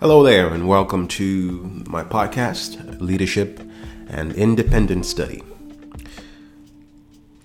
Hello 0.00 0.22
there, 0.22 0.48
and 0.48 0.66
welcome 0.66 1.06
to 1.08 1.84
my 1.86 2.02
podcast, 2.02 3.02
Leadership 3.02 3.60
and 4.08 4.32
Independent 4.32 5.04
Study. 5.04 5.42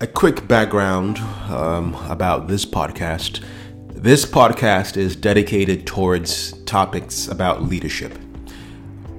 A 0.00 0.06
quick 0.06 0.48
background 0.48 1.18
um, 1.50 1.94
about 2.08 2.48
this 2.48 2.64
podcast. 2.64 3.44
This 3.90 4.24
podcast 4.24 4.96
is 4.96 5.14
dedicated 5.14 5.86
towards 5.86 6.54
topics 6.62 7.28
about 7.28 7.62
leadership. 7.62 8.18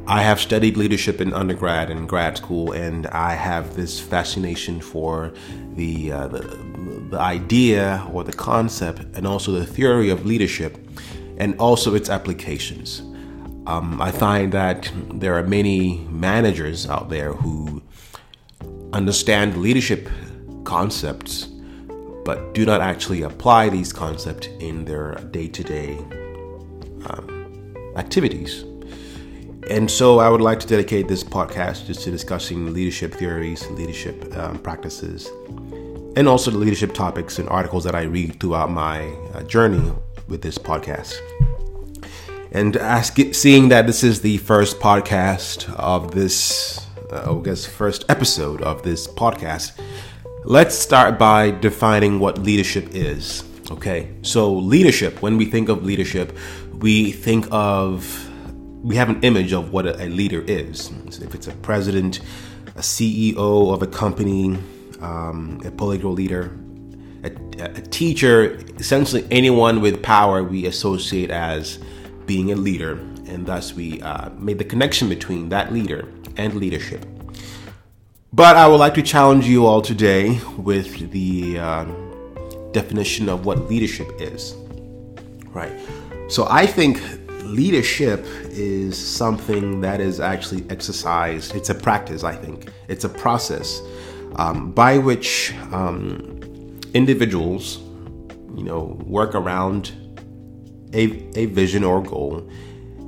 I 0.07 0.23
have 0.23 0.39
studied 0.39 0.75
leadership 0.75 1.21
in 1.21 1.31
undergrad 1.31 1.91
and 1.91 2.09
grad 2.09 2.37
school, 2.37 2.71
and 2.71 3.05
I 3.05 3.35
have 3.35 3.75
this 3.75 3.99
fascination 3.99 4.81
for 4.81 5.31
the, 5.75 6.11
uh, 6.11 6.27
the, 6.29 6.39
the 7.11 7.19
idea 7.19 8.03
or 8.11 8.23
the 8.23 8.33
concept 8.33 9.05
and 9.15 9.27
also 9.27 9.51
the 9.51 9.63
theory 9.67 10.09
of 10.09 10.25
leadership 10.25 10.79
and 11.37 11.55
also 11.59 11.93
its 11.93 12.09
applications. 12.09 13.03
Um, 13.67 14.01
I 14.01 14.11
find 14.11 14.51
that 14.53 14.91
there 15.13 15.37
are 15.37 15.43
many 15.43 16.07
managers 16.09 16.87
out 16.87 17.09
there 17.09 17.33
who 17.33 17.83
understand 18.93 19.57
leadership 19.57 20.09
concepts 20.63 21.49
but 22.23 22.53
do 22.53 22.65
not 22.65 22.81
actually 22.81 23.21
apply 23.21 23.69
these 23.69 23.93
concepts 23.93 24.47
in 24.59 24.83
their 24.85 25.15
day 25.31 25.47
to 25.47 25.63
day 25.63 25.97
activities. 27.97 28.63
And 29.69 29.89
so 29.89 30.19
I 30.19 30.29
would 30.29 30.41
like 30.41 30.59
to 30.61 30.67
dedicate 30.67 31.07
this 31.07 31.23
podcast 31.23 31.87
just 31.87 32.01
to 32.03 32.11
discussing 32.11 32.73
leadership 32.73 33.13
theories, 33.13 33.67
leadership 33.71 34.35
um, 34.37 34.59
practices, 34.59 35.29
and 36.15 36.27
also 36.27 36.51
the 36.51 36.57
leadership 36.57 36.93
topics 36.93 37.39
and 37.39 37.49
articles 37.49 37.83
that 37.83 37.95
I 37.95 38.03
read 38.03 38.39
throughout 38.39 38.71
my 38.71 39.07
uh, 39.33 39.43
journey 39.43 39.91
with 40.27 40.41
this 40.41 40.57
podcast. 40.57 41.15
And 42.57 42.75
ask, 42.75 43.19
seeing 43.33 43.69
that 43.69 43.85
this 43.85 44.03
is 44.03 44.21
the 44.21 44.37
first 44.37 44.79
podcast 44.79 45.71
of 45.75 46.09
this, 46.09 46.83
uh, 47.11 47.31
I 47.31 47.43
guess, 47.43 47.67
first 47.67 48.03
episode 48.09 48.63
of 48.63 48.81
this 48.81 49.05
podcast, 49.05 49.79
let's 50.43 50.75
start 50.75 51.19
by 51.19 51.51
defining 51.51 52.17
what 52.19 52.39
leadership 52.39 52.87
is. 52.95 53.43
Okay, 53.69 54.09
so 54.23 54.51
leadership, 54.51 55.21
when 55.21 55.37
we 55.37 55.45
think 55.45 55.69
of 55.69 55.85
leadership, 55.85 56.35
we 56.79 57.11
think 57.11 57.45
of, 57.51 58.27
we 58.83 58.95
have 58.95 59.09
an 59.09 59.21
image 59.21 59.53
of 59.53 59.71
what 59.71 59.85
a, 59.85 59.95
a 60.01 60.09
leader 60.09 60.41
is. 60.47 60.91
So 61.11 61.23
if 61.25 61.35
it's 61.35 61.45
a 61.45 61.53
president, 61.57 62.21
a 62.75 62.81
CEO 62.81 63.71
of 63.71 63.83
a 63.83 63.87
company, 63.87 64.57
um, 64.99 65.61
a 65.63 65.69
political 65.69 66.11
leader, 66.11 66.57
a, 67.23 67.29
a 67.59 67.81
teacher, 67.81 68.57
essentially 68.79 69.27
anyone 69.29 69.79
with 69.79 70.01
power 70.01 70.43
we 70.43 70.65
associate 70.65 71.29
as 71.29 71.77
being 72.27 72.51
a 72.51 72.55
leader, 72.55 72.99
and 73.25 73.45
thus 73.45 73.73
we 73.73 74.01
uh, 74.01 74.29
made 74.31 74.59
the 74.59 74.65
connection 74.65 75.09
between 75.09 75.49
that 75.49 75.73
leader 75.73 76.07
and 76.35 76.53
leadership. 76.53 77.03
But 78.33 78.57
I 78.57 78.67
would 78.67 78.77
like 78.77 78.93
to 78.95 79.01
challenge 79.01 79.47
you 79.47 79.65
all 79.65 79.81
today 79.81 80.39
with 80.57 81.11
the 81.11 81.57
uh, 81.57 81.85
definition 82.71 83.29
of 83.29 83.45
what 83.45 83.67
leadership 83.69 84.09
is. 84.19 84.53
Right. 85.47 85.73
So 86.27 86.45
I 86.49 86.67
think 86.67 87.01
leadership 87.45 88.25
is 88.51 88.97
something 88.97 89.81
that 89.81 90.01
is 90.01 90.19
actually 90.19 90.65
exercised. 90.69 91.55
It's 91.55 91.69
a 91.69 91.75
practice, 91.75 92.23
I 92.23 92.35
think. 92.35 92.69
It's 92.89 93.05
a 93.05 93.09
process 93.09 93.81
um, 94.35 94.71
by 94.71 94.97
which 94.97 95.53
um, 95.71 96.79
individuals, 96.93 97.77
you 98.55 98.63
know, 98.63 98.99
work 99.05 99.33
around 99.33 99.93
a, 100.97 101.29
a 101.35 101.45
vision 101.45 101.83
or 101.83 101.99
a 101.99 102.03
goal 102.03 102.49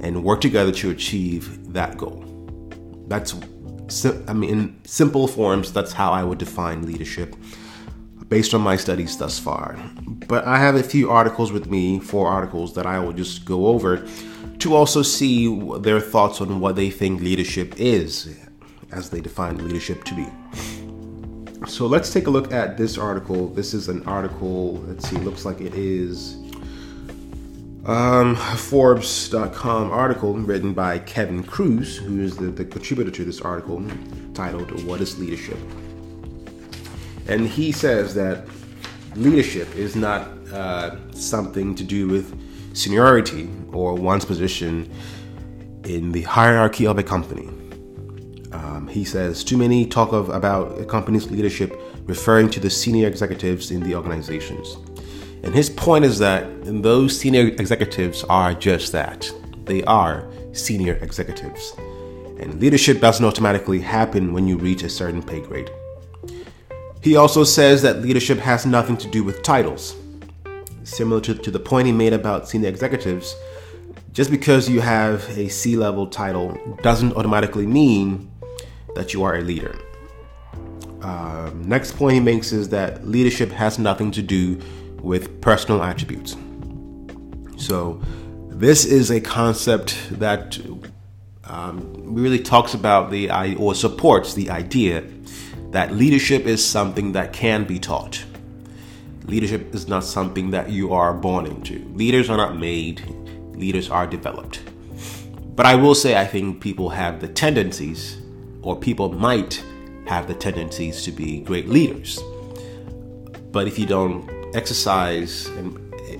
and 0.01 0.23
work 0.23 0.41
together 0.41 0.71
to 0.71 0.91
achieve 0.91 1.73
that 1.73 1.97
goal. 1.97 2.23
That's, 3.07 3.35
I 4.27 4.33
mean, 4.33 4.49
in 4.49 4.79
simple 4.85 5.27
forms, 5.27 5.73
that's 5.73 5.91
how 5.91 6.11
I 6.11 6.23
would 6.23 6.37
define 6.37 6.85
leadership 6.85 7.35
based 8.29 8.53
on 8.53 8.61
my 8.61 8.75
studies 8.75 9.17
thus 9.17 9.39
far. 9.39 9.75
But 10.27 10.45
I 10.45 10.59
have 10.59 10.75
a 10.75 10.83
few 10.83 11.09
articles 11.09 11.51
with 11.51 11.67
me, 11.67 11.99
four 11.99 12.27
articles 12.27 12.75
that 12.75 12.85
I 12.85 12.99
will 12.99 13.13
just 13.13 13.43
go 13.43 13.65
over 13.65 14.07
to 14.59 14.75
also 14.75 15.01
see 15.01 15.59
their 15.79 15.99
thoughts 15.99 16.39
on 16.39 16.59
what 16.59 16.75
they 16.75 16.91
think 16.91 17.21
leadership 17.21 17.79
is, 17.79 18.37
as 18.91 19.09
they 19.09 19.21
define 19.21 19.57
leadership 19.57 20.03
to 20.03 20.13
be. 20.13 20.27
So 21.67 21.87
let's 21.87 22.13
take 22.13 22.27
a 22.27 22.29
look 22.29 22.53
at 22.53 22.77
this 22.77 22.97
article. 22.97 23.47
This 23.47 23.73
is 23.73 23.89
an 23.89 24.03
article, 24.07 24.75
let's 24.87 25.09
see, 25.09 25.17
looks 25.17 25.43
like 25.43 25.59
it 25.59 25.73
is 25.73 26.37
um, 27.85 28.35
Forbes.com 28.35 29.91
article 29.91 30.33
written 30.33 30.73
by 30.73 30.99
Kevin 30.99 31.43
Kruse, 31.43 31.97
who 31.97 32.21
is 32.21 32.35
the, 32.35 32.47
the 32.47 32.65
contributor 32.65 33.11
to 33.11 33.23
this 33.23 33.41
article 33.41 33.83
titled 34.33 34.83
What 34.83 35.01
is 35.01 35.17
Leadership? 35.17 35.57
And 37.27 37.47
he 37.47 37.71
says 37.71 38.13
that 38.15 38.47
leadership 39.15 39.73
is 39.75 39.95
not 39.95 40.27
uh, 40.51 40.95
something 41.11 41.75
to 41.75 41.83
do 41.83 42.07
with 42.07 42.35
seniority 42.75 43.49
or 43.71 43.95
one's 43.95 44.25
position 44.25 44.91
in 45.83 46.11
the 46.11 46.23
hierarchy 46.23 46.85
of 46.85 46.97
a 46.97 47.03
company. 47.03 47.47
Um, 48.51 48.87
he 48.87 49.03
says 49.05 49.43
too 49.43 49.57
many 49.57 49.85
talk 49.85 50.11
of 50.11 50.29
about 50.29 50.79
a 50.79 50.85
company's 50.85 51.29
leadership 51.29 51.79
referring 52.05 52.49
to 52.49 52.59
the 52.59 52.69
senior 52.69 53.07
executives 53.07 53.71
in 53.71 53.81
the 53.81 53.95
organizations. 53.95 54.77
And 55.43 55.53
his 55.53 55.69
point 55.69 56.05
is 56.05 56.19
that 56.19 56.45
those 56.63 57.17
senior 57.17 57.47
executives 57.47 58.23
are 58.25 58.53
just 58.53 58.91
that. 58.91 59.31
They 59.65 59.83
are 59.83 60.27
senior 60.51 60.95
executives. 61.01 61.73
And 62.39 62.59
leadership 62.59 62.99
doesn't 62.99 63.25
automatically 63.25 63.79
happen 63.79 64.33
when 64.33 64.47
you 64.47 64.57
reach 64.57 64.83
a 64.83 64.89
certain 64.89 65.21
pay 65.21 65.41
grade. 65.41 65.71
He 67.01 67.15
also 67.15 67.43
says 67.43 67.81
that 67.81 68.01
leadership 68.01 68.39
has 68.39 68.65
nothing 68.65 68.97
to 68.97 69.07
do 69.07 69.23
with 69.23 69.41
titles. 69.41 69.95
Similar 70.83 71.21
to, 71.21 71.35
to 71.35 71.51
the 71.51 71.59
point 71.59 71.85
he 71.85 71.93
made 71.93 72.13
about 72.13 72.49
senior 72.49 72.69
executives, 72.69 73.35
just 74.11 74.31
because 74.31 74.67
you 74.67 74.81
have 74.81 75.25
a 75.37 75.47
C 75.49 75.77
level 75.77 76.07
title 76.07 76.57
doesn't 76.81 77.13
automatically 77.13 77.65
mean 77.65 78.29
that 78.95 79.13
you 79.13 79.23
are 79.23 79.35
a 79.35 79.41
leader. 79.41 79.77
Um, 81.01 81.63
next 81.65 81.95
point 81.95 82.15
he 82.15 82.19
makes 82.19 82.51
is 82.51 82.69
that 82.69 83.07
leadership 83.07 83.51
has 83.51 83.79
nothing 83.79 84.11
to 84.11 84.21
do 84.21 84.59
with 85.01 85.41
personal 85.41 85.83
attributes. 85.83 86.35
So, 87.57 88.01
this 88.49 88.85
is 88.85 89.09
a 89.09 89.21
concept 89.21 89.97
that 90.19 90.59
um, 91.45 91.93
really 91.95 92.39
talks 92.39 92.73
about 92.73 93.09
the 93.11 93.29
or 93.55 93.73
supports 93.73 94.33
the 94.33 94.49
idea 94.49 95.03
that 95.71 95.93
leadership 95.93 96.45
is 96.45 96.65
something 96.65 97.13
that 97.13 97.33
can 97.33 97.63
be 97.63 97.79
taught. 97.79 98.23
Leadership 99.25 99.73
is 99.75 99.87
not 99.87 100.03
something 100.03 100.51
that 100.51 100.69
you 100.69 100.93
are 100.93 101.13
born 101.13 101.45
into. 101.45 101.79
Leaders 101.93 102.29
are 102.29 102.37
not 102.37 102.57
made, 102.57 103.03
leaders 103.53 103.89
are 103.89 104.07
developed. 104.07 104.61
But 105.55 105.65
I 105.65 105.75
will 105.75 105.93
say, 105.93 106.17
I 106.17 106.25
think 106.25 106.61
people 106.61 106.89
have 106.89 107.19
the 107.19 107.27
tendencies, 107.27 108.17
or 108.61 108.79
people 108.79 109.11
might 109.11 109.63
have 110.07 110.27
the 110.27 110.33
tendencies 110.33 111.03
to 111.03 111.11
be 111.11 111.41
great 111.41 111.67
leaders. 111.67 112.19
But 113.51 113.67
if 113.67 113.77
you 113.77 113.85
don't 113.85 114.38
exercise 114.53 115.47
and 115.47 115.77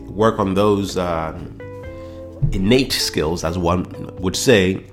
work 0.09 0.39
on 0.39 0.53
those 0.53 0.97
uh, 0.97 1.37
innate 2.51 2.93
skills, 2.93 3.43
as 3.43 3.57
one 3.57 3.85
would 4.17 4.35
say, 4.35 4.85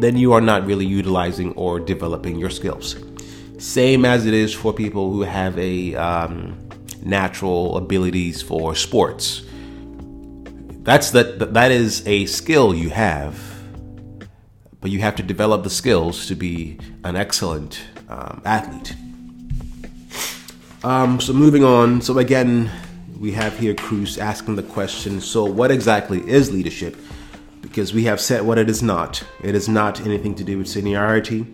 then 0.00 0.16
you 0.16 0.32
are 0.32 0.40
not 0.40 0.66
really 0.66 0.86
utilizing 0.86 1.52
or 1.52 1.80
developing 1.80 2.38
your 2.38 2.50
skills. 2.50 2.96
Same 3.58 4.04
as 4.04 4.26
it 4.26 4.34
is 4.34 4.52
for 4.52 4.72
people 4.72 5.12
who 5.12 5.22
have 5.22 5.58
a 5.58 5.94
um, 5.94 6.58
natural 7.02 7.76
abilities 7.78 8.42
for 8.42 8.74
sports. 8.74 9.42
That's 10.82 11.10
that 11.12 11.54
that 11.54 11.72
is 11.72 12.06
a 12.06 12.26
skill 12.26 12.74
you 12.74 12.90
have, 12.90 13.40
but 14.80 14.90
you 14.90 15.00
have 15.00 15.16
to 15.16 15.22
develop 15.22 15.64
the 15.64 15.70
skills 15.70 16.26
to 16.26 16.34
be 16.34 16.78
an 17.02 17.16
excellent 17.16 17.80
um, 18.08 18.42
athlete. 18.44 18.94
Um, 20.86 21.20
so 21.20 21.32
moving 21.32 21.64
on. 21.64 22.00
So 22.00 22.16
again, 22.18 22.70
we 23.18 23.32
have 23.32 23.58
here 23.58 23.74
Kruse 23.74 24.18
asking 24.18 24.54
the 24.54 24.62
question. 24.62 25.20
So 25.20 25.44
what 25.44 25.72
exactly 25.72 26.20
is 26.30 26.52
leadership? 26.52 26.96
Because 27.60 27.92
we 27.92 28.04
have 28.04 28.20
said 28.20 28.42
what 28.42 28.56
it 28.56 28.70
is 28.70 28.84
not. 28.84 29.20
It 29.42 29.56
is 29.56 29.68
not 29.68 30.00
anything 30.06 30.36
to 30.36 30.44
do 30.44 30.58
with 30.58 30.68
seniority, 30.68 31.44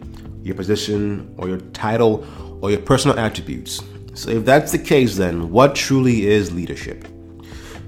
your 0.43 0.55
position, 0.55 1.35
or 1.39 1.49
your 1.49 1.61
title, 1.73 2.27
or 2.61 2.73
your 2.73 2.81
personal 2.81 3.19
attributes. 3.19 3.81
So 4.13 4.29
if 4.29 4.45
that's 4.45 4.71
the 4.71 4.79
case, 4.79 5.17
then 5.17 5.51
what 5.51 5.75
truly 5.75 6.27
is 6.27 6.53
leadership? 6.53 7.09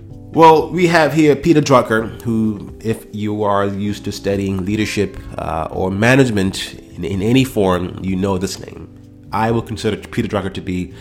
Well, 0.09 0.71
we 0.71 0.87
have 0.87 1.13
here 1.13 1.37
Peter 1.37 1.61
Drucker, 1.61 2.23
who, 2.23 2.75
if 2.81 3.07
you 3.15 3.43
are 3.43 3.67
used 3.67 4.07
to 4.07 4.13
studying 4.13 4.65
leadership 4.65 5.19
uh, 5.37 5.69
or 5.71 5.91
management 5.91 6.73
in, 6.73 7.05
in 7.05 7.21
any 7.21 7.45
form, 7.45 8.03
you 8.03 8.17
know 8.17 8.39
this 8.39 8.59
name. 8.59 8.89
I 9.31 9.51
will 9.51 9.63
consider 9.63 9.99
Peter 10.09 10.29
Drucker 10.29 10.55
to 10.55 10.63
be 10.63 10.95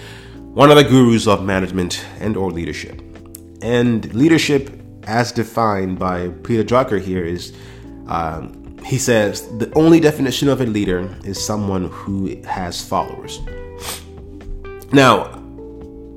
one 0.54 0.70
of 0.72 0.78
the 0.78 0.84
gurus 0.84 1.28
of 1.28 1.44
management 1.44 2.06
and 2.20 2.38
or 2.38 2.52
leadership. 2.52 3.02
And 3.62 4.14
leadership 4.14 4.70
as 5.04 5.32
defined 5.32 6.00
by 6.00 6.30
Peter 6.44 6.64
Drucker 6.64 7.02
here 7.02 7.26
is 7.26 7.54
Um, 8.08 8.76
he 8.84 8.98
says 8.98 9.48
the 9.58 9.72
only 9.76 10.00
definition 10.00 10.50
of 10.50 10.60
a 10.60 10.66
leader 10.66 11.08
is 11.24 11.40
someone 11.40 11.88
who 11.90 12.36
has 12.44 12.84
followers. 12.84 13.40
Now, 14.92 15.32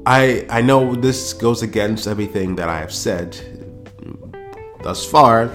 I 0.05 0.45
I 0.51 0.63
know 0.63 0.97
this 0.97 1.33
goes 1.33 1.63
against 1.63 2.07
everything 2.09 2.57
that 2.57 2.69
I 2.69 2.79
have 2.81 2.91
said 2.91 3.39
thus 4.83 5.07
far, 5.07 5.49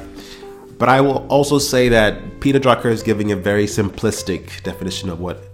but 0.80 0.88
I 0.88 1.01
will 1.01 1.27
also 1.27 1.60
say 1.60 1.89
that 1.89 2.39
Peter 2.39 2.60
Drucker 2.60 2.92
is 2.92 3.04
giving 3.04 3.31
a 3.31 3.36
very 3.36 3.68
simplistic 3.68 4.63
definition 4.63 5.10
of 5.10 5.19
what 5.19 5.50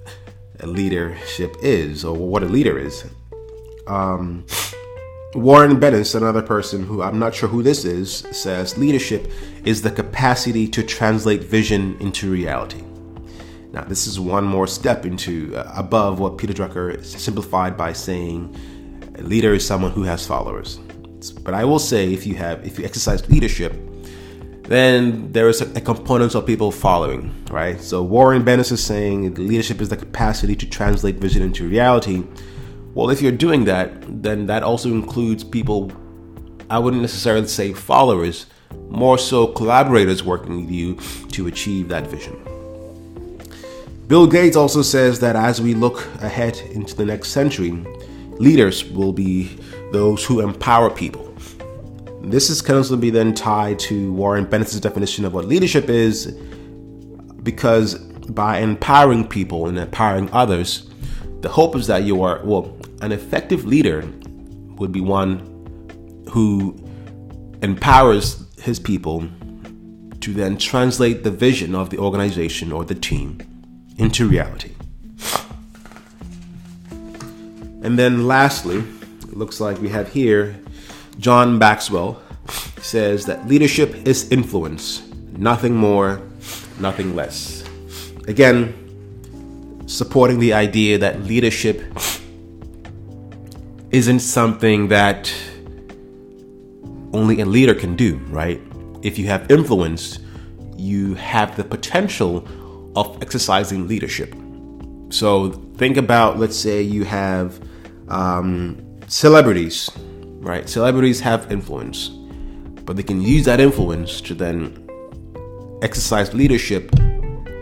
leadership 0.65 1.55
is 1.61 2.03
or 2.03 2.15
what 2.15 2.41
a 2.41 2.47
leader 2.47 2.79
is. 2.79 3.05
Um, 3.85 4.45
Warren 5.35 5.79
Bennis, 5.79 6.15
another 6.15 6.41
person 6.41 6.83
who 6.83 7.03
I'm 7.03 7.19
not 7.19 7.35
sure 7.35 7.47
who 7.47 7.61
this 7.61 7.85
is, 7.85 8.25
says 8.31 8.77
leadership 8.77 9.29
is 9.65 9.81
the 9.81 9.91
capacity 9.91 10.67
to 10.69 10.81
translate 10.81 11.43
vision 11.43 11.95
into 11.99 12.31
reality. 12.31 12.81
Now, 13.71 13.83
this 13.83 14.07
is 14.07 14.19
one 14.19 14.45
more 14.45 14.65
step 14.65 15.05
into 15.05 15.55
uh, 15.55 15.71
above 15.75 16.19
what 16.19 16.37
Peter 16.37 16.53
Drucker 16.53 17.03
simplified 17.03 17.77
by 17.77 17.93
saying 17.93 18.55
a 19.19 19.21
leader 19.21 19.53
is 19.53 19.67
someone 19.67 19.91
who 19.91 20.03
has 20.03 20.25
followers. 20.25 20.77
But 21.43 21.53
I 21.53 21.65
will 21.65 21.79
say, 21.79 22.13
if 22.13 22.25
you 22.25 22.35
have, 22.35 22.65
if 22.65 22.79
you 22.79 22.85
exercise 22.85 23.29
leadership, 23.29 23.73
then 24.67 25.31
there 25.31 25.47
is 25.47 25.61
a, 25.61 25.73
a 25.75 25.81
component 25.81 26.35
of 26.35 26.45
people 26.45 26.71
following, 26.71 27.33
right? 27.49 27.79
So 27.79 28.03
Warren 28.03 28.43
Bennis 28.43 28.71
is 28.71 28.83
saying 28.83 29.35
leadership 29.35 29.81
is 29.81 29.89
the 29.89 29.97
capacity 29.97 30.55
to 30.55 30.69
translate 30.69 31.15
vision 31.15 31.41
into 31.41 31.67
reality. 31.67 32.23
Well, 32.93 33.09
if 33.09 33.21
you're 33.21 33.31
doing 33.31 33.65
that, 33.65 33.91
then 34.23 34.47
that 34.47 34.63
also 34.63 34.89
includes 34.89 35.43
people, 35.43 35.91
I 36.69 36.79
wouldn't 36.79 37.01
necessarily 37.01 37.47
say 37.47 37.73
followers, 37.73 38.47
more 38.89 39.17
so 39.17 39.47
collaborators 39.47 40.23
working 40.23 40.61
with 40.61 40.71
you 40.71 40.95
to 41.31 41.47
achieve 41.47 41.87
that 41.89 42.07
vision. 42.07 42.35
Bill 44.07 44.25
Gates 44.25 44.55
also 44.55 44.81
says 44.81 45.19
that 45.19 45.35
as 45.35 45.61
we 45.61 45.73
look 45.73 46.05
ahead 46.21 46.57
into 46.71 46.95
the 46.95 47.05
next 47.05 47.29
century, 47.29 47.71
leaders 48.39 48.85
will 48.85 49.11
be 49.11 49.57
those 49.91 50.23
who 50.23 50.39
empower 50.39 50.89
people. 50.89 51.35
This 52.21 52.49
is 52.49 52.61
going 52.61 52.83
to 52.83 52.97
be 52.97 53.09
then 53.09 53.33
tied 53.33 53.79
to 53.79 54.11
Warren 54.13 54.45
Bennett's 54.45 54.79
definition 54.79 55.23
of 55.23 55.33
what 55.33 55.45
leadership 55.45 55.89
is, 55.89 56.27
because 57.43 57.95
by 58.29 58.59
empowering 58.59 59.27
people 59.27 59.67
and 59.67 59.77
empowering 59.77 60.29
others, 60.33 60.89
the 61.41 61.49
hope 61.49 61.75
is 61.75 61.87
that 61.87 62.03
you 62.03 62.21
are, 62.23 62.41
well, 62.43 62.77
an 63.01 63.11
effective 63.11 63.65
leader 63.65 64.03
would 64.75 64.91
be 64.91 65.01
one 65.01 65.39
who 66.29 66.75
empowers 67.61 68.43
his 68.61 68.79
people 68.79 69.27
to 70.19 70.33
then 70.33 70.57
translate 70.57 71.23
the 71.23 71.31
vision 71.31 71.73
of 71.75 71.89
the 71.89 71.97
organization 71.97 72.71
or 72.71 72.83
the 72.83 72.95
team 72.95 73.39
into 73.97 74.27
reality. 74.27 74.71
And 77.83 77.97
then 77.97 78.27
lastly, 78.27 78.79
it 79.21 79.37
looks 79.37 79.61
like 79.61 79.79
we 79.79 79.89
have 79.89 80.11
here 80.11 80.59
John 81.19 81.57
Maxwell 81.57 82.21
says 82.81 83.25
that 83.25 83.47
leadership 83.47 83.95
is 84.07 84.31
influence, 84.31 85.01
nothing 85.31 85.75
more, 85.75 86.21
nothing 86.79 87.15
less. 87.15 87.63
Again, 88.27 88.73
supporting 89.87 90.39
the 90.39 90.53
idea 90.53 90.97
that 90.97 91.23
leadership 91.23 91.81
isn't 93.91 94.19
something 94.19 94.89
that 94.89 95.33
only 97.13 97.41
a 97.41 97.45
leader 97.45 97.73
can 97.73 97.95
do, 97.95 98.17
right? 98.27 98.61
If 99.01 99.17
you 99.17 99.27
have 99.27 99.49
influence, 99.49 100.19
you 100.75 101.15
have 101.15 101.55
the 101.55 101.63
potential 101.63 102.47
of 102.95 103.21
exercising 103.21 103.87
leadership. 103.87 104.35
So 105.09 105.51
think 105.77 105.97
about, 105.97 106.37
let's 106.37 106.57
say 106.57 106.81
you 106.81 107.05
have 107.05 107.59
um, 108.09 108.77
celebrities, 109.07 109.89
right? 110.47 110.69
Celebrities 110.69 111.19
have 111.19 111.51
influence, 111.51 112.09
but 112.85 112.95
they 112.95 113.03
can 113.03 113.21
use 113.21 113.45
that 113.45 113.59
influence 113.59 114.21
to 114.21 114.33
then 114.33 114.89
exercise 115.81 116.33
leadership 116.33 116.89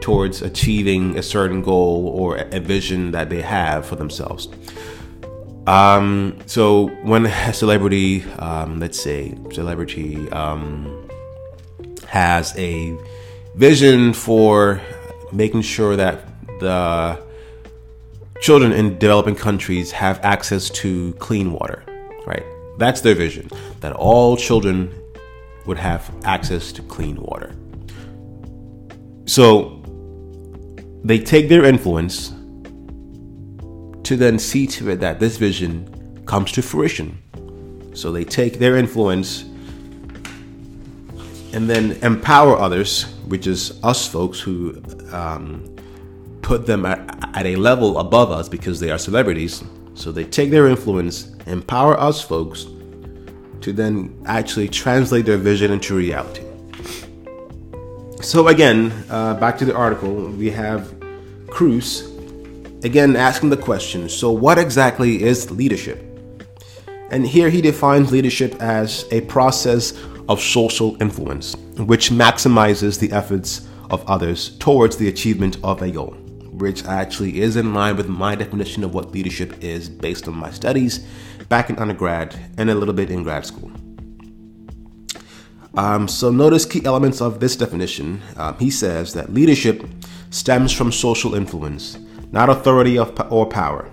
towards 0.02 0.44
achieving 0.44 1.18
a 1.18 1.24
certain 1.24 1.62
goal 1.64 2.08
or 2.10 2.38
a 2.38 2.60
vision 2.60 3.12
that 3.12 3.30
they 3.30 3.42
have 3.42 3.86
for 3.86 3.96
themselves. 3.96 4.48
Um, 5.66 6.38
so 6.46 6.90
when 7.02 7.26
a 7.52 7.54
celebrity, 7.54 8.24
um, 8.38 8.80
let's 8.80 9.02
say, 9.02 9.36
celebrity 9.52 10.30
um, 10.30 11.10
has 12.08 12.56
a 12.56 12.96
vision 13.56 14.14
for 14.14 14.80
making 15.32 15.64
sure 15.64 15.96
that 15.96 16.28
the 16.60 17.20
children 18.42 18.72
in 18.72 19.00
developing 19.00 19.34
countries 19.34 19.92
have 19.92 20.20
access 20.24 20.70
to 20.70 21.14
clean 21.14 21.52
water, 21.52 21.84
right? 22.28 22.46
That's 22.78 23.02
their 23.02 23.16
vision, 23.16 23.50
that 23.80 23.94
all 23.94 24.36
children 24.38 24.94
would 25.66 25.78
have 25.78 26.14
access 26.24 26.72
to 26.74 26.82
clean 26.84 27.16
water. 27.18 27.56
So 29.26 29.82
they 31.04 31.20
take 31.20 31.50
their 31.50 31.66
influence 31.66 32.30
to 34.04 34.16
then 34.16 34.38
see 34.38 34.68
to 34.68 34.92
it 34.92 34.98
that 34.98 35.20
this 35.20 35.38
vision 35.38 36.24
comes 36.26 36.52
to 36.54 36.62
fruition. 36.62 37.18
So 37.96 38.12
they 38.12 38.24
take 38.24 38.60
their 38.60 38.78
influence 38.78 39.44
and 41.54 41.70
then 41.70 41.94
empower 42.04 42.58
others, 42.58 43.04
which 43.28 43.48
is 43.48 43.82
us 43.84 44.08
folks 44.08 44.40
who 44.40 44.82
um, 45.12 45.76
put 46.42 46.66
them 46.66 46.86
at, 46.86 47.00
at 47.36 47.46
a 47.46 47.56
level 47.56 47.98
above 47.98 48.30
us 48.30 48.50
because 48.50 48.80
they 48.80 48.92
are 48.92 48.98
celebrities. 48.98 49.64
So 49.96 50.12
they 50.12 50.24
take 50.24 50.52
their 50.52 50.68
influence, 50.68 51.32
empower 51.48 52.00
us 52.00 52.22
folks 52.22 52.68
to 53.62 53.74
then 53.74 54.16
actually 54.28 54.70
translate 54.70 55.26
their 55.26 55.38
vision 55.38 55.72
into 55.72 55.96
reality. 55.96 56.44
So, 58.22 58.48
again, 58.48 58.92
uh, 59.10 59.34
back 59.36 59.58
to 59.58 59.66
the 59.66 59.76
article, 59.76 60.30
we 60.30 60.52
have 60.52 60.94
Kruse 61.48 62.16
Again, 62.86 63.16
asking 63.16 63.50
the 63.50 63.58
question 63.58 64.08
so, 64.08 64.32
what 64.32 64.60
exactly 64.60 65.24
is 65.24 65.50
leadership? 65.50 66.00
And 67.10 67.26
here 67.26 67.50
he 67.50 67.60
defines 67.60 68.12
leadership 68.12 68.54
as 68.62 69.06
a 69.12 69.22
process 69.22 69.94
of 70.30 70.40
social 70.40 70.96
influence, 71.02 71.56
which 71.78 72.12
maximizes 72.12 73.00
the 73.00 73.12
efforts 73.12 73.68
of 73.90 74.08
others 74.08 74.56
towards 74.60 74.98
the 74.98 75.08
achievement 75.08 75.58
of 75.64 75.82
a 75.82 75.90
goal, 75.90 76.16
which 76.60 76.86
actually 76.86 77.42
is 77.42 77.56
in 77.56 77.74
line 77.74 77.98
with 77.98 78.08
my 78.08 78.36
definition 78.36 78.84
of 78.84 78.94
what 78.94 79.12
leadership 79.12 79.64
is 79.64 79.90
based 79.90 80.28
on 80.28 80.36
my 80.36 80.52
studies 80.52 81.06
back 81.50 81.70
in 81.70 81.78
undergrad 81.78 82.36
and 82.58 82.70
a 82.70 82.76
little 82.76 82.94
bit 82.94 83.10
in 83.10 83.24
grad 83.24 83.46
school. 83.46 83.72
Um, 85.76 86.08
so, 86.08 86.32
notice 86.32 86.66
key 86.66 86.86
elements 86.86 87.22
of 87.22 87.40
this 87.42 87.56
definition. 87.58 88.22
Um, 88.38 88.58
he 88.58 88.70
says 88.70 89.14
that 89.14 89.34
leadership 89.34 89.84
stems 90.30 90.72
from 90.72 90.92
social 90.92 91.36
influence 91.36 91.98
not 92.36 92.50
authority 92.50 93.00
or 93.00 93.46
power. 93.46 93.90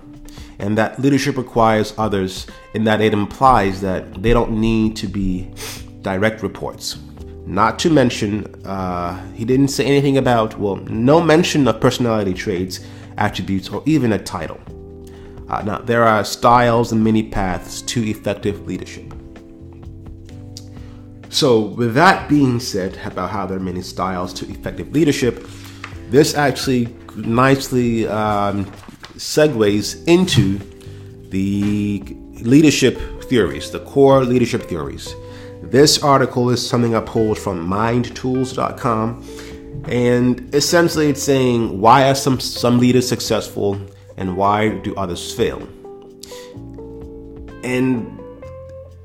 And 0.59 0.77
that 0.77 0.99
leadership 0.99 1.37
requires 1.37 1.93
others 1.97 2.45
in 2.73 2.83
that 2.83 3.01
it 3.01 3.13
implies 3.13 3.81
that 3.81 4.21
they 4.21 4.33
don't 4.33 4.59
need 4.59 4.95
to 4.97 5.07
be 5.07 5.49
direct 6.01 6.43
reports. 6.43 6.97
Not 7.45 7.77
to 7.79 7.89
mention, 7.89 8.45
uh, 8.65 9.21
he 9.33 9.43
didn't 9.43 9.67
say 9.67 9.85
anything 9.85 10.17
about, 10.17 10.57
well, 10.57 10.77
no 10.77 11.21
mention 11.21 11.67
of 11.67 11.81
personality 11.81 12.33
traits, 12.33 12.79
attributes, 13.17 13.69
or 13.69 13.83
even 13.85 14.13
a 14.13 14.19
title. 14.19 14.59
Uh, 15.49 15.61
now, 15.63 15.79
there 15.79 16.03
are 16.03 16.23
styles 16.23 16.93
and 16.93 17.03
many 17.03 17.23
paths 17.23 17.81
to 17.81 18.01
effective 18.09 18.65
leadership. 18.65 19.13
So, 21.29 21.61
with 21.61 21.95
that 21.95 22.29
being 22.29 22.59
said 22.59 22.97
about 23.05 23.31
how 23.31 23.45
there 23.45 23.57
are 23.57 23.59
many 23.59 23.81
styles 23.81 24.33
to 24.35 24.49
effective 24.49 24.91
leadership, 24.91 25.45
this 26.09 26.35
actually 26.35 26.95
nicely 27.15 28.07
um, 28.07 28.65
segues 29.17 30.07
into 30.07 30.59
the 31.29 32.03
leadership 32.41 32.99
theories, 33.23 33.71
the 33.71 33.79
core 33.79 34.23
leadership 34.23 34.63
theories. 34.63 35.13
This 35.71 36.03
article 36.03 36.49
is 36.49 36.67
something 36.67 36.93
I 36.93 36.99
pulled 36.99 37.39
from 37.39 37.67
mindtools.com. 37.67 39.23
And 39.87 40.53
essentially, 40.53 41.09
it's 41.09 41.23
saying 41.23 41.79
why 41.79 42.09
are 42.09 42.15
some, 42.15 42.39
some 42.39 42.79
leaders 42.79 43.07
successful 43.07 43.79
and 44.17 44.37
why 44.37 44.69
do 44.69 44.93
others 44.95 45.33
fail? 45.33 45.67
And 47.63 48.19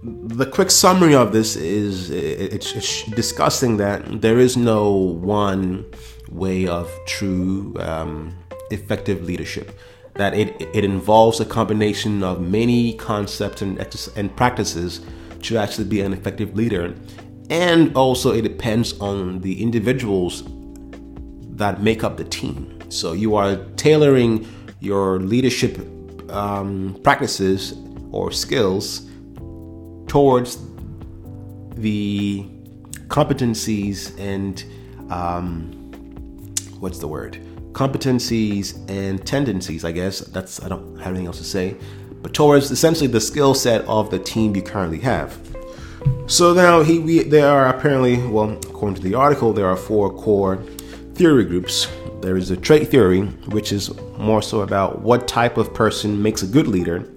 the 0.03 0.47
quick 0.47 0.71
summary 0.71 1.15
of 1.15 1.33
this 1.33 1.57
is 1.57 2.11
it's, 2.11 3.05
discussing 3.05 3.77
that 3.79 4.21
there 4.21 4.39
is 4.39 4.57
no 4.57 4.91
one 4.93 5.87
way 6.29 6.67
of 6.67 6.91
true 7.07 7.75
um, 7.79 8.37
effective 8.71 9.23
leadership. 9.23 9.79
That 10.15 10.35
it, 10.35 10.61
it 10.75 10.85
involves 10.85 11.41
a 11.41 11.45
combination 11.45 12.23
of 12.23 12.41
many 12.41 12.95
concepts 12.95 13.63
and, 13.63 13.79
and 14.17 14.37
practices 14.37 15.01
to 15.43 15.57
actually 15.57 15.85
be 15.85 16.01
an 16.01 16.13
effective 16.13 16.55
leader. 16.57 16.95
and 17.51 17.97
also 17.97 18.33
it 18.33 18.43
depends 18.43 18.93
on 19.01 19.41
the 19.41 19.63
individuals 19.63 20.45
that 21.57 21.83
make 21.83 22.05
up 22.05 22.17
the 22.17 22.25
team. 22.25 22.79
So 22.91 23.13
you 23.13 23.37
are 23.37 23.57
tailoring 23.77 24.47
your 24.81 25.19
leadership 25.19 25.79
um, 26.31 26.99
practices 27.03 27.75
or 28.13 28.31
skills 28.33 29.09
towards 30.07 30.59
the 31.75 32.45
competencies 33.09 34.19
and 34.19 34.65
um, 35.11 35.73
what's 36.81 36.99
the 36.99 37.09
word? 37.09 37.41
Competencies 37.73 38.79
and 38.91 39.25
tendencies, 39.27 39.85
I 39.85 39.93
guess. 39.93 40.21
That's 40.21 40.63
I 40.63 40.69
don't 40.69 40.97
have 40.99 41.09
anything 41.09 41.27
else 41.27 41.39
to 41.39 41.45
say. 41.45 41.77
But 42.23 42.35
towards 42.35 42.71
essentially 42.71 43.07
the 43.07 43.21
skill 43.21 43.55
set 43.55 43.85
of 43.87 44.11
the 44.11 44.19
team 44.19 44.55
you 44.57 44.63
currently 44.63 45.01
have. 45.01 45.39
So 46.27 46.53
now 46.53 46.83
he 46.83 46.99
we, 46.99 47.23
there 47.23 47.49
are 47.49 47.69
apparently, 47.69 48.19
well, 48.27 48.51
according 48.51 48.97
to 48.97 49.03
the 49.03 49.15
article, 49.15 49.53
there 49.53 49.67
are 49.67 49.77
four 49.77 50.13
core 50.13 50.57
theory 51.15 51.45
groups. 51.45 51.89
There 52.21 52.37
is 52.37 52.49
the 52.49 52.57
trait 52.57 52.89
theory, 52.89 53.23
which 53.49 53.73
is 53.73 53.91
more 54.19 54.43
so 54.43 54.61
about 54.61 55.01
what 55.01 55.27
type 55.27 55.57
of 55.57 55.73
person 55.73 56.21
makes 56.23 56.43
a 56.43 56.47
good 56.47 56.67
leader. 56.67 57.09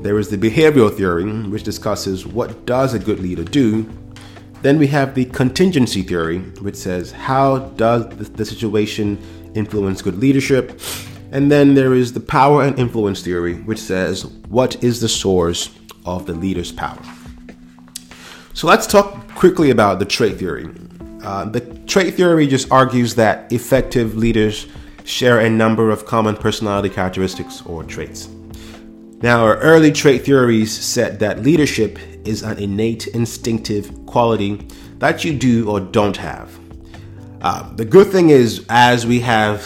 There 0.00 0.18
is 0.18 0.28
the 0.28 0.38
behavioral 0.38 0.94
theory, 0.94 1.24
which 1.48 1.64
discusses 1.64 2.26
what 2.26 2.66
does 2.66 2.94
a 2.94 2.98
good 2.98 3.18
leader 3.18 3.44
do. 3.44 3.88
Then 4.62 4.78
we 4.78 4.86
have 4.88 5.14
the 5.14 5.24
contingency 5.24 6.02
theory, 6.02 6.38
which 6.60 6.76
says 6.76 7.12
how 7.12 7.58
does 7.76 8.08
the 8.16 8.44
situation 8.44 9.18
influence 9.54 10.02
good 10.02 10.18
leadership. 10.18 10.80
And 11.36 11.52
then 11.52 11.74
there 11.74 11.92
is 11.92 12.14
the 12.14 12.20
power 12.20 12.62
and 12.62 12.78
influence 12.78 13.20
theory, 13.20 13.56
which 13.56 13.78
says 13.78 14.24
what 14.48 14.82
is 14.82 15.02
the 15.02 15.08
source 15.08 15.68
of 16.06 16.24
the 16.24 16.32
leader's 16.32 16.72
power. 16.72 16.98
So 18.54 18.66
let's 18.66 18.86
talk 18.86 19.28
quickly 19.34 19.68
about 19.68 19.98
the 19.98 20.06
trait 20.06 20.38
theory. 20.38 20.66
Uh, 21.22 21.44
the 21.44 21.60
trait 21.84 22.14
theory 22.14 22.46
just 22.46 22.72
argues 22.72 23.14
that 23.16 23.52
effective 23.52 24.16
leaders 24.16 24.66
share 25.04 25.40
a 25.40 25.50
number 25.50 25.90
of 25.90 26.06
common 26.06 26.38
personality 26.38 26.88
characteristics 26.88 27.60
or 27.66 27.84
traits. 27.84 28.30
Now, 29.20 29.44
our 29.44 29.58
early 29.58 29.92
trait 29.92 30.24
theories 30.24 30.72
said 30.72 31.18
that 31.18 31.42
leadership 31.42 31.98
is 32.24 32.42
an 32.44 32.58
innate 32.58 33.08
instinctive 33.08 34.06
quality 34.06 34.66
that 35.00 35.22
you 35.22 35.34
do 35.34 35.68
or 35.68 35.80
don't 35.80 36.16
have. 36.16 36.58
Uh, 37.42 37.74
the 37.74 37.84
good 37.84 38.06
thing 38.06 38.30
is, 38.30 38.64
as 38.70 39.06
we 39.06 39.20
have 39.20 39.62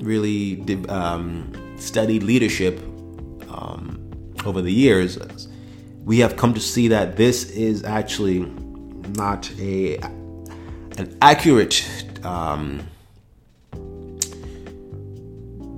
really 0.00 0.62
um, 0.88 1.52
studied 1.78 2.22
leadership 2.22 2.78
um, 3.48 4.10
over 4.44 4.60
the 4.60 4.72
years, 4.72 5.18
we 6.04 6.18
have 6.18 6.36
come 6.36 6.54
to 6.54 6.60
see 6.60 6.88
that 6.88 7.16
this 7.16 7.50
is 7.50 7.84
actually 7.84 8.40
not 9.16 9.50
a 9.58 9.98
an 10.96 11.16
accurate 11.20 11.84
um, 12.24 12.86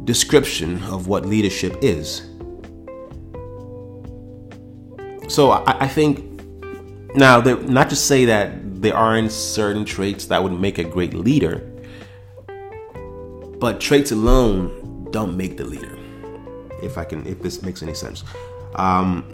description 0.05 0.83
of 0.85 1.07
what 1.07 1.25
leadership 1.25 1.77
is. 1.83 2.23
So 5.29 5.51
I, 5.51 5.85
I 5.85 5.89
think 5.89 6.37
now, 7.17 7.41
not 7.41 7.89
to 7.91 7.97
say 7.97 8.27
that 8.27 8.83
there 8.83 8.95
aren't 8.95 9.33
certain 9.33 9.85
traits 9.85 10.27
that 10.27 10.43
would 10.43 10.53
make 10.53 10.79
a 10.79 10.85
great 10.85 11.15
leader, 11.15 11.67
but 13.59 13.81
traits 13.81 14.13
alone 14.13 15.09
don't 15.11 15.37
make 15.37 15.57
the 15.57 15.65
leader. 15.65 15.99
If 16.83 16.99
I 16.99 17.05
can, 17.05 17.27
if 17.27 17.41
this 17.43 17.63
makes 17.63 17.83
any 17.83 17.95
sense. 17.95 18.25
Um, 18.75 19.25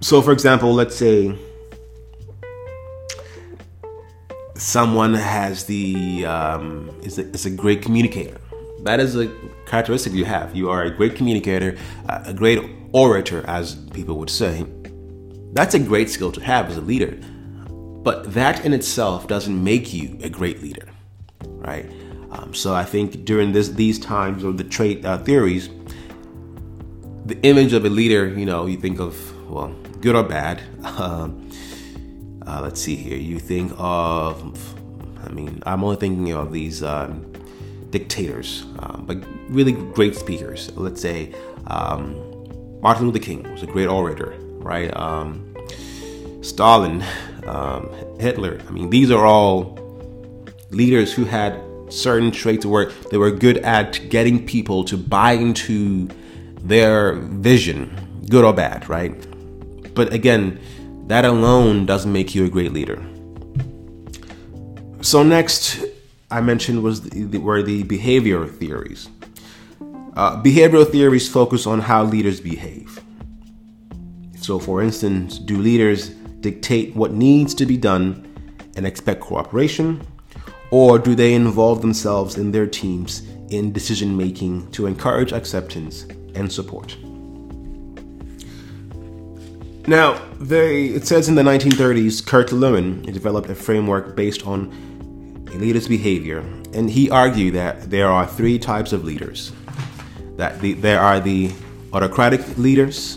so, 0.00 0.20
for 0.20 0.32
example, 0.32 0.74
let's 0.74 0.96
say 0.96 1.38
someone 4.56 5.14
has 5.14 5.64
the 5.64 6.24
um, 6.26 6.90
is 7.02 7.18
a, 7.18 7.22
is 7.30 7.46
a 7.46 7.50
great 7.50 7.82
communicator. 7.82 8.40
That 8.82 8.98
is 8.98 9.16
a 9.16 9.32
characteristic 9.66 10.12
you 10.12 10.24
have. 10.24 10.56
You 10.56 10.70
are 10.70 10.82
a 10.82 10.90
great 10.90 11.14
communicator, 11.14 11.78
a 12.08 12.34
great 12.34 12.58
orator, 12.92 13.44
as 13.46 13.76
people 13.92 14.18
would 14.18 14.30
say. 14.30 14.66
That's 15.52 15.74
a 15.74 15.78
great 15.78 16.10
skill 16.10 16.32
to 16.32 16.40
have 16.40 16.68
as 16.68 16.76
a 16.76 16.80
leader. 16.80 17.16
But 18.02 18.32
that 18.34 18.64
in 18.64 18.72
itself 18.72 19.28
doesn't 19.28 19.62
make 19.62 19.92
you 19.92 20.18
a 20.22 20.28
great 20.28 20.62
leader, 20.62 20.88
right? 21.62 21.90
Um, 22.30 22.54
so 22.54 22.74
I 22.74 22.84
think 22.84 23.24
during 23.24 23.52
this 23.52 23.68
these 23.68 23.98
times 23.98 24.42
of 24.44 24.56
the 24.56 24.64
trait 24.64 25.04
uh, 25.04 25.18
theories, 25.18 25.68
the 27.26 27.38
image 27.42 27.72
of 27.72 27.84
a 27.84 27.90
leader, 27.90 28.28
you 28.28 28.46
know, 28.46 28.66
you 28.66 28.76
think 28.76 29.00
of 29.00 29.14
well, 29.48 29.74
good 30.00 30.16
or 30.16 30.24
bad. 30.24 30.62
Um, 30.82 31.48
uh, 32.44 32.60
let's 32.60 32.80
see 32.80 32.96
here. 32.96 33.16
You 33.16 33.38
think 33.38 33.72
of, 33.78 34.74
I 35.24 35.30
mean, 35.30 35.62
I'm 35.64 35.84
only 35.84 35.96
thinking 35.96 36.32
of 36.32 36.52
these 36.52 36.82
um, 36.82 37.32
dictators, 37.90 38.64
um, 38.80 39.04
but 39.06 39.18
really 39.48 39.72
great 39.72 40.16
speakers. 40.16 40.72
Let's 40.76 41.00
say 41.00 41.32
um, 41.68 42.16
Martin 42.80 43.06
Luther 43.06 43.20
King 43.20 43.50
was 43.52 43.62
a 43.62 43.66
great 43.66 43.86
orator, 43.86 44.34
right? 44.58 44.94
Um, 44.96 45.54
Stalin, 46.42 47.00
Hitler. 48.20 48.60
I 48.66 48.70
mean, 48.72 48.90
these 48.90 49.12
are 49.12 49.24
all 49.24 49.81
leaders 50.72 51.12
who 51.12 51.24
had 51.24 51.60
certain 51.90 52.30
traits 52.30 52.64
where 52.64 52.90
they 53.10 53.18
were 53.18 53.30
good 53.30 53.58
at 53.58 54.00
getting 54.08 54.44
people 54.44 54.84
to 54.84 54.96
buy 54.96 55.32
into 55.32 56.08
their 56.60 57.14
vision, 57.16 58.24
good 58.28 58.44
or 58.44 58.52
bad, 58.52 58.88
right? 58.88 59.14
But 59.94 60.12
again, 60.12 60.58
that 61.08 61.24
alone 61.24 61.86
doesn't 61.86 62.12
make 62.12 62.34
you 62.34 62.44
a 62.44 62.48
great 62.48 62.72
leader. 62.72 63.04
So 65.02 65.22
next, 65.22 65.84
I 66.30 66.40
mentioned 66.40 66.82
was 66.82 67.02
the, 67.02 67.38
were 67.38 67.62
the 67.62 67.82
behavior 67.82 68.46
theories. 68.46 69.08
Uh, 70.14 70.40
behavioral 70.42 70.88
theories 70.90 71.28
focus 71.28 71.66
on 71.66 71.80
how 71.80 72.04
leaders 72.04 72.40
behave. 72.40 73.00
So, 74.36 74.58
for 74.58 74.82
instance, 74.82 75.38
do 75.38 75.58
leaders 75.58 76.10
dictate 76.40 76.94
what 76.96 77.12
needs 77.12 77.54
to 77.54 77.66
be 77.66 77.76
done 77.76 78.28
and 78.76 78.86
expect 78.86 79.20
cooperation, 79.20 80.06
or 80.72 80.98
do 80.98 81.14
they 81.14 81.34
involve 81.34 81.82
themselves 81.82 82.38
in 82.38 82.50
their 82.50 82.66
teams 82.66 83.20
in 83.50 83.72
decision 83.72 84.16
making 84.16 84.68
to 84.70 84.86
encourage 84.86 85.30
acceptance 85.30 86.06
and 86.34 86.50
support? 86.50 86.96
Now, 89.86 90.18
they, 90.40 90.86
it 90.86 91.06
says 91.06 91.28
in 91.28 91.34
the 91.34 91.42
1930s, 91.42 92.24
Kurt 92.24 92.52
Lewin 92.52 93.02
developed 93.02 93.50
a 93.50 93.54
framework 93.54 94.16
based 94.16 94.46
on 94.46 94.72
a 95.52 95.56
leader's 95.56 95.88
behavior, 95.88 96.38
and 96.72 96.88
he 96.88 97.10
argued 97.10 97.54
that 97.54 97.90
there 97.90 98.08
are 98.08 98.26
three 98.26 98.58
types 98.58 98.94
of 98.94 99.04
leaders. 99.04 99.52
That 100.36 100.58
the, 100.60 100.72
there 100.72 101.00
are 101.00 101.20
the 101.20 101.52
autocratic 101.92 102.56
leaders, 102.56 103.16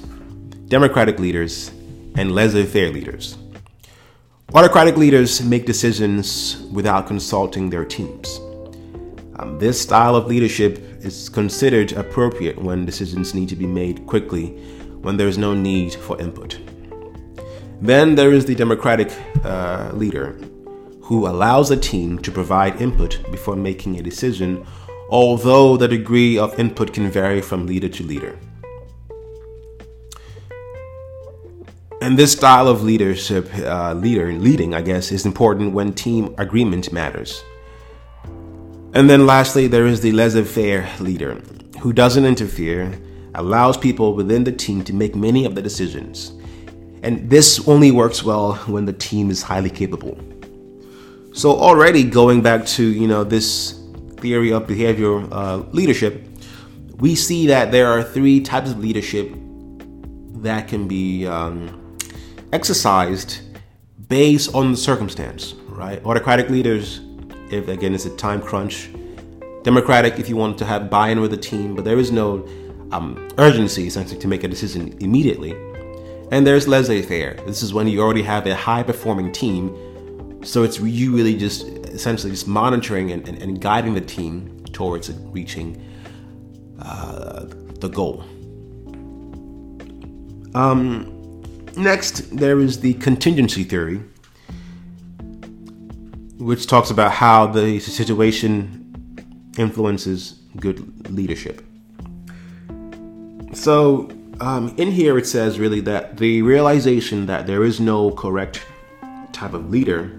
democratic 0.68 1.20
leaders, 1.20 1.70
and 2.18 2.34
laissez-faire 2.34 2.92
leaders. 2.92 3.38
Autocratic 4.54 4.96
leaders 4.96 5.42
make 5.42 5.66
decisions 5.66 6.62
without 6.72 7.08
consulting 7.08 7.70
their 7.70 7.84
teams. 7.84 8.40
Um, 9.38 9.58
this 9.60 9.82
style 9.82 10.16
of 10.16 10.28
leadership 10.28 10.78
is 11.04 11.30
considered 11.30 11.94
appropriate 11.94 12.62
when 12.62 12.86
decisions 12.86 13.34
need 13.34 13.50
to 13.50 13.56
be 13.56 13.66
made 13.66 14.06
quickly 14.06 14.50
when 15.02 15.18
there 15.18 15.28
is 15.28 15.40
no 15.40 15.56
need 15.56 15.96
for 15.96 16.22
input. 16.22 16.60
Then 17.82 18.14
there 18.14 18.32
is 18.32 18.46
the 18.46 18.56
Democratic 18.56 19.12
uh, 19.44 19.90
leader 19.94 20.38
who 21.02 21.28
allows 21.28 21.72
a 21.72 21.78
team 21.78 22.20
to 22.20 22.32
provide 22.32 22.80
input 22.80 23.20
before 23.32 23.56
making 23.56 24.00
a 24.00 24.04
decision, 24.04 24.66
although 25.10 25.76
the 25.76 25.88
degree 25.88 26.38
of 26.38 26.58
input 26.60 26.94
can 26.94 27.10
vary 27.10 27.42
from 27.42 27.66
leader 27.66 27.90
to 27.90 28.04
leader. 28.04 28.40
And 32.06 32.20
this 32.20 32.34
style 32.34 32.68
of 32.68 32.84
leadership, 32.84 33.50
uh, 33.58 33.96
leader 33.96 34.32
leading, 34.32 34.76
I 34.76 34.84
guess, 34.84 35.12
is 35.12 35.26
important 35.26 35.74
when 35.74 35.92
team 35.92 36.36
agreement 36.38 36.94
matters. 36.94 37.44
And 38.94 39.10
then 39.10 39.26
lastly, 39.26 39.66
there 39.66 39.88
is 39.88 40.02
the 40.02 40.12
laissez-faire 40.12 40.88
leader 41.00 41.42
who 41.82 41.92
doesn't 41.94 42.24
interfere 42.24 42.94
allows 43.34 43.76
people 43.76 44.14
within 44.14 44.44
the 44.44 44.52
team 44.52 44.84
to 44.84 44.94
make 44.94 45.16
many 45.16 45.46
of 45.46 45.56
the 45.56 45.64
decisions. 45.64 46.34
And 47.02 47.28
this 47.28 47.68
only 47.68 47.90
works 47.90 48.24
well 48.24 48.54
when 48.68 48.86
the 48.86 48.94
team 48.94 49.32
is 49.32 49.42
highly 49.42 49.72
capable. 49.72 50.16
So 51.34 51.58
already 51.58 52.04
going 52.04 52.44
back 52.44 52.68
to, 52.78 52.84
you 52.84 53.08
know, 53.08 53.24
this 53.24 53.82
theory 54.18 54.54
of 54.54 54.68
behavioral 54.68 55.28
uh, 55.32 55.68
leadership, 55.72 56.24
we 56.98 57.16
see 57.16 57.48
that 57.48 57.72
there 57.72 57.88
are 57.88 58.04
three 58.04 58.42
types 58.42 58.70
of 58.70 58.78
leadership 58.78 59.32
that 60.44 60.68
can 60.68 60.88
be 60.88 61.26
um, 61.26 61.82
exercised 62.56 63.42
based 64.08 64.56
on 64.56 64.72
the 64.72 64.78
circumstance, 64.78 65.54
right? 65.68 66.04
Autocratic 66.06 66.50
leaders, 66.50 67.02
if 67.52 67.68
again 67.68 67.94
it's 67.94 68.06
a 68.06 68.16
time 68.16 68.42
crunch. 68.42 68.90
Democratic, 69.64 70.20
if 70.20 70.30
you 70.30 70.38
want 70.38 70.58
to 70.58 70.66
have 70.66 70.90
buy-in 70.90 71.20
with 71.20 71.32
the 71.32 71.38
team, 71.52 71.76
but 71.76 71.84
there 71.84 72.00
is 72.00 72.12
no 72.12 72.48
um, 72.94 73.28
urgency 73.40 73.88
essentially 73.88 74.20
to 74.20 74.28
make 74.28 74.44
a 74.44 74.48
decision 74.48 74.96
immediately. 75.02 75.52
And 76.32 76.48
there's 76.48 76.66
laissez 76.68 77.02
faire. 77.02 77.34
This 77.46 77.62
is 77.62 77.74
when 77.74 77.88
you 77.88 78.00
already 78.02 78.24
have 78.24 78.48
a 78.48 78.56
high 78.56 78.84
performing 78.84 79.32
team. 79.32 79.64
So 80.44 80.64
it's 80.64 80.80
you 80.80 81.14
really 81.14 81.36
just 81.36 81.68
essentially 81.98 82.32
just 82.32 82.48
monitoring 82.48 83.12
and, 83.12 83.28
and, 83.28 83.42
and 83.42 83.60
guiding 83.60 83.96
the 83.96 84.06
team 84.18 84.64
towards 84.72 85.12
reaching 85.40 85.84
uh, 86.80 87.46
the 87.80 87.90
goal. 87.90 88.24
Um, 90.54 91.15
next, 91.78 92.36
there 92.36 92.60
is 92.60 92.80
the 92.80 92.94
contingency 92.96 93.64
theory, 93.64 94.02
which 96.38 96.68
talks 96.68 96.90
about 96.90 97.12
how 97.12 97.48
the 97.48 97.80
situation 97.80 98.82
influences 99.58 100.42
good 100.58 101.10
leadership. 101.12 101.62
So, 103.54 104.10
um, 104.42 104.74
in 104.78 104.92
here 104.92 105.18
it 105.18 105.26
says 105.26 105.60
really 105.60 105.80
that 105.82 106.18
the 106.18 106.42
realization 106.42 107.26
that 107.28 107.48
there 107.48 107.64
is 107.64 107.80
no 107.80 108.12
correct 108.12 108.66
type 109.32 109.54
of 109.54 109.70
leader 109.70 110.12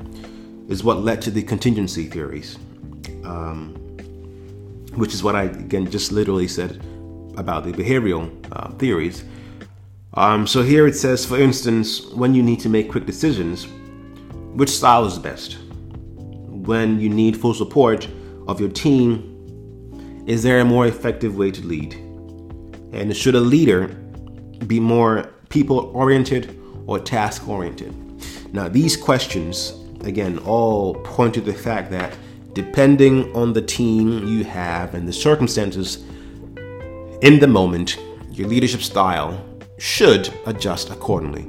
is 0.68 0.82
what 0.82 1.00
led 1.00 1.20
to 1.22 1.30
the 1.30 1.42
contingency 1.42 2.06
theories, 2.06 2.56
um, 3.24 3.74
which 4.94 5.12
is 5.12 5.22
what 5.22 5.36
I 5.36 5.44
again 5.44 5.90
just 5.90 6.12
literally 6.12 6.48
said 6.48 6.82
about 7.36 7.64
the 7.64 7.72
behavioral 7.72 8.30
uh, 8.52 8.70
theories. 8.78 9.22
Um, 10.16 10.46
so 10.46 10.62
here 10.62 10.86
it 10.86 10.96
says, 10.96 11.26
for 11.26 11.38
instance, 11.38 12.06
when 12.06 12.34
you 12.34 12.42
need 12.42 12.60
to 12.60 12.70
make 12.70 12.90
quick 12.90 13.04
decisions, 13.04 13.66
which 14.54 14.70
style 14.70 15.04
is 15.04 15.18
best? 15.18 15.58
When 16.16 16.98
you 16.98 17.10
need 17.10 17.36
full 17.36 17.52
support 17.52 18.08
of 18.48 18.58
your 18.58 18.70
team, 18.70 20.24
is 20.26 20.42
there 20.42 20.60
a 20.60 20.64
more 20.64 20.86
effective 20.86 21.36
way 21.36 21.50
to 21.50 21.66
lead? 21.66 21.94
And 22.92 23.14
should 23.14 23.34
a 23.34 23.40
leader 23.40 23.88
be 24.66 24.80
more 24.80 25.34
people 25.50 25.90
oriented 25.94 26.58
or 26.86 26.98
task 26.98 27.46
oriented? 27.46 27.94
Now, 28.54 28.68
these 28.68 28.96
questions, 28.96 29.74
again, 30.00 30.38
all 30.38 30.94
point 30.94 31.34
to 31.34 31.42
the 31.42 31.52
fact 31.52 31.90
that 31.90 32.16
depending 32.54 33.36
on 33.36 33.52
the 33.52 33.60
team 33.60 34.26
you 34.26 34.44
have 34.44 34.94
and 34.94 35.06
the 35.06 35.12
circumstances 35.12 35.98
in 37.20 37.38
the 37.38 37.46
moment, 37.46 37.98
your 38.30 38.48
leadership 38.48 38.80
style 38.80 39.44
should 39.78 40.32
adjust 40.46 40.90
accordingly. 40.90 41.46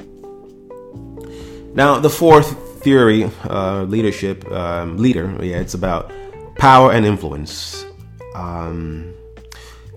Now, 1.74 2.00
the 2.00 2.10
fourth 2.10 2.82
theory, 2.82 3.30
uh, 3.44 3.84
leadership, 3.84 4.50
um, 4.52 4.98
leader, 4.98 5.38
yeah, 5.42 5.60
it's 5.60 5.74
about 5.74 6.12
power 6.56 6.92
and 6.92 7.06
influence. 7.06 7.86
Um, 8.34 9.14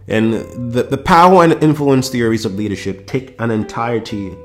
and 0.09 0.73
the, 0.73 0.83
the 0.83 0.99
power 0.99 1.45
and 1.45 1.53
influence 1.63 2.09
theories 2.09 2.45
of 2.45 2.55
leadership 2.55 3.07
take 3.07 3.41
an 3.41 3.51
entirety, 3.51 4.37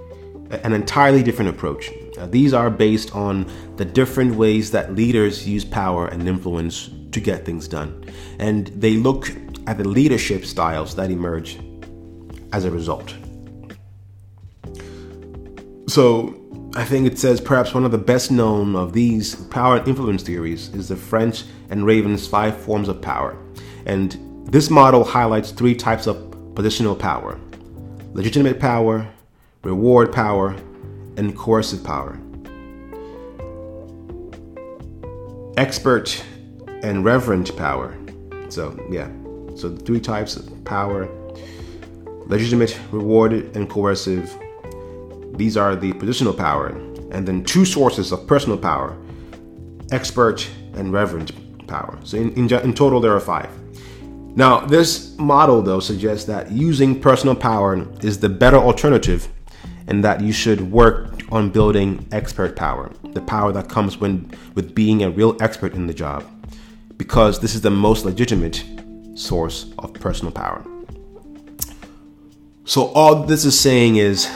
an 0.51 0.74
entirely 0.74 1.24
different 1.24 1.50
approach. 1.50 1.92
Uh, 2.18 2.27
these 2.27 2.54
are 2.54 2.70
based 2.70 3.13
on 3.15 3.51
the 3.77 3.86
different 3.86 4.36
ways 4.36 4.72
that 4.72 4.94
leaders 4.94 5.48
use 5.48 5.65
power 5.65 6.08
and 6.08 6.27
influence 6.27 6.89
to 7.12 7.20
get 7.20 7.46
things 7.46 7.68
done. 7.68 8.06
And 8.39 8.68
they 8.68 8.96
look 8.98 9.30
at 9.68 9.77
the 9.77 9.88
leadership 9.88 10.46
styles 10.46 10.96
that 10.96 11.10
emerge 11.10 11.60
as 12.54 12.63
a 12.65 12.72
result. 12.72 13.15
So 15.88 16.42
I 16.75 16.84
think 16.84 17.08
it 17.08 17.20
says 17.20 17.39
perhaps 17.39 17.74
one 17.74 17.86
of 17.86 17.92
the 17.92 17.98
best 17.98 18.32
known 18.32 18.75
of 18.75 18.92
these 18.92 19.36
power 19.36 19.77
and 19.77 19.88
influence 19.88 20.24
theories 20.24 20.70
is 20.74 20.89
the 20.89 20.96
French 20.96 21.44
and 21.70 21.86
Raven's 21.86 22.27
five 22.27 22.58
forms 22.58 22.89
of 22.89 23.01
power. 23.01 23.38
And 23.86 24.18
this 24.46 24.70
model 24.70 25.04
highlights 25.04 25.51
three 25.51 25.75
types 25.75 26.08
of 26.08 26.18
positional 26.56 26.98
power 26.98 27.39
legitimate 28.13 28.60
power, 28.60 29.08
reward 29.63 30.12
power, 30.12 30.56
and 31.18 31.38
coercive 31.38 31.84
power. 31.84 32.18
Expert 35.58 36.24
and 36.82 37.04
referent 37.04 37.56
power. 37.58 37.98
So, 38.50 38.78
yeah. 38.89 39.10
So, 39.56 39.76
three 39.76 40.00
types 40.00 40.36
of 40.38 40.63
power 40.65 41.10
legitimate, 42.28 42.80
rewarded, 42.91 43.56
and 43.56 43.69
coercive 43.69 44.36
these 45.38 45.58
are 45.58 45.76
the 45.76 45.93
positional 45.93 46.36
power, 46.36 46.67
and 47.12 47.28
then 47.28 47.43
two 47.43 47.65
sources 47.65 48.12
of 48.12 48.28
personal 48.28 48.58
power 48.58 48.98
expert 49.91 50.48
and 50.74 50.91
referent 50.91 51.32
power. 51.67 51.98
So, 52.04 52.17
in, 52.17 52.34
in, 52.34 52.52
in 52.52 52.74
total, 52.74 53.00
there 53.00 53.15
are 53.15 53.19
five. 53.19 53.50
Now, 54.36 54.60
this 54.60 55.17
model, 55.17 55.62
though, 55.62 55.80
suggests 55.80 56.26
that 56.26 56.52
using 56.52 57.00
personal 57.00 57.36
power 57.36 57.88
is 58.04 58.19
the 58.19 58.30
better 58.30 58.58
alternative 58.58 59.30
and 59.88 60.04
that 60.04 60.21
you 60.21 60.34
should 60.34 60.71
work 60.71 61.21
on 61.32 61.50
building 61.50 62.06
expert 62.12 62.56
power, 62.56 62.91
the 63.13 63.21
power 63.21 63.52
that 63.52 63.69
comes 63.69 63.98
when, 63.98 64.30
with 64.56 64.76
being 64.76 65.04
a 65.04 65.10
real 65.10 65.38
expert 65.39 65.74
in 65.74 65.88
the 65.88 65.93
job, 65.93 66.26
because 66.98 67.39
this 67.39 67.56
is 67.56 67.62
the 67.62 67.71
most 67.71 68.04
legitimate 68.04 68.63
source 69.13 69.71
of 69.80 69.93
personal 69.93 70.32
power. 70.32 70.65
So, 72.65 72.88
all 72.88 73.24
this 73.24 73.45
is 73.45 73.58
saying 73.58 73.98
is 73.98 74.30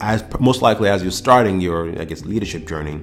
as 0.00 0.24
most 0.40 0.62
likely 0.62 0.88
as 0.88 1.02
you're 1.02 1.10
starting 1.10 1.60
your, 1.60 1.90
I 2.00 2.04
guess, 2.04 2.24
leadership 2.24 2.66
journey, 2.66 3.00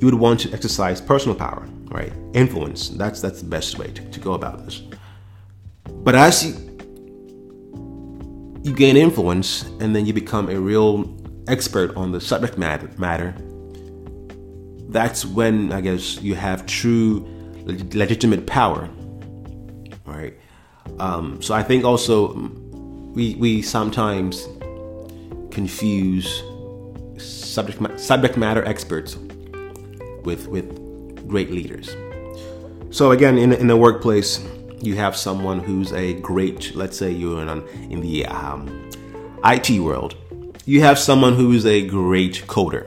you 0.00 0.06
would 0.06 0.14
want 0.14 0.40
to 0.40 0.52
exercise 0.52 1.00
personal 1.00 1.36
power, 1.36 1.66
right? 1.90 2.12
Influence. 2.34 2.88
That's 2.90 3.20
that's 3.20 3.40
the 3.40 3.48
best 3.48 3.78
way 3.78 3.88
to, 3.88 4.10
to 4.10 4.20
go 4.20 4.34
about 4.34 4.64
this. 4.64 4.82
But 5.88 6.14
as 6.14 6.44
you 6.44 6.54
you 8.64 8.72
gain 8.74 8.96
influence 8.96 9.64
and 9.80 9.94
then 9.94 10.06
you 10.06 10.12
become 10.12 10.48
a 10.48 10.58
real 10.58 11.16
expert 11.48 11.96
on 11.96 12.12
the 12.12 12.20
subject 12.20 12.56
matter, 12.56 12.88
matter 12.96 13.34
that's 14.92 15.24
when 15.24 15.72
I 15.72 15.80
guess 15.80 16.20
you 16.22 16.34
have 16.34 16.66
true 16.66 17.26
legitimate 17.64 18.46
power, 18.46 18.88
right? 20.04 20.34
Um, 20.98 21.40
so 21.40 21.54
I 21.54 21.62
think 21.62 21.84
also 21.84 22.34
we 23.14 23.34
we 23.36 23.62
sometimes 23.62 24.46
confuse 25.52 26.42
subject 27.18 27.80
ma- 27.80 27.96
subject 27.96 28.36
matter 28.36 28.64
experts 28.64 29.16
with 30.24 30.48
with 30.48 30.66
great 31.28 31.50
leaders. 31.50 31.94
So 32.90 33.12
again, 33.12 33.38
in 33.38 33.52
in 33.52 33.66
the 33.66 33.76
workplace, 33.76 34.40
you 34.80 34.96
have 34.96 35.16
someone 35.16 35.60
who's 35.60 35.92
a 35.92 36.14
great. 36.14 36.74
Let's 36.74 36.96
say 36.96 37.10
you're 37.10 37.40
in 37.42 37.48
in 37.90 38.00
the 38.00 38.26
um, 38.26 38.90
IT 39.44 39.70
world. 39.80 40.16
You 40.64 40.80
have 40.82 40.98
someone 40.98 41.34
who's 41.34 41.66
a 41.66 41.86
great 41.86 42.44
coder. 42.46 42.84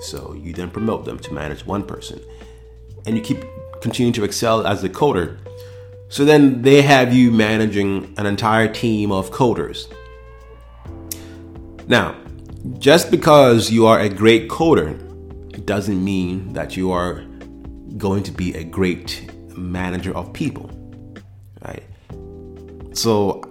So 0.00 0.34
you 0.34 0.52
then 0.52 0.70
promote 0.70 1.04
them 1.04 1.18
to 1.20 1.32
manage 1.32 1.66
one 1.66 1.84
person, 1.84 2.20
and 3.06 3.16
you 3.16 3.22
keep 3.22 3.44
continuing 3.80 4.12
to 4.14 4.24
excel 4.24 4.66
as 4.66 4.84
a 4.84 4.88
coder. 4.88 5.38
So 6.08 6.24
then 6.24 6.62
they 6.62 6.82
have 6.82 7.12
you 7.12 7.32
managing 7.32 8.14
an 8.16 8.26
entire 8.26 8.68
team 8.72 9.10
of 9.10 9.30
coders 9.32 9.88
now, 11.88 12.16
just 12.78 13.10
because 13.10 13.70
you 13.70 13.86
are 13.86 14.00
a 14.00 14.08
great 14.08 14.48
coder 14.48 14.98
doesn't 15.64 16.02
mean 16.02 16.52
that 16.52 16.76
you 16.76 16.90
are 16.90 17.22
going 17.96 18.22
to 18.24 18.32
be 18.32 18.54
a 18.54 18.64
great 18.64 19.30
manager 19.56 20.14
of 20.16 20.32
people, 20.32 20.70
right? 21.64 21.82
So, 22.92 23.42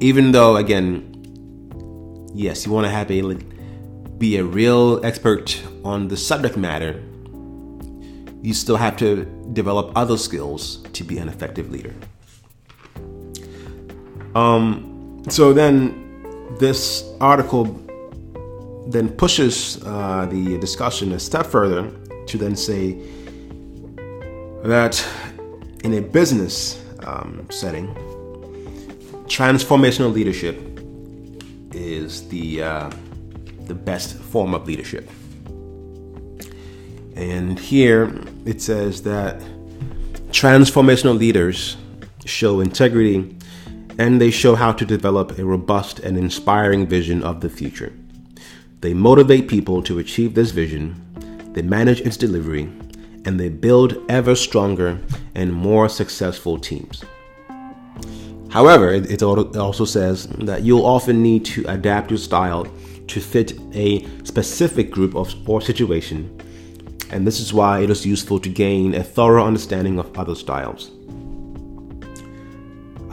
even 0.00 0.32
though, 0.32 0.56
again, 0.56 1.08
yes, 2.34 2.66
you 2.66 2.72
want 2.72 2.86
to 2.86 2.90
have 2.90 3.10
a 3.10 3.34
be 4.18 4.36
a 4.36 4.44
real 4.44 5.04
expert 5.04 5.60
on 5.84 6.08
the 6.08 6.16
subject 6.16 6.56
matter, 6.56 7.02
you 8.42 8.54
still 8.54 8.76
have 8.76 8.96
to 8.98 9.24
develop 9.52 9.92
other 9.96 10.16
skills 10.16 10.82
to 10.92 11.04
be 11.04 11.18
an 11.18 11.28
effective 11.28 11.70
leader. 11.70 11.94
Um, 14.34 15.22
so 15.28 15.52
then 15.52 16.11
this 16.58 17.04
article 17.20 17.64
then 18.86 19.08
pushes 19.08 19.82
uh, 19.84 20.26
the 20.30 20.58
discussion 20.58 21.12
a 21.12 21.18
step 21.18 21.46
further 21.46 21.90
to 22.26 22.38
then 22.38 22.56
say 22.56 22.98
that 24.64 25.04
in 25.84 25.94
a 25.94 26.00
business 26.00 26.82
um, 27.04 27.46
setting, 27.50 27.88
transformational 29.26 30.12
leadership 30.12 30.56
is 31.72 32.28
the 32.28 32.62
uh, 32.62 32.90
the 33.66 33.74
best 33.74 34.16
form 34.16 34.54
of 34.54 34.66
leadership. 34.66 35.08
And 37.14 37.58
here 37.58 38.22
it 38.44 38.60
says 38.60 39.02
that 39.02 39.40
transformational 40.30 41.16
leaders 41.18 41.76
show 42.24 42.60
integrity 42.60 43.36
and 43.98 44.20
they 44.20 44.30
show 44.30 44.54
how 44.54 44.72
to 44.72 44.84
develop 44.84 45.38
a 45.38 45.44
robust 45.44 45.98
and 45.98 46.16
inspiring 46.16 46.86
vision 46.86 47.22
of 47.22 47.40
the 47.40 47.50
future. 47.50 47.92
They 48.80 48.94
motivate 48.94 49.48
people 49.48 49.82
to 49.84 49.98
achieve 49.98 50.34
this 50.34 50.50
vision, 50.50 51.00
they 51.52 51.62
manage 51.62 52.00
its 52.00 52.16
delivery, 52.16 52.64
and 53.24 53.38
they 53.38 53.48
build 53.48 53.98
ever 54.08 54.34
stronger 54.34 54.98
and 55.34 55.52
more 55.52 55.88
successful 55.88 56.58
teams. 56.58 57.04
However, 58.50 58.92
it, 58.92 59.22
also 59.22 59.84
says 59.84 60.26
that 60.26 60.62
you'll 60.62 60.84
often 60.84 61.22
need 61.22 61.44
to 61.46 61.64
adapt 61.68 62.10
your 62.10 62.18
style 62.18 62.66
to 63.06 63.20
fit 63.20 63.58
a 63.72 64.06
specific 64.24 64.90
group 64.90 65.14
of 65.14 65.32
or 65.48 65.60
situation, 65.60 66.38
and 67.10 67.26
this 67.26 67.40
is 67.40 67.52
why 67.52 67.80
it 67.80 67.90
is 67.90 68.04
useful 68.04 68.38
to 68.40 68.48
gain 68.48 68.94
a 68.94 69.02
thorough 69.02 69.46
understanding 69.46 69.98
of 69.98 70.18
other 70.18 70.34
styles. 70.34 70.90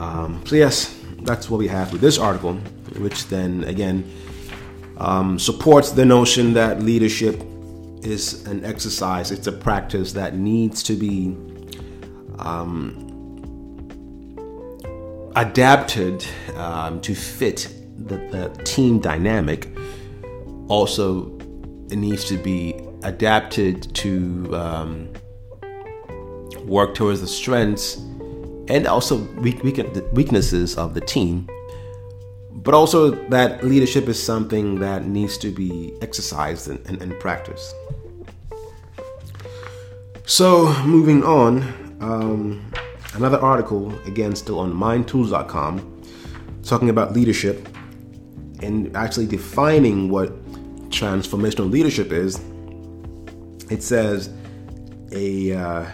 Um, 0.00 0.42
so 0.46 0.56
yes, 0.56 0.98
that's 1.20 1.50
what 1.50 1.58
we 1.58 1.68
have 1.68 1.92
with 1.92 2.00
this 2.00 2.18
article, 2.18 2.54
which 2.96 3.26
then 3.26 3.64
again 3.64 4.10
um, 4.96 5.38
supports 5.38 5.90
the 5.90 6.06
notion 6.06 6.54
that 6.54 6.82
leadership 6.82 7.42
is 8.02 8.46
an 8.46 8.64
exercise, 8.64 9.30
it's 9.30 9.46
a 9.46 9.52
practice 9.52 10.14
that 10.14 10.34
needs 10.34 10.82
to 10.84 10.94
be 10.94 11.36
um, 12.38 13.06
adapted 15.36 16.26
um, 16.56 16.98
to 17.02 17.14
fit 17.14 17.68
the, 17.98 18.16
the, 18.16 18.62
team 18.64 19.00
dynamic. 19.00 19.68
Also, 20.68 21.36
it 21.90 21.96
needs 21.96 22.24
to 22.24 22.38
be 22.38 22.74
adapted 23.02 23.94
to 23.94 24.56
um, 24.56 25.12
work 26.64 26.94
towards 26.94 27.20
the 27.20 27.26
strengths 27.26 28.00
and 28.70 28.86
also 28.86 29.16
weak, 29.40 29.62
weak, 29.64 29.84
weaknesses 30.12 30.78
of 30.78 30.94
the 30.94 31.00
team. 31.00 31.48
But 32.52 32.72
also, 32.72 33.10
that 33.28 33.64
leadership 33.64 34.06
is 34.06 34.22
something 34.22 34.78
that 34.80 35.06
needs 35.06 35.36
to 35.38 35.50
be 35.50 35.92
exercised 36.02 36.68
and, 36.68 36.78
and, 36.86 37.02
and 37.02 37.18
practiced. 37.18 37.74
So, 40.24 40.72
moving 40.84 41.24
on, 41.24 41.62
um, 42.00 42.72
another 43.14 43.40
article, 43.40 43.92
again, 44.06 44.36
still 44.36 44.60
on 44.60 44.72
mindtools.com, 44.72 46.02
talking 46.62 46.90
about 46.90 47.12
leadership 47.12 47.68
and 48.62 48.94
actually 48.96 49.26
defining 49.26 50.10
what 50.10 50.30
transformational 50.90 51.68
leadership 51.70 52.12
is. 52.12 52.40
It 53.68 53.82
says 53.82 54.30
a 55.12 55.54
uh, 55.54 55.86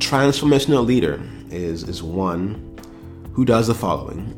transformational 0.00 0.84
leader 0.84 1.20
is, 1.50 1.84
is 1.84 2.02
one 2.02 2.76
who 3.34 3.44
does 3.44 3.68
the 3.68 3.74
following, 3.74 4.34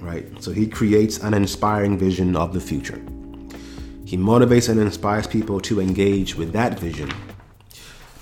right? 0.00 0.26
So 0.42 0.52
he 0.52 0.66
creates 0.66 1.18
an 1.18 1.32
inspiring 1.32 1.96
vision 1.96 2.36
of 2.36 2.52
the 2.52 2.60
future. 2.60 3.00
He 4.04 4.18
motivates 4.18 4.68
and 4.68 4.78
inspires 4.80 5.26
people 5.26 5.60
to 5.62 5.80
engage 5.80 6.34
with 6.34 6.52
that 6.52 6.78
vision, 6.78 7.10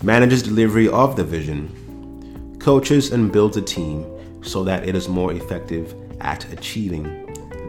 manages 0.03 0.43
delivery 0.43 0.89
of 0.89 1.17
the 1.17 1.25
vision, 1.25 2.57
coaches 2.61 3.11
and 3.11 3.33
builds 3.33 3.57
a 3.57 3.63
team 3.63 4.07
so 4.43 4.63
that 4.63 4.87
it 4.87 4.95
is 4.95 5.09
more 5.09 5.33
effective 5.33 5.95
at 6.21 6.51
achieving 6.53 7.05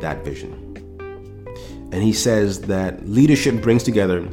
that 0.01 0.23
vision. 0.23 0.59
And 1.91 2.03
he 2.03 2.13
says 2.13 2.61
that 2.61 3.07
leadership 3.07 3.61
brings 3.61 3.83
together 3.83 4.27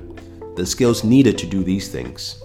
the 0.56 0.66
skills 0.66 1.04
needed 1.04 1.38
to 1.38 1.46
do 1.46 1.62
these 1.62 1.88
things. 1.88 2.42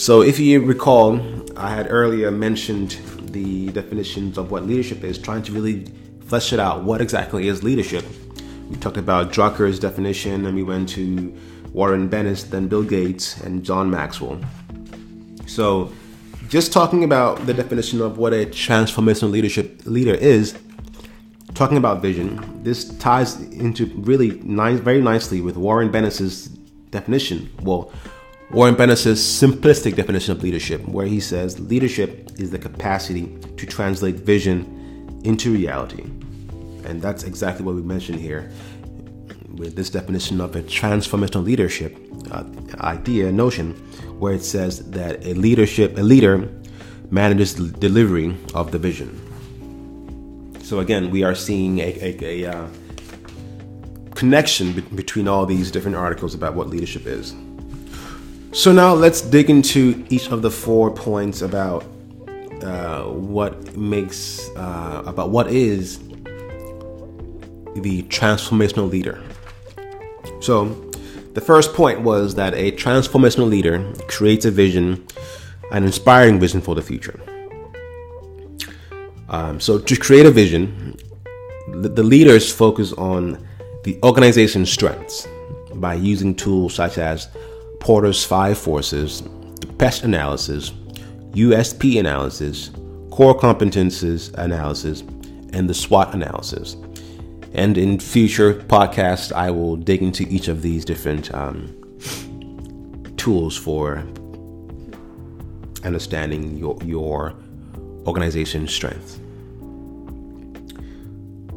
So, 0.00 0.22
if 0.22 0.40
you 0.40 0.64
recall, 0.64 1.20
I 1.58 1.74
had 1.74 1.88
earlier 1.90 2.30
mentioned 2.30 2.92
the 3.32 3.70
definitions 3.70 4.38
of 4.38 4.50
what 4.50 4.64
leadership 4.66 5.04
is, 5.04 5.18
trying 5.18 5.42
to 5.42 5.52
really 5.52 5.84
flesh 6.24 6.54
it 6.54 6.58
out. 6.58 6.84
What 6.84 7.02
exactly 7.02 7.48
is 7.48 7.62
leadership? 7.62 8.06
We 8.70 8.76
talked 8.76 8.96
about 8.96 9.30
Drucker's 9.30 9.78
definition, 9.78 10.46
and 10.46 10.56
we 10.56 10.62
went 10.62 10.88
to 10.96 11.38
Warren 11.74 12.08
Bennis, 12.08 12.48
then 12.48 12.66
Bill 12.66 12.82
Gates, 12.82 13.42
and 13.42 13.62
John 13.62 13.90
Maxwell. 13.90 14.40
So, 15.44 15.92
just 16.48 16.72
talking 16.72 17.04
about 17.04 17.44
the 17.44 17.52
definition 17.52 18.00
of 18.00 18.16
what 18.16 18.32
a 18.32 18.46
transformational 18.46 19.30
leadership 19.30 19.82
leader 19.84 20.14
is, 20.14 20.58
talking 21.52 21.76
about 21.76 22.00
vision, 22.00 22.62
this 22.62 22.88
ties 22.96 23.38
into 23.52 23.84
really 23.96 24.40
nice, 24.44 24.80
very 24.80 25.02
nicely 25.02 25.42
with 25.42 25.58
Warren 25.58 25.92
Bennis's 25.92 26.46
definition. 26.90 27.50
Well, 27.60 27.92
Warren 28.52 28.74
Bennis's 28.74 29.20
simplistic 29.20 29.94
definition 29.94 30.32
of 30.32 30.42
leadership, 30.42 30.84
where 30.88 31.06
he 31.06 31.20
says 31.20 31.60
leadership 31.60 32.32
is 32.36 32.50
the 32.50 32.58
capacity 32.58 33.28
to 33.56 33.64
translate 33.64 34.16
vision 34.16 35.20
into 35.22 35.52
reality. 35.52 36.02
And 36.84 37.00
that's 37.00 37.22
exactly 37.22 37.64
what 37.64 37.76
we 37.76 37.82
mentioned 37.82 38.18
here 38.18 38.50
with 39.54 39.76
this 39.76 39.88
definition 39.88 40.40
of 40.40 40.56
a 40.56 40.62
transformational 40.62 41.44
leadership 41.44 41.96
uh, 42.32 42.42
idea, 42.80 43.30
notion, 43.30 43.74
where 44.18 44.32
it 44.32 44.42
says 44.42 44.90
that 44.90 45.24
a 45.24 45.34
leadership, 45.34 45.96
a 45.96 46.02
leader 46.02 46.50
manages 47.10 47.54
the 47.54 47.68
delivery 47.78 48.36
of 48.52 48.72
the 48.72 48.78
vision. 48.78 49.10
So 50.64 50.80
again, 50.80 51.10
we 51.10 51.22
are 51.22 51.36
seeing 51.36 51.78
a, 51.78 51.96
a, 52.00 52.44
a 52.44 52.50
uh, 52.52 52.68
connection 54.16 54.72
be- 54.72 54.80
between 54.80 55.28
all 55.28 55.46
these 55.46 55.70
different 55.70 55.96
articles 55.96 56.34
about 56.34 56.54
what 56.54 56.68
leadership 56.68 57.06
is. 57.06 57.32
So 58.52 58.72
now 58.72 58.94
let's 58.94 59.20
dig 59.20 59.48
into 59.48 60.04
each 60.10 60.32
of 60.32 60.42
the 60.42 60.50
four 60.50 60.90
points 60.90 61.40
about 61.40 61.84
uh, 62.62 63.04
what 63.04 63.76
makes 63.76 64.48
uh, 64.56 65.04
about 65.06 65.30
what 65.30 65.46
is 65.46 65.98
the 67.76 68.02
transformational 68.08 68.90
leader. 68.90 69.22
So 70.40 70.64
the 71.34 71.40
first 71.40 71.74
point 71.74 72.00
was 72.00 72.34
that 72.34 72.54
a 72.54 72.72
transformational 72.72 73.48
leader 73.48 73.92
creates 74.08 74.44
a 74.44 74.50
vision, 74.50 75.06
an 75.70 75.84
inspiring 75.84 76.40
vision 76.40 76.60
for 76.60 76.74
the 76.74 76.82
future. 76.82 77.20
Um, 79.28 79.60
so 79.60 79.78
to 79.78 79.96
create 79.96 80.26
a 80.26 80.30
vision, 80.32 80.96
the, 81.68 82.02
leaders 82.02 82.52
focus 82.52 82.92
on 82.94 83.46
the 83.84 83.96
organization's 84.02 84.72
strengths 84.72 85.28
by 85.74 85.94
using 85.94 86.34
tools 86.34 86.74
such 86.74 86.98
as 86.98 87.28
Porter's 87.80 88.24
five 88.24 88.56
forces, 88.56 89.22
the 89.60 89.66
PEST 89.78 90.04
analysis, 90.04 90.70
USP 91.32 91.98
analysis, 91.98 92.70
core 93.10 93.36
competences 93.36 94.32
analysis, 94.34 95.02
and 95.52 95.68
the 95.68 95.74
SWOT 95.74 96.14
analysis. 96.14 96.76
And 97.52 97.76
in 97.76 97.98
future 97.98 98.54
podcasts, 98.54 99.32
I 99.32 99.50
will 99.50 99.76
dig 99.76 100.02
into 100.02 100.22
each 100.28 100.46
of 100.46 100.62
these 100.62 100.84
different 100.84 101.34
um, 101.34 101.74
tools 103.16 103.56
for 103.56 104.04
understanding 105.82 106.56
your, 106.56 106.78
your 106.84 107.34
organization's 108.06 108.72
strength. 108.72 109.18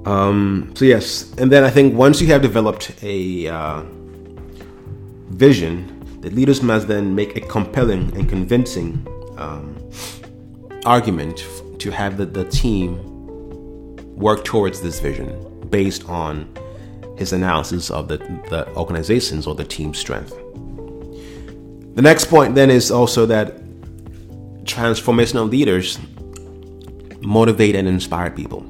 Um, 0.05 0.73
so 0.75 0.85
yes, 0.85 1.33
and 1.37 1.51
then 1.51 1.63
I 1.63 1.69
think 1.69 1.93
once 1.95 2.21
you 2.21 2.27
have 2.27 2.41
developed 2.41 2.91
a 3.03 3.47
uh, 3.47 3.83
vision 5.29 5.92
the 6.23 6.29
leaders 6.29 6.63
must 6.63 6.87
then 6.87 7.13
make 7.13 7.35
a 7.35 7.41
compelling 7.41 8.15
and 8.15 8.29
convincing 8.29 9.05
um, 9.37 9.77
argument 10.85 11.45
to 11.79 11.91
have 11.91 12.15
the, 12.15 12.25
the 12.25 12.45
team 12.45 12.95
work 14.15 14.45
towards 14.45 14.81
this 14.81 15.01
vision 15.01 15.67
based 15.69 16.07
on 16.07 16.47
his 17.17 17.33
analysis 17.33 17.91
of 17.91 18.07
the, 18.07 18.19
the 18.49 18.65
organization's 18.77 19.45
or 19.45 19.53
the 19.53 19.65
team's 19.65 19.97
strength. 19.97 20.31
The 21.95 22.01
next 22.01 22.29
point 22.29 22.55
then 22.55 22.69
is 22.69 22.89
also 22.89 23.25
that 23.25 23.61
transformational 24.63 25.49
leaders 25.49 25.99
motivate 27.19 27.75
and 27.75 27.85
inspire 27.85 28.31
people. 28.31 28.63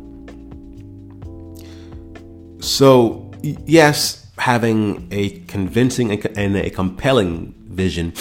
So, 2.62 3.32
yes, 3.44 4.23
having 4.38 5.08
a 5.12 5.30
convincing 5.42 6.12
and 6.12 6.56
a 6.56 6.70
compelling 6.70 7.54
vision 7.68 8.14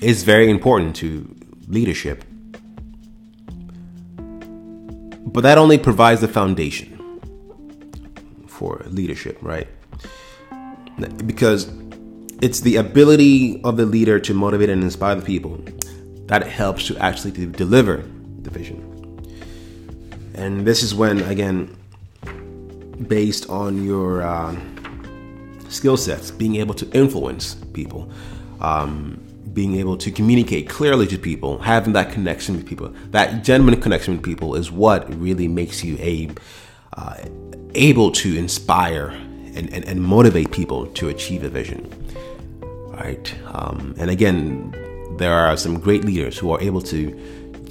is 0.00 0.22
very 0.22 0.50
important 0.50 0.96
to 0.96 1.34
leadership. 1.68 2.24
But 5.26 5.42
that 5.42 5.58
only 5.58 5.78
provides 5.78 6.20
the 6.20 6.28
foundation 6.28 6.90
for 8.46 8.82
leadership, 8.86 9.38
right? 9.40 9.66
Because 11.26 11.72
it's 12.40 12.60
the 12.60 12.76
ability 12.76 13.60
of 13.64 13.76
the 13.76 13.86
leader 13.86 14.20
to 14.20 14.34
motivate 14.34 14.68
and 14.70 14.82
inspire 14.82 15.16
the 15.16 15.22
people 15.22 15.58
that 16.26 16.46
helps 16.46 16.86
to 16.86 16.96
actually 16.98 17.32
deliver 17.46 18.04
the 18.42 18.50
vision. 18.50 18.80
And 20.34 20.64
this 20.64 20.82
is 20.82 20.94
when, 20.94 21.20
again, 21.22 21.76
based 23.08 23.48
on 23.50 23.84
your 23.84 24.22
uh, 24.22 24.54
skill 25.74 25.96
sets, 25.96 26.30
being 26.30 26.56
able 26.56 26.74
to 26.74 26.88
influence 26.90 27.54
people, 27.72 28.10
um, 28.60 29.20
being 29.52 29.76
able 29.76 29.96
to 29.96 30.10
communicate 30.10 30.68
clearly 30.68 31.06
to 31.06 31.18
people, 31.18 31.58
having 31.58 31.92
that 31.92 32.12
connection 32.12 32.56
with 32.56 32.66
people, 32.66 32.92
that 33.10 33.44
genuine 33.44 33.80
connection 33.80 34.14
with 34.14 34.24
people 34.24 34.54
is 34.54 34.70
what 34.70 35.12
really 35.20 35.48
makes 35.48 35.84
you 35.84 35.96
a, 35.98 36.28
uh, 36.96 37.16
able 37.74 38.10
to 38.10 38.36
inspire 38.36 39.08
and, 39.08 39.72
and, 39.72 39.84
and, 39.84 40.02
motivate 40.02 40.50
people 40.50 40.86
to 40.88 41.08
achieve 41.08 41.44
a 41.44 41.48
vision. 41.48 41.88
Right? 42.88 43.34
Um, 43.46 43.94
and 43.98 44.10
again, 44.10 44.74
there 45.18 45.32
are 45.32 45.56
some 45.56 45.78
great 45.78 46.04
leaders 46.04 46.36
who 46.38 46.50
are 46.50 46.60
able 46.60 46.82
to 46.82 47.10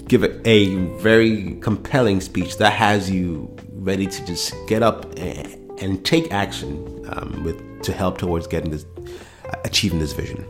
give 0.07 0.23
a, 0.23 0.75
very 0.99 1.55
compelling 1.61 2.21
speech 2.21 2.57
that 2.57 2.71
has 2.71 3.09
you 3.09 3.53
ready 3.71 4.07
to 4.07 4.25
just 4.25 4.53
get 4.67 4.83
up 4.83 5.05
and, 5.17 5.81
and 5.81 6.05
take 6.05 6.31
action 6.31 7.05
um, 7.09 7.43
with 7.43 7.61
to 7.83 7.93
help 7.93 8.17
towards 8.17 8.47
getting 8.47 8.71
this 8.71 8.85
achieving 9.65 9.99
this 9.99 10.13
vision. 10.13 10.45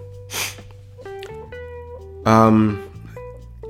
Um, 2.26 2.90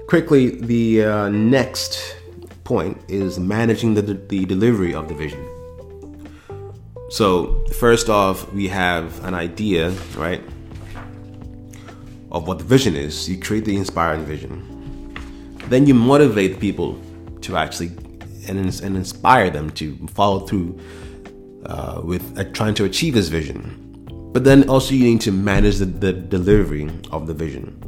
quickly, 0.08 0.52
the 0.62 1.04
uh, 1.04 1.30
next 1.30 2.18
point 2.64 3.02
is 3.08 3.40
managing 3.40 3.94
the, 3.94 4.02
the 4.02 4.46
delivery 4.46 4.94
of 4.94 5.08
the 5.08 5.16
vision. 5.16 5.50
So, 7.10 7.64
first 7.80 8.10
off, 8.10 8.52
we 8.54 8.68
have 8.70 9.24
an 9.24 9.34
idea, 9.34 9.92
right, 10.16 10.42
of 12.32 12.48
what 12.48 12.58
the 12.58 12.64
vision 12.64 12.96
is. 12.96 13.30
You 13.30 13.40
create 13.40 13.66
the 13.66 13.76
inspiring 13.76 14.26
vision. 14.26 15.16
Then 15.68 15.86
you 15.86 15.94
motivate 15.94 16.60
people 16.60 17.00
to 17.42 17.58
actually 17.58 17.92
and, 18.48 18.58
and 18.60 18.96
inspire 18.98 19.50
them 19.50 19.70
to 19.72 19.96
follow 20.08 20.40
through 20.40 20.80
uh, 21.66 22.02
with 22.04 22.38
uh, 22.38 22.44
trying 22.52 22.74
to 22.76 22.86
achieve 22.86 23.14
this 23.14 23.30
vision. 23.30 23.80
But 24.34 24.44
then 24.44 24.68
also 24.70 24.94
you 24.94 25.06
need 25.06 25.22
to 25.22 25.32
manage 25.32 25.78
the, 25.78 25.86
the 25.86 26.14
delivery 26.14 26.90
of 27.12 27.28
the 27.28 27.34
vision. 27.34 27.80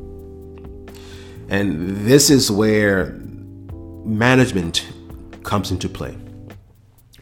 And 1.49 1.97
this 2.05 2.29
is 2.29 2.51
where 2.51 3.11
management 4.05 4.87
comes 5.43 5.71
into 5.71 5.89
play. 5.89 6.15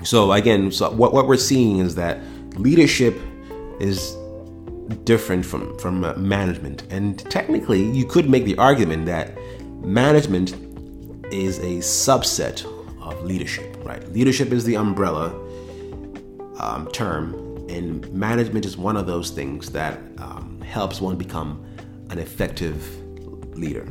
So 0.03 0.31
again, 0.33 0.71
so 0.71 0.91
what, 0.91 1.13
what 1.13 1.27
we're 1.27 1.37
seeing 1.37 1.79
is 1.79 1.95
that 1.95 2.19
leadership 2.57 3.17
is 3.79 4.17
different 5.05 5.45
from 5.45 5.77
from 5.79 6.03
uh, 6.03 6.13
management, 6.15 6.83
and 6.89 7.19
technically, 7.31 7.83
you 7.91 8.05
could 8.05 8.29
make 8.29 8.45
the 8.45 8.57
argument 8.57 9.05
that 9.05 9.37
management 9.81 10.53
is 11.33 11.59
a 11.59 11.79
subset 11.79 12.65
of 13.01 13.23
leadership. 13.23 13.77
Right? 13.83 14.05
Leadership 14.11 14.51
is 14.51 14.63
the 14.65 14.75
umbrella 14.75 15.29
um, 16.59 16.87
term, 16.91 17.33
and 17.69 18.11
management 18.13 18.65
is 18.65 18.77
one 18.77 18.97
of 18.97 19.07
those 19.07 19.31
things 19.31 19.71
that 19.71 19.99
um, 20.17 20.61
helps 20.61 21.01
one 21.01 21.15
become 21.15 21.65
an 22.09 22.19
effective 22.19 22.85
leader. 23.55 23.87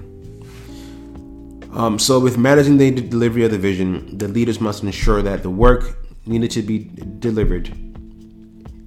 Um, 1.75 1.99
so, 1.99 2.21
with 2.21 2.37
managing 2.37 2.77
the 2.77 2.91
delivery 2.91 3.45
of 3.45 3.51
the 3.51 3.59
vision, 3.59 4.19
the 4.19 4.29
leaders 4.29 4.61
must 4.61 4.83
ensure 4.83 5.23
that 5.23 5.43
the 5.43 5.51
work 5.51 5.97
needed 6.27 6.51
to 6.53 6.63
be 6.63 6.91
delivered 7.19 7.75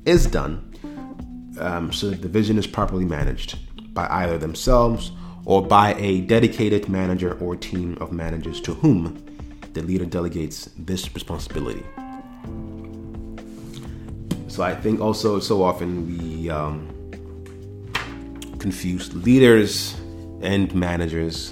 is 0.06 0.28
done 0.28 0.72
um, 1.60 1.92
so 1.92 2.12
that 2.12 2.22
the 2.22 2.30
vision 2.30 2.58
is 2.58 2.68
properly 2.68 3.06
managed 3.06 3.58
by 3.94 4.08
either 4.10 4.38
themselves 4.38 5.12
or 5.46 5.66
by 5.66 5.94
a 5.96 6.22
dedicated 6.22 6.88
manager 6.90 7.38
or 7.40 7.56
team 7.56 7.98
of 8.00 8.12
managers 8.12 8.62
to 8.62 8.74
whom 8.76 9.24
the 9.74 9.82
leader 9.82 10.06
delegates 10.06 10.70
this 10.78 11.14
responsibility. 11.14 11.84
So 14.56 14.64
I 14.64 14.74
think 14.74 15.02
also 15.02 15.42
so 15.42 15.62
often 15.62 16.08
we 16.08 16.50
um, 16.50 16.88
confuse 18.58 19.14
leaders 19.14 20.00
and 20.42 20.74
managers 20.74 21.52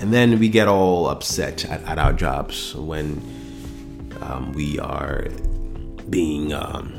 and 0.00 0.14
then 0.14 0.38
we 0.38 0.48
get 0.48 0.66
all 0.66 1.08
upset 1.08 1.66
at, 1.66 1.82
at 1.84 1.98
our 1.98 2.14
jobs 2.14 2.74
when 2.74 3.20
um, 4.22 4.52
we 4.54 4.78
are 4.78 5.28
being 6.08 6.54
um, 6.54 6.94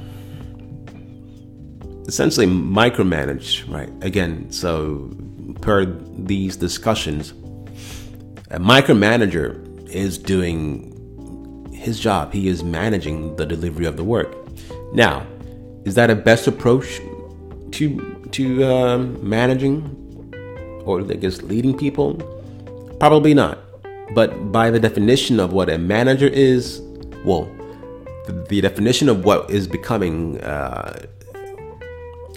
essentially 2.07 2.45
micromanaged, 2.45 3.73
right? 3.73 3.89
Again, 4.03 4.51
so 4.51 5.11
per 5.61 5.85
these 5.85 6.55
discussions, 6.57 7.31
a 8.51 8.59
micromanager 8.59 9.89
is 9.89 10.19
doing 10.19 10.93
his 11.73 11.99
job. 11.99 12.33
He 12.33 12.47
is 12.47 12.63
managing 12.63 13.35
the 13.37 13.47
delivery 13.47 13.87
of 13.87 13.97
the 13.97 14.03
work. 14.03 14.46
Now, 14.93 15.25
is 15.85 15.95
that 15.95 16.09
a 16.09 16.15
best 16.15 16.47
approach 16.47 16.99
to 17.71 18.29
to 18.31 18.63
um, 18.65 19.27
managing 19.27 19.93
or 20.85 21.01
I 21.01 21.15
guess 21.15 21.41
leading 21.41 21.77
people? 21.77 22.15
Probably 22.99 23.33
not. 23.33 23.59
But 24.13 24.51
by 24.51 24.71
the 24.71 24.79
definition 24.79 25.39
of 25.39 25.51
what 25.51 25.69
a 25.69 25.77
manager 25.77 26.27
is, 26.27 26.81
well, 27.25 27.45
the, 28.25 28.33
the 28.49 28.61
definition 28.61 29.09
of 29.09 29.25
what 29.25 29.49
is 29.49 29.67
becoming 29.67 30.39
uh, 30.41 31.05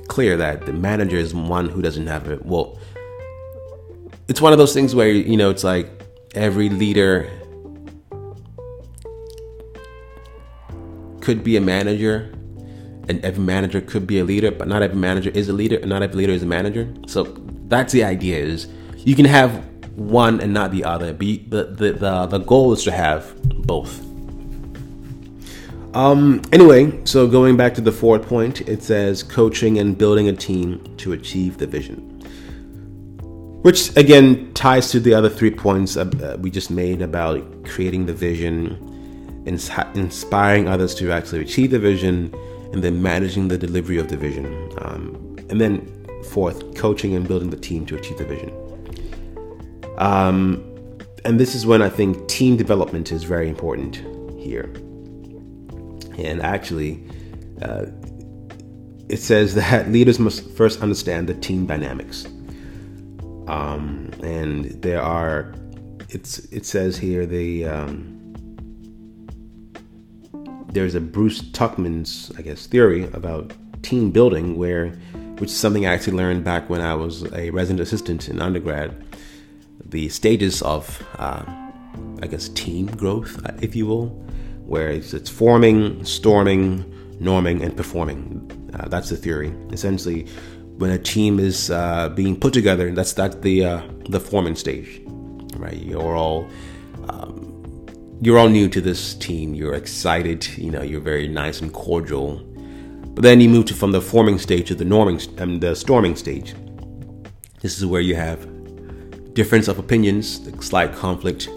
clear 0.09 0.37
that 0.37 0.67
the 0.67 0.73
manager 0.73 1.17
is 1.17 1.35
one 1.35 1.69
who 1.69 1.81
doesn't 1.81 2.09
have 2.09 2.29
it. 2.29 2.45
Well, 2.45 2.79
it's 4.29 4.41
one 4.41 4.53
of 4.53 4.59
those 4.59 4.75
things 4.75 4.95
where 4.95 5.09
you 5.09 5.37
know 5.37 5.51
it's 5.51 5.65
like 5.65 5.89
every 6.35 6.69
leader 6.69 7.31
could 11.21 11.45
be 11.45 11.57
a 11.57 11.61
manager 11.61 12.33
and 13.11 13.25
every 13.25 13.45
manager 13.45 13.81
could 13.81 14.07
be 14.07 14.19
a 14.19 14.25
leader 14.25 14.51
but 14.51 14.67
not 14.69 14.81
every 14.83 14.97
manager 14.97 15.31
is 15.35 15.49
a 15.49 15.53
leader 15.53 15.77
and 15.77 15.91
not 15.91 16.03
every 16.03 16.17
leader 16.17 16.33
is 16.33 16.43
a 16.43 16.47
manager 16.47 16.85
so 17.07 17.25
that's 17.69 17.93
the 17.93 18.05
idea 18.05 18.39
is 18.39 18.69
you 19.05 19.15
can 19.15 19.25
have 19.25 19.65
one 20.01 20.41
and 20.41 20.53
not 20.53 20.71
the 20.73 20.85
other. 20.85 21.13
Be 21.13 21.39
the 21.39 21.65
the 21.65 21.93
the, 21.93 22.27
the 22.27 22.39
goal 22.39 22.73
is 22.73 22.85
to 22.85 22.93
have 22.93 23.35
both. 23.67 24.07
Um, 25.95 26.41
anyway, 26.53 27.05
so 27.05 27.27
going 27.27 27.57
back 27.57 27.75
to 27.75 27.81
the 27.81 27.93
fourth 27.93 28.27
point, 28.27 28.63
it 28.63 28.83
says 28.83 29.23
coaching 29.23 29.79
and 29.79 29.99
building 29.99 30.29
a 30.29 30.33
team 30.33 30.97
to 30.99 31.13
achieve 31.13 31.59
the 31.59 31.67
vision. 31.67 32.07
Which 33.63 33.95
again 33.97 34.55
ties 34.55 34.91
to 34.93 35.01
the 35.01 35.13
other 35.15 35.29
three 35.29 35.51
points 35.51 35.97
we 36.39 36.51
just 36.51 36.71
made 36.71 37.03
about 37.03 37.65
creating 37.65 38.07
the 38.07 38.15
vision, 38.15 39.43
ins- 39.47 39.71
inspiring 39.95 40.69
others 40.69 40.95
to 40.97 41.11
actually 41.13 41.43
achieve 41.43 41.73
the 41.73 41.79
vision, 41.79 42.33
and 42.73 42.85
then 42.85 43.03
managing 43.03 43.49
the 43.49 43.59
delivery 43.59 43.99
of 43.99 44.09
the 44.09 44.17
vision. 44.17 44.47
Um, 44.79 45.37
and 45.49 45.61
then 45.61 46.07
fourth, 46.31 46.75
coaching 46.77 47.15
and 47.15 47.27
building 47.27 47.51
the 47.51 47.57
team 47.57 47.87
to 47.87 47.97
achieve 47.97 48.19
the 48.19 48.25
vision. 48.25 48.53
Um, 49.99 50.65
and 51.25 51.39
this 51.39 51.55
is 51.55 51.67
when 51.67 51.83
I 51.83 51.89
think 51.89 52.29
team 52.29 52.57
development 52.57 53.13
is 53.13 53.25
very 53.25 53.49
important 53.49 53.97
here. 54.39 54.73
And 56.19 56.41
actually, 56.43 57.05
uh, 57.63 57.87
it 59.09 59.19
says 59.19 59.55
that 59.57 59.89
leaders 59.93 60.19
must 60.19 60.49
first 60.53 60.81
understand 60.81 61.29
the 61.29 61.35
team 61.35 61.67
dynamics. 61.67 62.27
Um, 63.49 64.11
and 64.23 64.67
there 64.83 65.03
are, 65.03 65.55
it's 66.09 66.39
it 66.47 66.65
says 66.65 66.97
here 66.97 67.27
the 67.27 67.67
um, 67.67 68.20
there's 70.73 70.95
a 70.95 71.01
Bruce 71.01 71.43
Tuckman's 71.43 72.33
I 72.39 72.43
guess 72.43 72.67
theory 72.67 73.05
about 73.13 73.53
team 73.83 74.11
building 74.11 74.57
where 74.57 74.89
which 75.39 75.51
is 75.51 75.57
something 75.57 75.87
I 75.87 75.95
actually 75.95 76.17
learned 76.17 76.45
back 76.45 76.69
when 76.69 76.83
I 76.83 76.95
was 76.95 77.25
a 77.33 77.51
resident 77.51 77.81
assistant 77.81 78.29
in 78.29 78.43
undergrad 78.43 78.95
the 79.91 80.09
stages 80.09 80.63
of, 80.63 81.03
uh, 81.19 81.45
I 82.23 82.27
guess, 82.27 82.49
team 82.51 82.87
growth, 82.87 83.45
uh, 83.45 83.53
if 83.61 83.75
you 83.75 83.87
will, 83.87 84.09
where 84.65 84.89
it's, 84.89 85.13
it's 85.13 85.31
forming, 85.31 86.05
storming, 86.05 86.85
norming, 87.21 87.63
and 87.63 87.77
performing. 87.77 88.71
Uh, 88.75 88.89
that's 88.89 89.11
the 89.11 89.17
theory. 89.17 89.53
Essentially, 89.73 90.27
when 90.79 90.91
a 90.91 90.99
team 90.99 91.39
is 91.39 91.71
uh, 91.71 92.09
being 92.11 92.39
put 92.39 92.53
together, 92.53 92.91
that's 92.93 93.13
that's 93.13 93.37
the 93.37 93.65
uh, 93.65 93.83
the 94.09 94.21
forming 94.21 94.55
stage, 94.55 95.03
right? 95.57 95.77
You're 95.77 96.17
all 96.17 96.49
you're 98.23 98.39
all 98.39 98.49
new 98.49 98.69
to 98.69 98.81
this 98.81 99.15
team. 99.15 99.55
You're 99.55 99.75
excited. 99.75 100.47
You 100.59 100.71
know, 100.71 100.83
you're 100.83 101.01
very 101.01 101.27
nice 101.27 101.61
and 101.61 101.73
cordial. 101.73 102.43
But 103.15 103.23
then 103.23 103.41
you 103.41 103.49
move 103.49 103.67
to 103.67 103.75
from 103.75 103.93
the 103.93 104.01
forming 104.01 104.39
stage 104.39 104.69
to 104.69 104.75
the 104.75 104.85
norming 104.85 105.27
and 105.31 105.41
um, 105.41 105.61
the 105.61 105.75
storming 105.75 106.17
stage. 106.17 106.55
This 107.61 107.79
is 107.79 107.87
where 107.87 108.01
you 108.01 108.15
have 108.15 108.47
difference 109.35 109.69
of 109.69 109.79
opinions, 109.79 110.41
slight 110.65 110.95
conflict. 110.95 111.49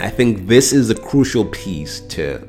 I 0.00 0.10
think 0.10 0.46
this 0.46 0.72
is 0.72 0.90
a 0.90 0.94
crucial 0.94 1.46
piece 1.46 2.00
to 2.00 2.46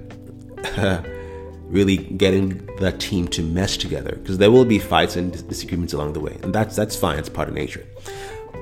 uh, 0.77 1.01
really 1.67 1.97
getting 1.97 2.65
the 2.77 2.91
team 2.93 3.27
to 3.29 3.41
mesh 3.41 3.77
together 3.77 4.15
because 4.15 4.37
there 4.37 4.51
will 4.51 4.65
be 4.65 4.79
fights 4.79 5.15
and 5.15 5.47
disagreements 5.47 5.93
along 5.93 6.13
the 6.13 6.19
way, 6.19 6.37
and 6.43 6.53
that's 6.53 6.75
that's 6.75 6.95
fine. 6.95 7.17
It's 7.19 7.29
part 7.29 7.47
of 7.47 7.53
nature. 7.53 7.85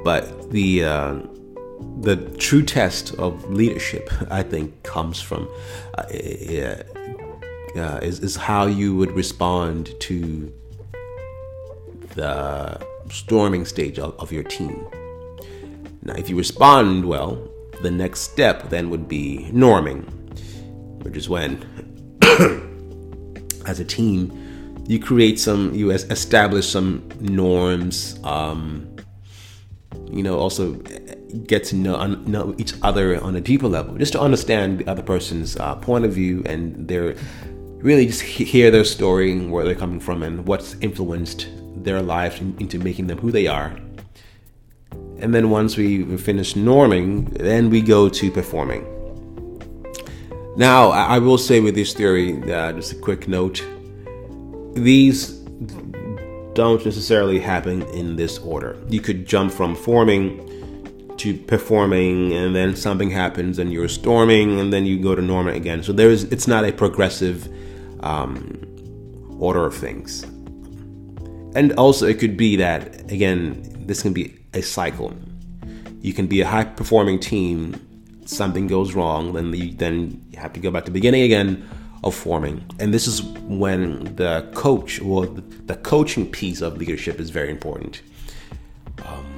But 0.03 0.51
the 0.51 0.83
uh, 0.83 1.19
the 2.01 2.17
true 2.37 2.63
test 2.63 3.13
of 3.15 3.49
leadership, 3.51 4.09
I 4.29 4.43
think, 4.43 4.83
comes 4.83 5.21
from 5.21 5.47
uh, 5.97 6.03
uh, 7.75 7.99
is 8.01 8.19
is 8.19 8.35
how 8.35 8.65
you 8.65 8.95
would 8.95 9.11
respond 9.11 9.93
to 10.01 10.53
the 12.15 12.79
storming 13.09 13.65
stage 13.65 13.97
of, 13.99 14.15
of 14.19 14.31
your 14.31 14.43
team 14.43 14.85
now, 16.05 16.15
if 16.15 16.29
you 16.29 16.35
respond 16.35 17.05
well, 17.05 17.49
the 17.81 17.91
next 17.91 18.21
step 18.21 18.69
then 18.69 18.89
would 18.89 19.07
be 19.07 19.49
norming, 19.53 20.03
which 21.03 21.15
is 21.15 21.29
when, 21.29 21.63
as 23.65 23.79
a 23.79 23.85
team, 23.85 24.83
you 24.85 24.99
create 24.99 25.39
some, 25.39 25.73
you 25.73 25.91
establish 25.91 26.67
some 26.67 27.07
norms. 27.21 28.19
Um, 28.25 28.97
you 30.11 30.23
know, 30.23 30.37
also 30.37 30.73
get 31.47 31.63
to 31.65 31.75
know, 31.75 32.05
know 32.05 32.55
each 32.57 32.73
other 32.81 33.21
on 33.21 33.35
a 33.35 33.41
deeper 33.41 33.67
level, 33.67 33.97
just 33.97 34.13
to 34.13 34.21
understand 34.21 34.79
the 34.79 34.87
other 34.87 35.03
person's 35.03 35.57
uh, 35.57 35.75
point 35.75 36.05
of 36.05 36.13
view 36.13 36.43
and 36.45 36.87
their 36.87 37.15
really 37.77 38.05
just 38.05 38.21
hear 38.21 38.71
their 38.71 38.85
story, 38.85 39.31
and 39.31 39.51
where 39.51 39.65
they're 39.65 39.75
coming 39.75 39.99
from, 39.99 40.23
and 40.23 40.47
what's 40.47 40.75
influenced 40.75 41.47
their 41.83 42.01
lives 42.01 42.39
into 42.39 42.79
making 42.79 43.07
them 43.07 43.17
who 43.17 43.31
they 43.31 43.45
are. 43.45 43.77
And 45.19 45.33
then 45.33 45.49
once 45.49 45.75
we 45.75 46.17
finish 46.17 46.53
norming, 46.53 47.37
then 47.37 47.69
we 47.69 47.81
go 47.81 48.07
to 48.09 48.31
performing. 48.31 48.87
Now, 50.55 50.91
I 50.91 51.19
will 51.19 51.37
say 51.37 51.59
with 51.59 51.75
this 51.75 51.93
theory, 51.93 52.41
uh, 52.51 52.71
just 52.73 52.93
a 52.93 52.95
quick 52.95 53.27
note 53.27 53.65
these 54.75 55.29
don't 56.53 56.83
necessarily 56.85 57.39
happen 57.39 57.81
in 57.93 58.15
this 58.15 58.37
order. 58.39 58.77
You 58.87 59.01
could 59.01 59.25
jump 59.25 59.51
from 59.51 59.75
forming 59.75 60.49
to 61.17 61.37
performing 61.37 62.33
and 62.33 62.55
then 62.55 62.75
something 62.75 63.09
happens 63.09 63.59
and 63.59 63.71
you're 63.71 63.87
storming 63.87 64.59
and 64.59 64.73
then 64.73 64.85
you 64.85 64.99
go 65.01 65.15
to 65.15 65.21
norming 65.21 65.55
again. 65.55 65.83
So 65.83 65.93
there 65.93 66.09
is 66.09 66.23
it's 66.25 66.47
not 66.47 66.65
a 66.65 66.71
progressive 66.71 67.47
um, 68.01 68.65
order 69.39 69.65
of 69.65 69.75
things. 69.75 70.23
And 71.55 71.73
also 71.73 72.07
it 72.07 72.19
could 72.19 72.37
be 72.37 72.55
that 72.57 73.11
again 73.11 73.69
this 73.85 74.01
can 74.01 74.13
be 74.13 74.37
a 74.53 74.61
cycle. 74.61 75.13
You 76.01 76.13
can 76.13 76.27
be 76.27 76.41
a 76.41 76.47
high 76.47 76.65
performing 76.65 77.19
team, 77.19 77.79
something 78.25 78.67
goes 78.67 78.93
wrong, 78.93 79.33
then 79.33 79.53
you, 79.53 79.73
then 79.73 80.21
you 80.31 80.39
have 80.39 80.53
to 80.53 80.59
go 80.59 80.71
back 80.71 80.85
to 80.85 80.91
the 80.91 80.93
beginning 80.93 81.21
again 81.21 81.67
of 82.03 82.13
forming. 82.13 82.63
And 82.79 82.93
this 82.93 83.07
is 83.07 83.21
when 83.21 84.15
the 84.15 84.49
coach 84.53 84.99
or 85.01 85.25
the 85.25 85.75
coaching 85.75 86.29
piece 86.29 86.61
of 86.61 86.77
leadership 86.77 87.19
is 87.19 87.29
very 87.29 87.49
important. 87.49 88.01
Um, 89.05 89.32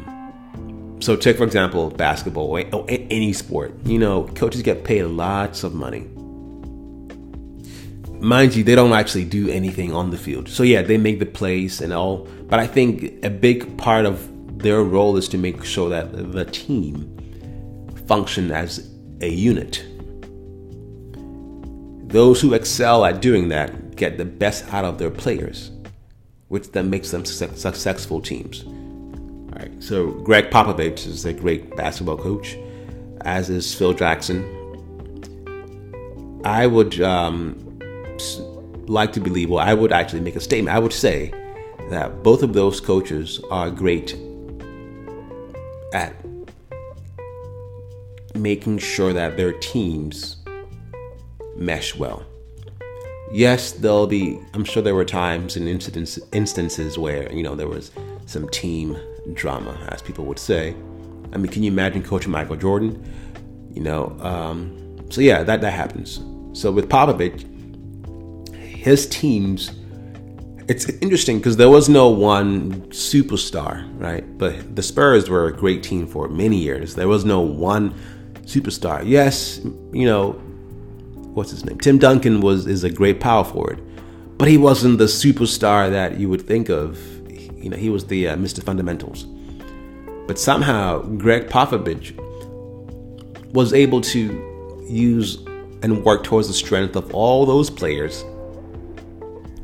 so, 1.05 1.15
take 1.15 1.37
for 1.37 1.43
example 1.43 1.91
basketball 1.91 2.47
or 2.47 2.63
any 2.89 3.31
sport. 3.31 3.75
You 3.85 3.99
know, 3.99 4.23
coaches 4.23 4.63
get 4.63 4.83
paid 4.83 5.03
lots 5.03 5.63
of 5.63 5.75
money. 5.75 6.07
Mind 8.19 8.55
you, 8.55 8.63
they 8.63 8.73
don't 8.73 8.91
actually 8.91 9.25
do 9.25 9.47
anything 9.47 9.93
on 9.93 10.09
the 10.09 10.17
field. 10.17 10.49
So 10.49 10.63
yeah, 10.63 10.81
they 10.81 10.97
make 10.97 11.19
the 11.19 11.27
plays 11.27 11.79
and 11.79 11.93
all, 11.93 12.27
but 12.47 12.59
I 12.59 12.65
think 12.65 13.23
a 13.23 13.29
big 13.29 13.77
part 13.77 14.07
of 14.07 14.57
their 14.57 14.81
role 14.81 15.15
is 15.15 15.29
to 15.29 15.37
make 15.37 15.63
sure 15.63 15.89
that 15.89 16.31
the 16.31 16.45
team 16.45 17.15
function 18.07 18.49
as 18.49 18.89
a 19.21 19.29
unit. 19.29 19.85
Those 22.09 22.41
who 22.41 22.55
excel 22.55 23.05
at 23.05 23.21
doing 23.21 23.49
that 23.49 23.95
get 23.95 24.17
the 24.17 24.25
best 24.25 24.73
out 24.73 24.85
of 24.85 24.97
their 24.97 25.11
players, 25.11 25.69
which 26.47 26.71
then 26.71 26.89
makes 26.89 27.11
them 27.11 27.25
successful 27.25 28.21
teams. 28.21 28.65
Right, 29.55 29.71
so 29.81 30.11
Gregg 30.11 30.49
Popovich 30.49 31.07
is 31.07 31.23
a 31.23 31.31
great 31.31 31.75
basketball 31.77 32.17
coach, 32.17 32.57
as 33.21 33.49
is 33.49 33.73
Phil 33.73 33.93
Jackson. 33.93 34.43
I 36.43 36.67
would 36.67 36.99
um, 36.99 37.79
like 38.87 39.13
to 39.13 39.21
believe, 39.21 39.49
well, 39.49 39.65
I 39.65 39.73
would 39.73 39.93
actually 39.93 40.19
make 40.19 40.35
a 40.35 40.41
statement. 40.41 40.75
I 40.75 40.79
would 40.79 40.91
say 40.91 41.31
that 41.89 42.21
both 42.21 42.43
of 42.43 42.51
those 42.53 42.81
coaches 42.81 43.39
are 43.49 43.71
great 43.71 44.17
at 45.93 46.13
making 48.35 48.79
sure 48.79 49.13
that 49.13 49.37
their 49.37 49.53
teams 49.53 50.37
mesh 51.55 51.95
well. 51.95 52.25
Yes, 53.31 53.71
there'll 53.71 54.05
be, 54.05 54.37
I'm 54.53 54.65
sure 54.65 54.83
there 54.83 54.95
were 54.95 55.05
times 55.05 55.55
and 55.55 55.67
incidents, 55.67 56.19
instances 56.33 56.97
where, 56.97 57.31
you 57.31 57.41
know, 57.41 57.55
there 57.55 57.69
was 57.69 57.91
some 58.25 58.49
team 58.49 58.97
drama, 59.33 59.77
as 59.89 60.01
people 60.01 60.25
would 60.25 60.39
say. 60.39 60.75
I 61.33 61.37
mean, 61.37 61.51
can 61.51 61.63
you 61.63 61.71
imagine 61.71 62.03
coaching 62.03 62.31
Michael 62.31 62.55
Jordan? 62.55 63.03
You 63.73 63.81
know, 63.81 64.15
um, 64.21 64.97
so 65.09 65.21
yeah, 65.21 65.43
that, 65.43 65.61
that 65.61 65.71
happens. 65.71 66.21
So 66.53 66.71
with 66.71 66.89
Popovich, 66.89 67.51
his 68.55 69.07
teams 69.07 69.71
it's 70.67 70.89
interesting 70.99 71.37
because 71.37 71.57
there 71.57 71.69
was 71.69 71.89
no 71.89 72.09
one 72.09 72.81
superstar, 72.89 73.87
right? 73.99 74.25
But 74.37 74.75
the 74.75 74.81
Spurs 74.81 75.29
were 75.29 75.45
a 75.47 75.53
great 75.53 75.83
team 75.83 76.07
for 76.07 76.27
many 76.27 76.57
years. 76.57 76.95
There 76.95 77.07
was 77.07 77.23
no 77.23 77.41
one 77.41 77.93
superstar. 78.41 79.03
Yes, 79.05 79.59
you 79.59 80.05
know, 80.05 80.31
what's 81.33 81.51
his 81.51 81.65
name? 81.65 81.77
Tim 81.77 81.99
Duncan 81.99 82.41
was 82.41 82.65
is 82.65 82.83
a 82.83 82.89
great 82.89 83.19
power 83.19 83.43
forward, 83.43 83.81
but 84.37 84.47
he 84.47 84.57
wasn't 84.57 84.97
the 84.97 85.05
superstar 85.05 85.91
that 85.91 86.19
you 86.19 86.29
would 86.29 86.41
think 86.41 86.69
of. 86.69 86.99
You 87.65 87.71
know, 87.71 87.77
he 87.77 87.89
was 87.89 88.05
the 88.05 88.27
uh, 88.27 88.35
Mr. 88.35 88.61
Fundamentals. 88.61 89.23
But 90.27 90.37
somehow 90.37 90.99
Gregg 90.99 91.49
Popovich 91.49 92.15
was 93.53 93.73
able 93.73 94.01
to 94.01 94.85
use 94.87 95.37
and 95.81 96.05
work 96.05 96.23
towards 96.23 96.47
the 96.47 96.53
strength 96.53 96.95
of 96.95 97.11
all 97.15 97.43
those 97.47 97.71
players 97.71 98.23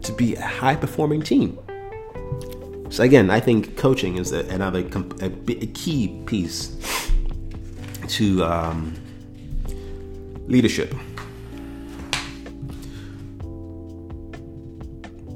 to 0.01 0.11
be 0.13 0.33
a 0.33 0.41
high 0.41 0.75
performing 0.75 1.21
team. 1.21 1.59
So 2.89 3.03
again, 3.03 3.29
I 3.29 3.39
think 3.39 3.77
coaching 3.77 4.17
is 4.17 4.31
a, 4.31 4.47
another 4.47 4.79
a, 4.79 5.25
a, 5.25 5.67
key 5.67 6.23
piece 6.25 6.75
to 8.07 8.43
um, 8.43 8.95
leadership. 10.47 10.91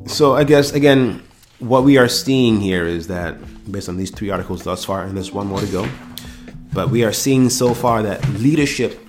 So 0.08 0.36
I 0.36 0.44
guess 0.44 0.74
again, 0.74 1.22
what 1.60 1.84
we 1.84 1.98
are 1.98 2.08
seeing 2.08 2.60
here 2.60 2.86
is 2.86 3.08
that 3.08 3.38
based 3.72 3.90
on 3.90 3.98
these 3.98 4.12
three 4.12 4.30
articles 4.30 4.64
thus 4.64 4.86
far, 4.86 5.04
and 5.04 5.16
there's 5.16 5.32
one 5.32 5.48
more 5.48 5.60
to 5.60 5.68
go, 5.68 5.90
but 6.74 6.90
we 6.90 7.04
are 7.04 7.14
seeing 7.14 7.50
so 7.50 7.74
far 7.74 8.04
that 8.04 8.28
leadership 8.30 9.00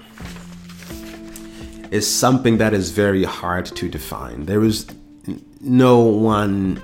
is 1.91 2.07
something 2.07 2.59
that 2.59 2.73
is 2.73 2.91
very 2.91 3.25
hard 3.25 3.67
to 3.67 3.89
define. 3.89 4.47
There 4.47 4.63
is 4.65 4.87
no 5.61 6.01
one 6.01 6.81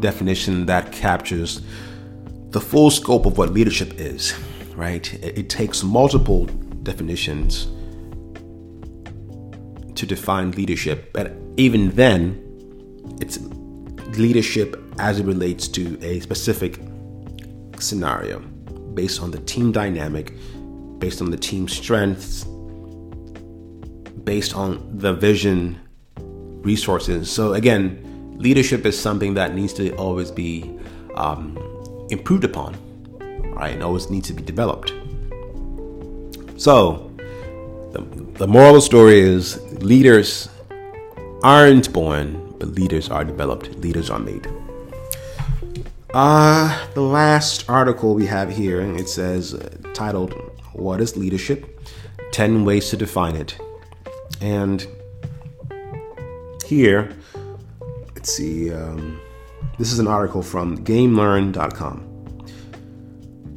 definition 0.00 0.66
that 0.66 0.92
captures 0.92 1.62
the 2.50 2.60
full 2.60 2.90
scope 2.90 3.26
of 3.26 3.38
what 3.38 3.50
leadership 3.50 3.98
is, 3.98 4.34
right? 4.74 5.12
It, 5.22 5.50
takes 5.50 5.82
multiple 5.82 6.46
definitions 6.82 7.66
to 9.94 10.06
define 10.06 10.52
leadership, 10.52 11.12
but 11.12 11.32
even 11.56 11.90
then, 11.90 12.42
it's 13.20 13.38
leadership 14.16 14.82
as 14.98 15.20
it 15.20 15.26
relates 15.26 15.68
to 15.68 15.98
a 16.02 16.20
specific 16.20 16.80
scenario 17.78 18.40
based 18.94 19.22
on 19.22 19.30
the 19.30 19.38
team 19.40 19.70
dynamic, 19.70 20.32
based 20.98 21.20
on 21.20 21.30
the 21.30 21.36
team 21.36 21.68
strengths, 21.68 22.44
based 24.24 24.54
on 24.54 24.98
the 24.98 25.12
vision 25.12 25.78
resources. 26.62 27.30
So 27.30 27.54
again, 27.54 28.36
leadership 28.38 28.86
is 28.86 28.98
something 28.98 29.34
that 29.34 29.54
needs 29.54 29.72
to 29.74 29.94
always 29.96 30.30
be 30.30 30.78
um, 31.14 31.56
improved 32.10 32.44
upon, 32.44 32.76
right? 33.54 33.74
And 33.74 33.82
always 33.82 34.10
needs 34.10 34.28
to 34.28 34.34
be 34.34 34.42
developed. 34.42 34.92
So 36.56 37.10
the, 37.92 38.00
the 38.34 38.46
moral 38.46 38.70
of 38.70 38.74
the 38.76 38.80
story 38.82 39.20
is 39.20 39.60
leaders 39.82 40.48
aren't 41.42 41.92
born, 41.92 42.47
but 42.58 42.68
leaders 42.68 43.08
are 43.08 43.24
developed. 43.24 43.70
Leaders 43.76 44.10
are 44.10 44.18
made. 44.18 44.46
Uh, 46.14 46.86
the 46.94 47.00
last 47.00 47.68
article 47.68 48.14
we 48.14 48.26
have 48.26 48.50
here, 48.50 48.80
it 48.80 49.08
says, 49.08 49.54
uh, 49.54 49.68
titled, 49.94 50.32
What 50.72 51.00
is 51.00 51.16
Leadership? 51.16 51.80
10 52.32 52.64
Ways 52.64 52.90
to 52.90 52.96
Define 52.96 53.36
It. 53.36 53.58
And 54.40 54.86
here, 56.66 57.16
let's 58.14 58.32
see, 58.32 58.72
um, 58.72 59.20
this 59.78 59.92
is 59.92 59.98
an 59.98 60.06
article 60.06 60.42
from 60.42 60.84
GameLearn.com. 60.84 62.04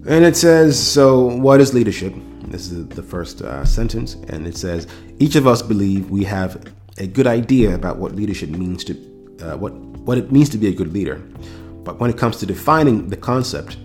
And 0.07 0.25
it 0.25 0.35
says, 0.35 0.79
So, 0.79 1.25
what 1.25 1.61
is 1.61 1.73
leadership? 1.73 2.13
This 2.43 2.71
is 2.71 2.87
the 2.87 3.03
first 3.03 3.41
uh, 3.41 3.63
sentence. 3.65 4.15
And 4.29 4.47
it 4.47 4.57
says, 4.57 4.87
Each 5.19 5.35
of 5.35 5.47
us 5.47 5.61
believe 5.61 6.09
we 6.09 6.23
have 6.25 6.63
a 6.97 7.07
good 7.07 7.27
idea 7.27 7.73
about 7.73 7.97
what 7.97 8.15
leadership 8.15 8.49
means 8.49 8.83
to, 8.85 8.93
uh, 9.41 9.57
what, 9.57 9.73
what 9.73 10.17
it 10.17 10.31
means 10.31 10.49
to 10.49 10.57
be 10.57 10.67
a 10.67 10.73
good 10.73 10.93
leader. 10.93 11.17
But 11.83 11.99
when 11.99 12.09
it 12.09 12.17
comes 12.17 12.37
to 12.37 12.45
defining 12.45 13.07
the 13.07 13.17
concept, 13.17 13.77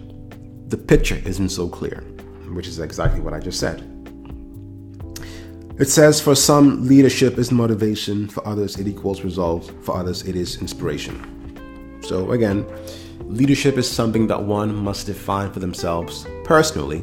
the 0.69 0.77
picture 0.77 1.21
isn't 1.25 1.51
so 1.51 1.69
clear, 1.69 2.01
which 2.49 2.67
is 2.67 2.79
exactly 2.81 3.21
what 3.21 3.33
I 3.33 3.41
just 3.41 3.61
said. 3.61 3.93
It 5.79 5.89
says, 5.89 6.21
for 6.21 6.35
some, 6.35 6.87
leadership 6.89 7.37
is 7.37 7.53
motivation, 7.53 8.29
for 8.29 8.47
others, 8.47 8.79
it 8.79 8.89
equals 8.89 9.23
results, 9.23 9.71
for 9.83 9.97
others, 9.97 10.23
it 10.23 10.35
is 10.35 10.61
inspiration. 10.63 12.01
So, 12.03 12.33
again, 12.33 12.67
leadership 13.21 13.77
is 13.77 13.91
something 13.91 14.27
that 14.29 14.43
one 14.43 14.75
must 14.75 15.07
define 15.07 15.53
for 15.53 15.61
themselves 15.61 16.27
personally. 16.45 17.03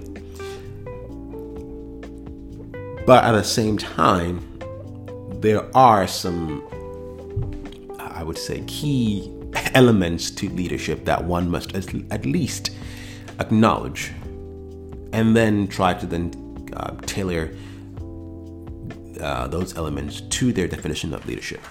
But 3.05 3.23
at 3.25 3.33
the 3.33 3.43
same 3.43 3.77
time, 3.77 4.52
there 5.43 5.69
are 5.75 6.07
some, 6.07 6.63
I 7.99 8.23
would 8.23 8.37
say, 8.37 8.63
key 8.65 9.29
elements 9.75 10.31
to 10.31 10.49
leadership 10.49 11.03
that 11.03 11.25
one 11.25 11.51
must 11.51 11.75
at 11.75 12.25
least 12.25 12.71
acknowledge 13.41 14.11
and 15.11 15.35
then 15.35 15.67
try 15.67 15.93
to 15.95 16.05
then 16.05 16.31
uh, 16.77 16.95
tailor 17.05 17.53
uh, 19.19 19.47
those 19.47 19.75
elements 19.75 20.21
to 20.21 20.53
their 20.53 20.67
definition 20.67 21.13
of 21.13 21.25
leadership. 21.27 21.61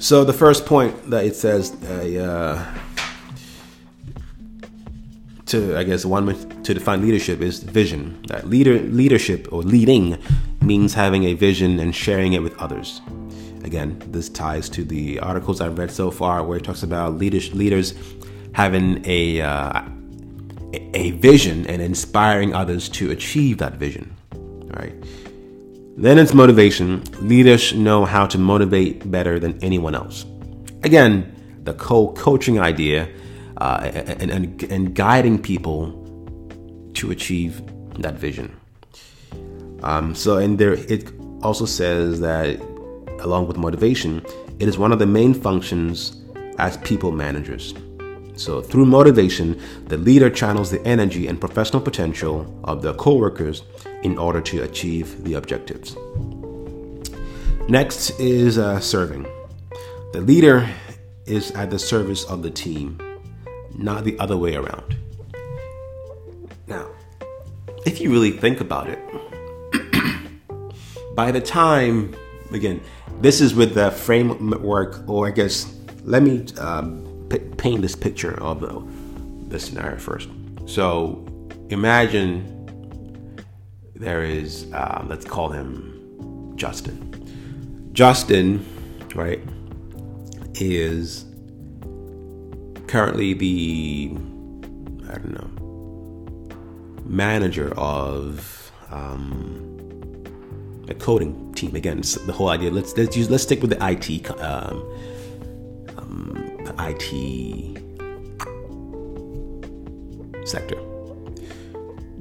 So 0.00 0.24
the 0.24 0.32
first 0.32 0.66
point 0.66 1.10
that 1.10 1.24
it 1.24 1.36
says 1.36 1.80
uh, 1.84 2.74
to 5.46 5.78
I 5.78 5.84
guess 5.84 6.04
one 6.04 6.26
to 6.64 6.74
define 6.74 7.02
leadership 7.02 7.40
is 7.40 7.62
vision. 7.62 8.20
That 8.26 8.48
leader 8.48 8.80
leadership 8.80 9.52
or 9.52 9.62
leading 9.62 10.18
means 10.60 10.94
having 10.94 11.24
a 11.24 11.34
vision 11.34 11.78
and 11.78 11.94
sharing 11.94 12.32
it 12.32 12.42
with 12.42 12.56
others. 12.58 13.00
Again, 13.64 14.02
this 14.08 14.28
ties 14.28 14.68
to 14.70 14.84
the 14.84 15.18
articles 15.20 15.60
I've 15.60 15.78
read 15.78 15.90
so 15.90 16.10
far 16.10 16.42
where 16.42 16.58
it 16.58 16.64
talks 16.64 16.82
about 16.82 17.18
leaders 17.18 17.54
leaders 17.54 17.94
having 18.52 19.02
a 19.04 19.40
uh, 19.40 19.82
a 20.94 21.12
vision 21.12 21.66
and 21.66 21.80
inspiring 21.82 22.54
others 22.54 22.88
to 22.90 23.10
achieve 23.10 23.58
that 23.58 23.74
vision. 23.74 24.14
Right. 24.32 24.94
Then 25.96 26.18
it's 26.18 26.34
motivation. 26.34 27.02
Leaders 27.20 27.74
know 27.74 28.04
how 28.04 28.26
to 28.26 28.38
motivate 28.38 29.10
better 29.10 29.40
than 29.40 29.58
anyone 29.64 29.94
else. 29.94 30.24
Again, 30.84 31.60
the 31.64 31.74
co-coaching 31.74 32.60
idea 32.60 33.08
uh, 33.56 33.80
and, 33.82 34.30
and, 34.30 34.62
and 34.62 34.94
guiding 34.94 35.42
people 35.42 35.92
to 36.94 37.10
achieve 37.10 37.62
that 37.98 38.14
vision. 38.14 38.57
Um, 39.82 40.14
so, 40.14 40.38
and 40.38 40.58
there 40.58 40.74
it 40.74 41.10
also 41.42 41.64
says 41.64 42.20
that 42.20 42.60
along 43.20 43.46
with 43.46 43.56
motivation, 43.56 44.24
it 44.58 44.68
is 44.68 44.78
one 44.78 44.92
of 44.92 44.98
the 44.98 45.06
main 45.06 45.34
functions 45.34 46.20
as 46.58 46.76
people 46.78 47.12
managers. 47.12 47.74
So, 48.34 48.60
through 48.60 48.86
motivation, 48.86 49.60
the 49.86 49.98
leader 49.98 50.30
channels 50.30 50.70
the 50.70 50.84
energy 50.86 51.26
and 51.26 51.40
professional 51.40 51.82
potential 51.82 52.60
of 52.64 52.82
the 52.82 52.94
co-workers 52.94 53.62
in 54.02 54.16
order 54.16 54.40
to 54.42 54.62
achieve 54.62 55.24
the 55.24 55.34
objectives. 55.34 55.96
Next 57.68 58.10
is 58.18 58.58
uh, 58.58 58.80
serving. 58.80 59.26
The 60.12 60.20
leader 60.20 60.68
is 61.26 61.50
at 61.52 61.70
the 61.70 61.78
service 61.78 62.24
of 62.24 62.42
the 62.42 62.50
team 62.50 62.98
not 63.78 64.04
the 64.04 64.18
other 64.18 64.36
way 64.36 64.56
around. 64.56 64.96
Now, 66.66 66.88
if 67.86 68.00
you 68.00 68.10
really 68.10 68.32
think 68.32 68.60
about 68.60 68.88
it, 68.88 68.98
by 71.18 71.32
the 71.32 71.40
time, 71.40 72.14
again, 72.52 72.80
this 73.20 73.40
is 73.40 73.52
with 73.52 73.74
the 73.74 73.90
framework, 73.90 75.02
or 75.08 75.26
I 75.26 75.32
guess, 75.32 75.74
let 76.04 76.22
me 76.22 76.46
um, 76.58 77.26
p- 77.28 77.40
paint 77.40 77.82
this 77.82 77.96
picture 77.96 78.40
of 78.40 78.60
the, 78.60 78.80
the 79.48 79.58
scenario 79.58 79.98
first. 79.98 80.28
So 80.66 81.26
imagine 81.70 83.42
there 83.96 84.22
is, 84.22 84.72
uh, 84.72 85.04
let's 85.08 85.24
call 85.24 85.48
him 85.48 86.52
Justin. 86.54 87.90
Justin, 87.92 88.64
right, 89.16 89.42
is 90.54 91.24
currently 92.86 93.34
the 93.34 94.12
I 95.10 95.14
don't 95.18 95.34
know 95.34 95.50
manager 97.04 97.74
of 97.76 98.70
um, 98.92 99.67
a 100.90 100.94
coding 100.94 101.52
team. 101.54 101.74
Again, 101.74 102.00
the 102.26 102.32
whole 102.32 102.48
idea. 102.48 102.70
Let's 102.70 102.96
let's 102.96 103.16
use 103.16 103.30
let's 103.30 103.42
stick 103.42 103.60
with 103.60 103.70
the 103.70 103.78
IT 103.80 104.30
um, 104.40 104.82
um, 105.96 106.58
the 106.64 106.74
IT 106.78 107.78
sector. 110.48 110.78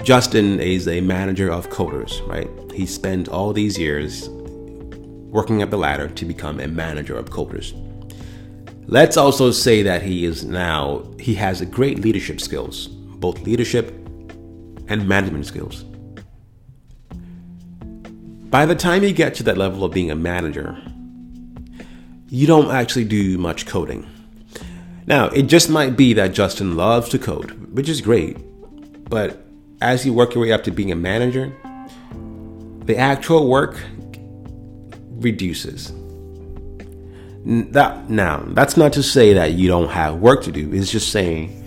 Justin 0.03 0.59
is 0.59 0.88
a 0.88 1.01
manager 1.01 1.51
of 1.51 1.70
coders, 1.70 2.26
right? 2.28 2.49
He 2.72 2.86
spent 2.86 3.28
all 3.28 3.51
these 3.51 3.78
years 3.78 4.30
working 4.30 5.61
up 5.61 5.70
the 5.70 5.78
ladder 5.78 6.07
to 6.07 6.26
become 6.26 6.59
a 6.59 6.68
manager 6.68 7.18
of 7.18 7.30
coders. 7.30 7.74
Let's 8.89 9.18
also 9.18 9.51
say 9.51 9.84
that 9.84 10.01
he 10.01 10.24
is 10.24 10.45
now, 10.45 11.03
he 11.20 11.34
has 11.36 11.61
great 11.63 11.99
leadership 11.99 12.39
skills, 12.39 12.88
both 12.88 13.41
leadership 13.41 13.89
and 14.88 15.05
management 15.05 15.45
skills. 15.45 15.84
By 18.49 18.65
the 18.65 18.75
time 18.75 19.03
you 19.03 19.11
get 19.11 19.35
to 19.35 19.43
that 19.43 19.57
level 19.57 19.83
of 19.83 19.91
being 19.91 20.09
a 20.09 20.15
manager, 20.15 20.77
you 22.29 22.47
don't 22.47 22.71
actually 22.71 23.03
do 23.03 23.37
much 23.37 23.65
coding. 23.65 24.07
Now, 25.05 25.27
it 25.27 25.43
just 25.43 25.69
might 25.69 25.97
be 25.97 26.13
that 26.13 26.31
Justin 26.33 26.77
loves 26.77 27.09
to 27.09 27.19
code, 27.19 27.51
which 27.75 27.89
is 27.89 27.99
great, 27.99 28.37
but 29.09 29.45
as 29.81 30.05
you 30.05 30.13
work 30.13 30.33
your 30.33 30.43
way 30.43 30.53
up 30.53 30.63
to 30.63 30.71
being 30.71 30.93
a 30.93 30.95
manager, 30.95 31.53
the 32.85 32.95
actual 32.95 33.49
work 33.49 33.77
reduces. 35.11 35.91
That 37.45 38.09
now 38.09 38.43
that's 38.49 38.77
not 38.77 38.93
to 38.93 39.03
say 39.03 39.33
that 39.33 39.53
you 39.53 39.67
don't 39.67 39.89
have 39.89 40.15
work 40.15 40.43
to 40.43 40.53
do. 40.53 40.73
It's 40.73 40.91
just 40.91 41.11
saying 41.11 41.63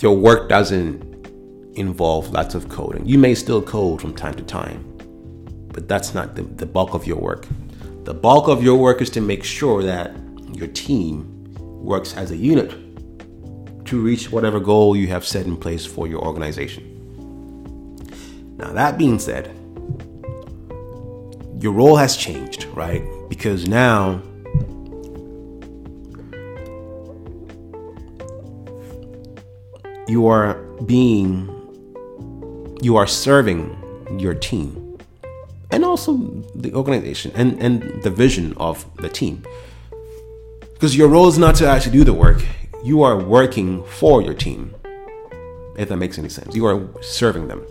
your 0.00 0.16
work 0.16 0.48
doesn't 0.48 1.02
involve 1.74 2.30
lots 2.30 2.54
of 2.54 2.68
coding. 2.68 3.06
You 3.06 3.18
may 3.18 3.34
still 3.34 3.62
code 3.62 4.00
from 4.00 4.14
time 4.14 4.34
to 4.34 4.42
time 4.42 4.91
but 5.72 5.88
that's 5.88 6.14
not 6.14 6.36
the, 6.36 6.42
the 6.42 6.66
bulk 6.66 6.94
of 6.94 7.06
your 7.06 7.18
work. 7.18 7.46
The 8.04 8.14
bulk 8.14 8.48
of 8.48 8.62
your 8.62 8.76
work 8.76 9.00
is 9.00 9.10
to 9.10 9.20
make 9.20 9.44
sure 9.44 9.82
that 9.82 10.14
your 10.52 10.68
team 10.68 11.54
works 11.82 12.14
as 12.16 12.30
a 12.30 12.36
unit 12.36 12.70
to 13.86 14.00
reach 14.00 14.30
whatever 14.30 14.60
goal 14.60 14.96
you 14.96 15.08
have 15.08 15.26
set 15.26 15.46
in 15.46 15.56
place 15.56 15.84
for 15.84 16.06
your 16.06 16.24
organization. 16.24 16.88
Now 18.56 18.72
that 18.72 18.98
being 18.98 19.18
said 19.18 19.56
your 21.60 21.72
role 21.72 21.96
has 21.96 22.16
changed 22.16 22.62
right? 22.74 23.04
Because 23.28 23.68
now 23.68 24.22
you 30.08 30.26
are 30.26 30.54
being, 30.86 31.48
you 32.82 32.96
are 32.96 33.06
serving 33.06 33.78
your 34.18 34.34
team 34.34 34.81
and 35.72 35.84
also 35.84 36.16
the 36.54 36.72
organization 36.74 37.32
and, 37.34 37.60
and 37.60 38.02
the 38.02 38.10
vision 38.10 38.54
of 38.58 38.84
the 38.96 39.08
team. 39.08 39.42
Because 40.74 40.96
your 40.96 41.08
role 41.08 41.28
is 41.28 41.38
not 41.38 41.54
to 41.56 41.66
actually 41.66 41.92
do 41.92 42.04
the 42.04 42.12
work, 42.12 42.44
you 42.84 43.02
are 43.02 43.18
working 43.18 43.82
for 43.84 44.22
your 44.22 44.34
team, 44.34 44.74
if 45.76 45.88
that 45.88 45.96
makes 45.96 46.18
any 46.18 46.28
sense. 46.28 46.54
You 46.54 46.66
are 46.66 46.88
serving 47.02 47.48
them. 47.48 47.66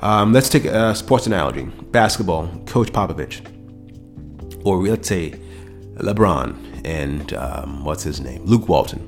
Um, 0.00 0.32
let's 0.32 0.48
take 0.48 0.64
a 0.64 0.94
sports 0.94 1.26
analogy 1.26 1.64
basketball, 1.92 2.48
Coach 2.66 2.90
Popovich, 2.90 3.46
or 4.64 4.82
let's 4.82 5.08
say 5.08 5.38
LeBron 5.94 6.82
and 6.84 7.32
um, 7.34 7.84
what's 7.84 8.02
his 8.02 8.20
name? 8.20 8.42
Luke 8.44 8.68
Walton. 8.68 9.06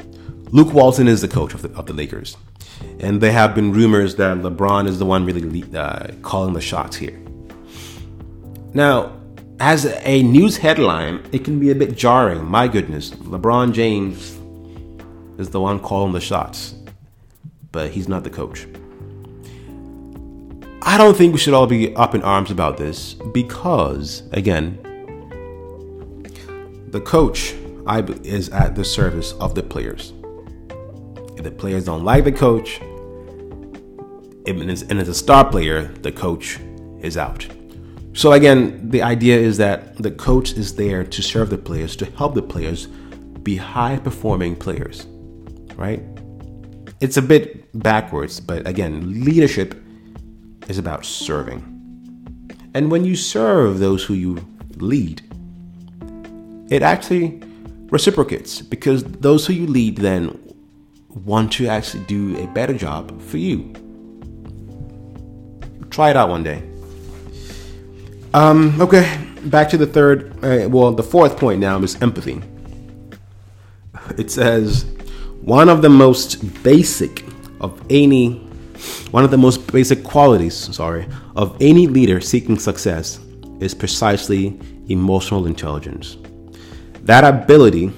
Luke 0.50 0.74
Walton 0.74 1.08
is 1.08 1.22
the 1.22 1.28
coach 1.28 1.54
of 1.54 1.62
the, 1.62 1.70
of 1.70 1.86
the 1.86 1.94
Lakers. 1.94 2.36
And 3.00 3.20
there 3.20 3.32
have 3.32 3.54
been 3.54 3.72
rumors 3.72 4.16
that 4.16 4.36
LeBron 4.38 4.86
is 4.86 4.98
the 4.98 5.06
one 5.06 5.24
really 5.24 5.64
uh, 5.74 6.08
calling 6.20 6.52
the 6.52 6.60
shots 6.60 6.96
here. 6.96 7.21
Now, 8.74 9.20
as 9.60 9.84
a 9.86 10.22
news 10.22 10.56
headline, 10.56 11.22
it 11.30 11.44
can 11.44 11.60
be 11.60 11.70
a 11.70 11.74
bit 11.74 11.96
jarring. 11.96 12.44
My 12.44 12.68
goodness, 12.68 13.10
LeBron 13.10 13.72
James 13.72 14.38
is 15.38 15.50
the 15.50 15.60
one 15.60 15.78
calling 15.78 16.12
the 16.12 16.20
shots, 16.20 16.74
but 17.70 17.90
he's 17.90 18.08
not 18.08 18.24
the 18.24 18.30
coach. 18.30 18.66
I 20.82 20.98
don't 20.98 21.16
think 21.16 21.32
we 21.32 21.38
should 21.38 21.54
all 21.54 21.66
be 21.66 21.94
up 21.96 22.14
in 22.14 22.22
arms 22.22 22.50
about 22.50 22.76
this 22.76 23.14
because, 23.14 24.22
again, 24.32 24.78
the 26.88 27.00
coach 27.00 27.54
is 28.24 28.48
at 28.48 28.74
the 28.74 28.84
service 28.84 29.32
of 29.34 29.54
the 29.54 29.62
players. 29.62 30.12
If 31.36 31.44
the 31.44 31.50
players 31.50 31.84
don't 31.84 32.04
like 32.04 32.24
the 32.24 32.32
coach, 32.32 32.80
and 34.46 34.70
it's, 34.70 34.82
a 34.82 35.14
star 35.14 35.48
player, 35.48 35.84
the 36.02 36.10
coach 36.10 36.58
is 37.00 37.16
out. 37.16 37.46
So 38.14 38.32
again, 38.32 38.90
the 38.90 39.02
idea 39.02 39.38
is 39.38 39.56
that 39.56 39.96
the 39.96 40.10
coach 40.10 40.52
is 40.52 40.74
there 40.74 41.02
to 41.04 41.22
serve 41.22 41.50
the 41.50 41.58
players, 41.58 41.96
to 41.96 42.04
help 42.04 42.34
the 42.34 42.42
players 42.42 42.86
be 43.42 43.56
high 43.56 43.98
performing 43.98 44.54
players, 44.54 45.06
right? 45.76 46.02
It's 47.00 47.16
a 47.16 47.22
bit 47.22 47.68
backwards, 47.78 48.38
but 48.38 48.66
again, 48.66 49.24
leadership 49.24 49.82
is 50.68 50.78
about 50.78 51.04
serving. 51.04 51.68
And 52.74 52.90
when 52.90 53.04
you 53.04 53.16
serve 53.16 53.78
those 53.78 54.04
who 54.04 54.14
you 54.14 54.46
lead, 54.76 55.22
it 56.70 56.82
actually 56.82 57.42
reciprocates 57.90 58.62
because 58.62 59.04
those 59.04 59.46
who 59.46 59.52
you 59.52 59.66
lead 59.66 59.96
then 59.96 60.38
want 61.08 61.52
to 61.52 61.66
actually 61.66 62.04
do 62.04 62.36
a 62.42 62.46
better 62.48 62.72
job 62.72 63.20
for 63.22 63.38
you. 63.38 63.72
Try 65.90 66.10
it 66.10 66.16
out 66.16 66.28
one 66.28 66.42
day. 66.42 66.71
Um, 68.34 68.80
okay, 68.80 69.18
back 69.44 69.68
to 69.70 69.76
the 69.76 69.86
third, 69.86 70.32
uh, 70.42 70.68
well, 70.68 70.92
the 70.92 71.02
fourth 71.02 71.36
point 71.36 71.60
now 71.60 71.78
is 71.82 72.00
empathy. 72.00 72.42
It 74.16 74.30
says, 74.30 74.86
one 75.42 75.68
of 75.68 75.82
the 75.82 75.90
most 75.90 76.62
basic 76.62 77.24
of 77.60 77.80
any 77.90 78.48
one 79.12 79.22
of 79.22 79.30
the 79.30 79.38
most 79.38 79.70
basic 79.70 80.02
qualities, 80.02 80.54
sorry, 80.74 81.06
of 81.36 81.56
any 81.60 81.86
leader 81.86 82.20
seeking 82.20 82.58
success 82.58 83.20
is 83.60 83.74
precisely 83.74 84.58
emotional 84.88 85.46
intelligence. 85.46 86.16
That 87.02 87.22
ability, 87.22 87.92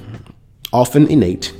often 0.73 1.07
innate, 1.07 1.55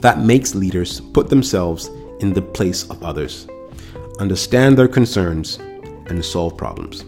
that 0.00 0.20
makes 0.20 0.54
leaders 0.54 1.00
put 1.00 1.28
themselves 1.28 1.88
in 2.20 2.32
the 2.32 2.40
place 2.40 2.88
of 2.88 3.02
others, 3.02 3.46
understand 4.18 4.78
their 4.78 4.88
concerns, 4.88 5.56
and 6.06 6.24
solve 6.24 6.56
problems. 6.56 7.04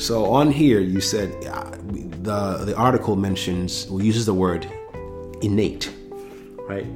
So 0.00 0.32
on 0.32 0.50
here, 0.50 0.80
you 0.80 0.98
said 1.02 1.28
uh, 1.44 1.72
the 2.22 2.64
the 2.64 2.74
article 2.74 3.16
mentions 3.16 3.86
uses 3.90 4.24
the 4.24 4.32
word 4.32 4.66
innate, 5.42 5.92
right? 6.66 6.86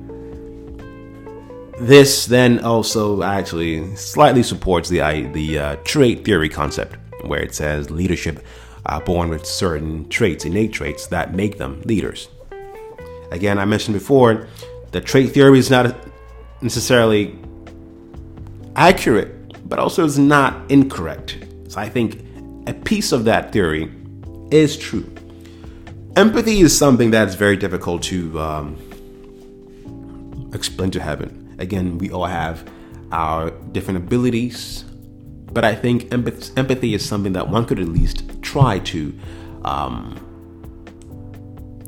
This 1.79 2.25
then 2.25 2.61
also 2.65 3.23
actually 3.23 3.95
slightly 3.95 4.43
supports 4.43 4.89
the 4.89 5.01
the 5.35 5.59
uh, 5.59 5.77
trait 5.85 6.25
theory 6.25 6.49
concept, 6.49 6.97
where 7.27 7.43
it 7.43 7.55
says 7.55 7.91
leadership 7.91 8.43
are 8.87 9.03
born 9.03 9.29
with 9.29 9.45
certain 9.45 10.09
traits, 10.09 10.47
innate 10.47 10.73
traits 10.73 11.07
that 11.09 11.35
make 11.35 11.59
them 11.59 11.83
leaders. 11.83 12.31
Again, 13.31 13.59
I 13.59 13.67
mentioned 13.67 13.93
before, 13.93 14.49
the 14.93 15.03
trait 15.03 15.33
theory 15.33 15.59
is 15.59 15.71
not 15.71 15.95
necessarily 16.63 17.39
accurate, 18.77 19.69
but 19.69 19.79
also 19.79 20.07
is 20.07 20.19
not 20.19 20.71
incorrect. 20.71 21.37
So 21.69 21.81
I 21.81 21.91
think 21.91 22.25
a 22.67 22.75
piece 22.75 23.13
of 23.13 23.25
that 23.25 23.53
theory 23.53 23.91
is 24.51 24.77
true. 24.77 25.11
Empathy 26.17 26.61
is 26.61 26.77
something 26.77 27.11
that's 27.11 27.35
very 27.35 27.57
difficult 27.57 28.03
to 28.05 28.39
um, 28.39 28.77
explain 30.55 30.91
to 30.93 31.01
heaven. 31.01 31.57
Again, 31.59 31.99
we 31.99 32.11
all 32.11 32.27
have 32.27 32.69
our 33.13 33.51
different 33.73 33.99
abilities, 33.99 34.85
but 35.53 35.65
I 35.65 35.75
think 35.75 36.13
empathy 36.13 36.95
is 36.95 37.07
something 37.07 37.33
that 37.33 37.49
one 37.49 37.65
could 37.65 37.81
at 37.81 37.89
least 37.89 38.43
try 38.43 38.79
to 38.81 39.19
um, 39.65 40.17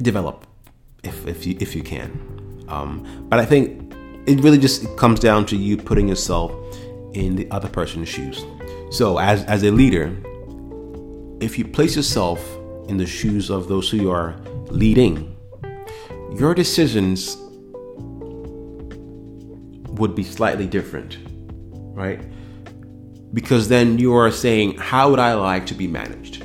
develop 0.02 0.46
if, 1.04 1.26
if 1.26 1.46
you 1.46 1.56
if 1.60 1.74
you 1.74 1.82
can. 1.82 2.10
Um, 2.68 3.26
but 3.28 3.38
I 3.38 3.44
think 3.44 3.92
it 4.26 4.40
really 4.40 4.58
just 4.58 4.96
comes 4.96 5.20
down 5.20 5.46
to 5.46 5.56
you 5.56 5.76
putting 5.76 6.08
yourself 6.08 6.52
in 7.14 7.36
the 7.36 7.48
other 7.50 7.68
person's 7.68 8.08
shoes. 8.08 8.44
So 8.90 9.18
as 9.18 9.44
as 9.44 9.62
a 9.62 9.70
leader, 9.70 10.16
if 11.40 11.58
you 11.58 11.64
place 11.64 11.96
yourself 11.96 12.40
in 12.88 12.96
the 12.96 13.06
shoes 13.06 13.50
of 13.50 13.68
those 13.68 13.90
who 13.90 13.98
you 13.98 14.10
are 14.10 14.36
leading, 14.68 15.36
your 16.34 16.54
decisions 16.54 17.36
would 19.98 20.14
be 20.14 20.22
slightly 20.22 20.66
different, 20.66 21.18
right? 21.94 22.20
Because 23.34 23.68
then 23.68 23.98
you 23.98 24.14
are 24.14 24.30
saying, 24.30 24.76
How 24.78 25.10
would 25.10 25.18
I 25.18 25.34
like 25.34 25.66
to 25.66 25.74
be 25.74 25.86
managed? 25.86 26.42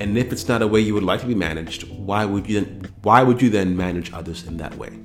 And 0.00 0.18
if 0.18 0.32
it's 0.32 0.48
not 0.48 0.60
a 0.60 0.66
way 0.66 0.80
you 0.80 0.92
would 0.94 1.04
like 1.04 1.20
to 1.20 1.26
be 1.26 1.34
managed, 1.34 1.88
why 1.90 2.24
would 2.24 2.48
you 2.48 2.60
then 2.60 2.90
why 3.02 3.22
would 3.22 3.40
you 3.40 3.48
then 3.48 3.76
manage 3.76 4.12
others 4.12 4.44
in 4.46 4.56
that 4.58 4.74
way? 4.76 4.98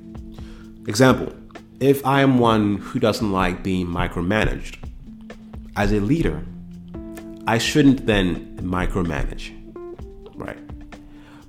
Example, 0.86 1.32
if 1.78 2.04
I 2.04 2.22
am 2.22 2.38
one 2.38 2.78
who 2.78 2.98
doesn't 2.98 3.32
like 3.32 3.62
being 3.62 3.86
micromanaged, 3.86 4.76
as 5.76 5.92
a 5.92 6.00
leader, 6.00 6.44
I 7.54 7.58
shouldn't 7.58 8.06
then 8.06 8.56
micromanage 8.62 9.44
right? 10.40 10.58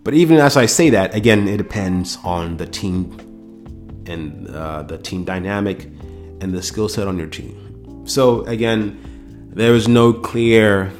But 0.04 0.14
even 0.14 0.38
as 0.38 0.58
I 0.58 0.66
say 0.66 0.90
that, 0.92 1.16
again, 1.16 1.48
it 1.48 1.58
depends 1.58 2.18
on 2.24 2.58
the 2.58 2.66
team 2.66 3.18
and 4.08 4.50
uh, 4.50 4.84
the 4.84 4.98
team 4.98 5.24
dynamic 5.24 5.86
and 6.42 6.54
the 6.54 6.62
skill 6.62 6.90
set 6.90 7.08
on 7.08 7.18
your 7.18 7.28
team. 7.28 8.06
So 8.06 8.44
again, 8.46 9.00
there 9.54 9.74
is 9.74 9.88
no 9.88 10.12
clear 10.14 10.92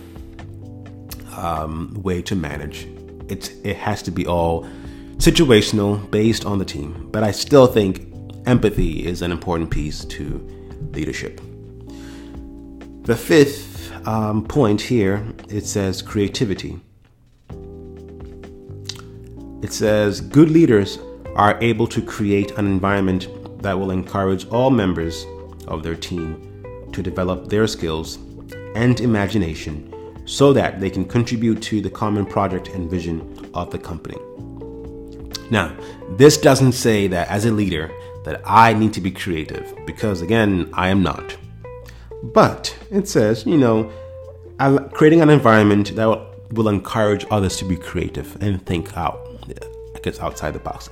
um, 1.36 1.94
way 2.04 2.22
to 2.24 2.36
manage. 2.36 2.88
It's 3.28 3.50
it 3.64 3.78
has 3.78 4.02
to 4.04 4.12
be 4.12 4.28
all 4.28 4.68
situational, 5.18 6.10
based 6.12 6.46
on 6.46 6.60
the 6.60 6.66
team. 6.66 7.10
But 7.12 7.24
I 7.24 7.32
still 7.32 7.68
think 7.68 8.14
empathy 8.46 9.06
is 9.06 9.22
an 9.22 9.32
important 9.32 9.72
piece 9.72 10.06
to 10.06 10.24
leadership. 10.94 11.42
The 13.04 13.16
fifth 13.16 13.71
um, 14.06 14.46
point 14.46 14.82
here 14.82 15.26
it 15.50 15.66
says 15.66 16.02
creativity. 16.02 16.80
It 19.62 19.72
says 19.74 20.22
good 20.22 20.50
leaders 20.50 21.00
are 21.36 21.58
able 21.62 21.88
to 21.88 22.02
create 22.02 22.52
an 22.58 22.66
environment 22.66 23.28
that 23.62 23.78
will 23.78 23.92
encourage 23.92 24.48
all 24.48 24.70
members 24.70 25.26
of 25.68 25.84
their 25.84 25.96
team 25.96 26.90
to 26.92 27.04
develop 27.04 27.48
their 27.48 27.68
skills 27.68 28.18
and 28.76 29.00
imagination 29.00 29.88
so 30.26 30.54
that 30.54 30.80
they 30.80 30.90
can 30.90 31.06
contribute 31.06 31.62
to 31.62 31.82
the 31.82 31.90
common 31.90 32.26
project 32.26 32.70
and 32.70 32.90
vision 32.90 33.50
of 33.54 33.70
the 33.72 33.78
company. 33.78 34.18
Now, 35.50 35.76
this 36.12 36.38
doesn't 36.38 36.74
say 36.74 37.08
that 37.08 37.28
as 37.28 37.46
a 37.46 37.52
leader 37.52 37.92
that 38.24 38.42
I 38.46 38.74
need 38.74 38.94
to 38.94 39.02
be 39.02 39.12
creative 39.12 39.74
because 39.86 40.22
again, 40.22 40.70
I 40.74 40.90
am 40.90 41.04
not. 41.04 41.38
But 42.24 42.78
it 42.92 43.08
says, 43.08 43.46
you 43.46 43.58
know, 43.58 43.92
creating 44.94 45.22
an 45.22 45.30
environment 45.30 45.96
that 45.96 46.28
will 46.52 46.68
encourage 46.68 47.26
others 47.32 47.58
to 47.58 47.66
be 47.66 47.76
creative 47.76 48.42
and 48.42 48.64
think 48.66 48.96
out 48.98 49.20
I 49.96 50.00
guess 50.00 50.20
outside 50.20 50.54
the 50.54 50.60
box 50.60 50.90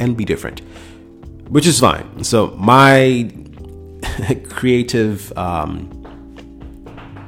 and 0.00 0.16
be 0.16 0.24
different, 0.24 0.60
which 1.48 1.66
is 1.66 1.80
fine. 1.80 2.24
So 2.24 2.48
my 2.56 3.30
creative 4.48 5.36
um, 5.36 5.90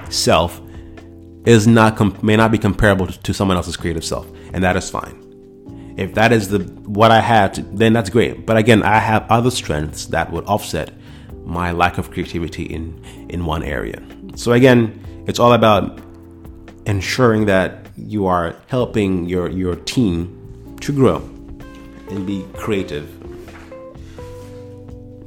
self 0.09 0.61
is 1.46 1.66
not 1.66 1.96
com- 1.96 2.18
may 2.22 2.36
not 2.36 2.53
be 2.53 2.59
comparable 2.59 3.07
to 3.07 3.34
someone 3.34 3.57
else's 3.57 3.76
creative 3.76 4.05
self, 4.05 4.26
and 4.53 4.62
that 4.64 4.76
is 4.76 4.90
fine. 4.90 5.16
If 5.96 6.14
that 6.14 6.32
is 6.32 6.48
the 6.48 6.59
what 6.86 7.11
I 7.11 7.20
have, 7.20 7.53
to, 7.53 7.62
then 7.62 7.92
that's 7.92 8.11
great. 8.11 8.46
But 8.46 8.57
again, 8.57 8.82
I 8.82 8.98
have 8.98 9.26
other 9.30 9.51
strengths 9.51 10.07
that 10.07 10.30
would 10.32 10.44
offset 10.46 10.92
my 11.51 11.72
lack 11.72 11.98
of 11.98 12.11
creativity 12.11 12.62
in 12.62 13.03
in 13.28 13.44
one 13.44 13.62
area. 13.62 14.01
So 14.36 14.53
again, 14.53 14.80
it's 15.26 15.38
all 15.38 15.53
about 15.53 16.01
ensuring 16.86 17.46
that 17.46 17.86
you 17.96 18.26
are 18.26 18.55
helping 18.68 19.26
your 19.26 19.48
your 19.51 19.76
team 19.76 20.76
to 20.80 20.92
grow 20.92 21.18
and 22.11 22.26
be 22.26 22.46
creative. 22.55 23.07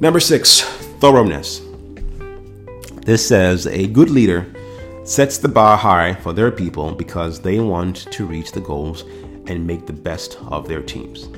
Number 0.00 0.20
six, 0.20 0.62
thoroughness. 1.00 1.60
This 3.06 3.26
says 3.26 3.66
a 3.66 3.86
good 3.86 4.10
leader 4.10 4.46
sets 5.04 5.36
the 5.38 5.48
bar 5.48 5.76
high 5.76 6.14
for 6.14 6.32
their 6.32 6.50
people 6.50 6.94
because 6.94 7.40
they 7.40 7.60
want 7.60 8.10
to 8.10 8.24
reach 8.24 8.52
the 8.52 8.60
goals 8.60 9.02
and 9.46 9.66
make 9.66 9.86
the 9.86 9.92
best 9.92 10.38
of 10.48 10.66
their 10.66 10.82
teams. 10.82 11.28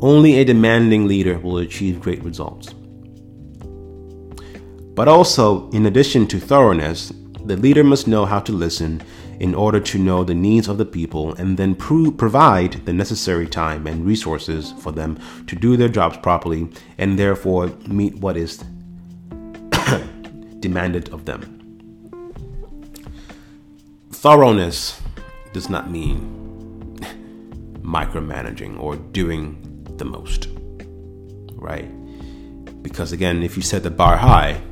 Only 0.00 0.38
a 0.38 0.44
demanding 0.44 1.08
leader 1.08 1.38
will 1.38 1.58
achieve 1.58 2.00
great 2.00 2.22
results. 2.22 2.74
But 4.94 5.08
also, 5.08 5.70
in 5.70 5.86
addition 5.86 6.26
to 6.28 6.38
thoroughness, 6.38 7.12
the 7.44 7.56
leader 7.56 7.82
must 7.82 8.06
know 8.06 8.26
how 8.26 8.40
to 8.40 8.52
listen 8.52 9.02
in 9.40 9.54
order 9.54 9.80
to 9.80 9.98
know 9.98 10.22
the 10.22 10.34
needs 10.34 10.68
of 10.68 10.78
the 10.78 10.84
people 10.84 11.34
and 11.34 11.56
then 11.56 11.74
pro- 11.74 12.10
provide 12.10 12.84
the 12.84 12.92
necessary 12.92 13.48
time 13.48 13.86
and 13.86 14.06
resources 14.06 14.72
for 14.78 14.92
them 14.92 15.18
to 15.46 15.56
do 15.56 15.76
their 15.76 15.88
jobs 15.88 16.16
properly 16.18 16.68
and 16.98 17.18
therefore 17.18 17.68
meet 17.88 18.14
what 18.16 18.36
is 18.36 18.58
demanded 20.60 21.08
of 21.08 21.24
them. 21.24 21.58
Thoroughness 24.10 25.00
does 25.52 25.68
not 25.68 25.90
mean 25.90 26.98
micromanaging 27.82 28.78
or 28.78 28.96
doing 28.96 29.58
the 29.96 30.04
most, 30.04 30.48
right? 31.54 31.90
Because 32.82 33.12
again, 33.12 33.42
if 33.42 33.56
you 33.56 33.62
set 33.62 33.82
the 33.82 33.90
bar 33.90 34.16
high, 34.16 34.62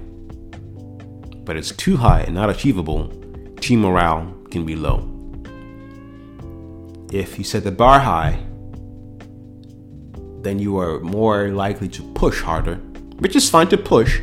but 1.50 1.56
it's 1.56 1.72
too 1.72 1.96
high 1.96 2.20
and 2.20 2.36
not 2.36 2.48
achievable, 2.48 3.08
team 3.56 3.80
morale 3.80 4.32
can 4.52 4.64
be 4.64 4.76
low. 4.76 4.98
If 7.12 7.38
you 7.38 7.44
set 7.44 7.64
the 7.64 7.72
bar 7.72 7.98
high, 7.98 8.38
then 10.42 10.60
you 10.60 10.78
are 10.78 11.00
more 11.00 11.48
likely 11.48 11.88
to 11.88 12.04
push 12.12 12.40
harder, 12.40 12.76
which 13.18 13.34
is 13.34 13.50
fine 13.50 13.66
to 13.70 13.76
push, 13.76 14.20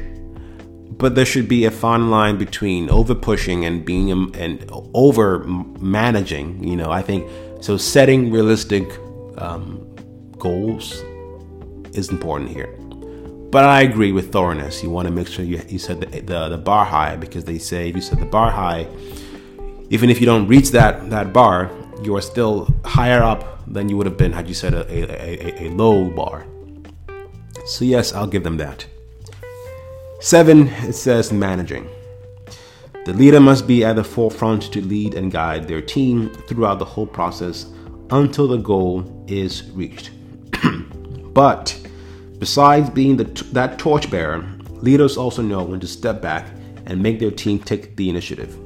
but 0.91 1.15
there 1.15 1.25
should 1.25 1.49
be 1.49 1.65
a 1.65 1.69
fine 1.69 2.09
line 2.09 2.37
between 2.37 2.89
over 2.89 3.13
pushing 3.13 3.65
and 3.65 3.83
being 3.83 4.09
and 4.33 4.65
over 4.93 5.43
managing. 5.81 6.63
You 6.63 6.77
know, 6.77 6.91
I 6.91 7.01
think 7.01 7.29
so. 7.59 7.75
Setting 7.75 8.31
realistic 8.31 8.89
um, 9.37 9.85
goals 10.39 10.93
is 11.91 12.07
important 12.07 12.51
here. 12.51 12.73
But 13.57 13.65
I 13.65 13.81
agree 13.81 14.11
with 14.11 14.31
thoroughness. 14.31 14.83
You 14.83 14.91
want 14.91 15.07
to 15.07 15.11
make 15.11 15.27
sure 15.27 15.43
you, 15.43 15.59
you 15.67 15.79
set 15.79 15.99
the, 15.99 16.21
the, 16.21 16.49
the 16.49 16.59
bar 16.59 16.85
high 16.85 17.15
because 17.15 17.43
they 17.43 17.57
say 17.57 17.89
if 17.89 17.95
you 17.95 18.03
set 18.03 18.19
the 18.19 18.25
bar 18.27 18.51
high, 18.51 18.85
even 19.89 20.11
if 20.11 20.19
you 20.19 20.27
don't 20.27 20.47
reach 20.47 20.69
that 20.73 21.09
that 21.09 21.33
bar, 21.33 21.71
you 22.03 22.15
are 22.15 22.21
still 22.21 22.71
higher 22.85 23.23
up 23.23 23.63
than 23.65 23.89
you 23.89 23.97
would 23.97 24.05
have 24.05 24.15
been 24.15 24.31
had 24.31 24.47
you 24.47 24.53
set 24.53 24.75
a, 24.75 24.85
a, 24.93 25.63
a, 25.63 25.63
a 25.63 25.67
low 25.71 26.07
bar. 26.07 26.45
So 27.65 27.83
yes, 27.83 28.13
I'll 28.13 28.27
give 28.27 28.43
them 28.43 28.57
that. 28.57 28.85
Seven, 30.19 30.67
it 30.85 30.93
says 30.93 31.33
managing. 31.33 31.89
The 33.05 33.13
leader 33.13 33.39
must 33.39 33.65
be 33.65 33.83
at 33.83 33.95
the 33.95 34.03
forefront 34.03 34.71
to 34.73 34.85
lead 34.85 35.15
and 35.15 35.31
guide 35.31 35.67
their 35.67 35.81
team 35.81 36.29
throughout 36.47 36.77
the 36.77 36.85
whole 36.85 37.07
process 37.07 37.65
until 38.11 38.47
the 38.47 38.57
goal 38.57 39.25
is 39.27 39.71
reached. 39.71 40.11
but 41.33 41.75
besides 42.39 42.89
being 42.89 43.17
the, 43.17 43.25
that 43.53 43.79
torchbearer, 43.79 44.45
leaders 44.81 45.17
also 45.17 45.41
know 45.41 45.63
when 45.63 45.79
to 45.79 45.87
step 45.87 46.21
back 46.21 46.47
and 46.85 47.01
make 47.01 47.19
their 47.19 47.31
team 47.31 47.59
take 47.59 47.95
the 47.95 48.09
initiative. 48.09 48.57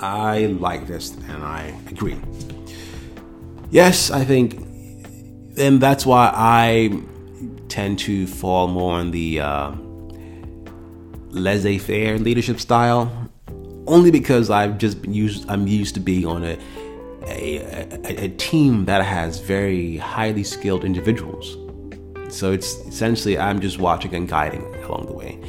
I 0.00 0.46
like 0.46 0.86
this 0.86 1.16
and 1.28 1.42
I 1.42 1.74
agree. 1.90 2.16
Yes, 3.70 4.10
I 4.10 4.24
think, 4.24 4.56
and 5.56 5.80
that's 5.80 6.04
why 6.06 6.30
I 6.32 7.02
tend 7.68 7.98
to 8.00 8.26
fall 8.26 8.68
more 8.68 8.94
on 8.94 9.10
the 9.10 9.40
uh, 9.40 9.72
laissez-faire 11.30 12.18
leadership 12.18 12.60
style, 12.60 13.30
only 13.86 14.10
because 14.10 14.50
I've 14.50 14.78
just 14.78 15.02
been 15.02 15.12
used. 15.12 15.48
I'm 15.50 15.66
used 15.66 15.94
to 15.94 16.00
being 16.00 16.26
on 16.26 16.44
a 16.44 16.58
a, 17.26 17.58
a, 18.04 18.24
a 18.24 18.28
team 18.28 18.84
that 18.84 19.02
has 19.02 19.40
very 19.40 19.96
highly 19.96 20.44
skilled 20.44 20.84
individuals. 20.84 21.56
So 22.34 22.50
it's 22.50 22.74
essentially 22.86 23.38
I'm 23.38 23.60
just 23.60 23.78
watching 23.78 24.12
and 24.14 24.28
guiding 24.28 24.74
along 24.84 25.06
the 25.06 25.12
way. 25.12 25.40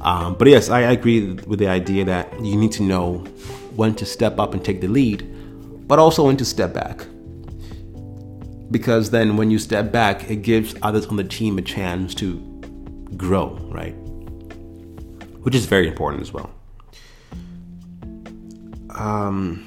Um, 0.00 0.34
but 0.34 0.48
yes, 0.48 0.68
I 0.68 0.80
agree 0.80 1.34
with 1.46 1.60
the 1.60 1.68
idea 1.68 2.04
that 2.04 2.32
you 2.44 2.56
need 2.56 2.72
to 2.72 2.82
know 2.82 3.18
when 3.76 3.94
to 3.94 4.04
step 4.04 4.38
up 4.38 4.52
and 4.52 4.64
take 4.64 4.80
the 4.80 4.88
lead, 4.88 5.24
but 5.86 6.00
also 6.00 6.26
when 6.26 6.36
to 6.38 6.44
step 6.44 6.74
back. 6.74 7.06
Because 8.70 9.10
then 9.10 9.36
when 9.36 9.50
you 9.50 9.58
step 9.58 9.92
back, 9.92 10.28
it 10.28 10.42
gives 10.42 10.74
others 10.82 11.06
on 11.06 11.16
the 11.16 11.24
team 11.24 11.56
a 11.56 11.62
chance 11.62 12.14
to 12.16 12.36
grow, 13.16 13.56
right? 13.70 13.94
Which 15.42 15.54
is 15.54 15.66
very 15.66 15.86
important 15.86 16.22
as 16.22 16.32
well. 16.32 16.50
Um, 18.90 19.64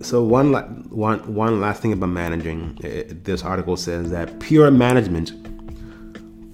so 0.00 0.22
one, 0.22 0.79
one, 0.90 1.34
one 1.34 1.60
last 1.60 1.82
thing 1.82 1.92
about 1.92 2.08
managing, 2.08 2.78
eh, 2.82 2.88
eh, 2.88 3.04
this 3.22 3.42
article 3.42 3.76
says 3.76 4.10
that 4.10 4.40
pure 4.40 4.70
management 4.70 5.32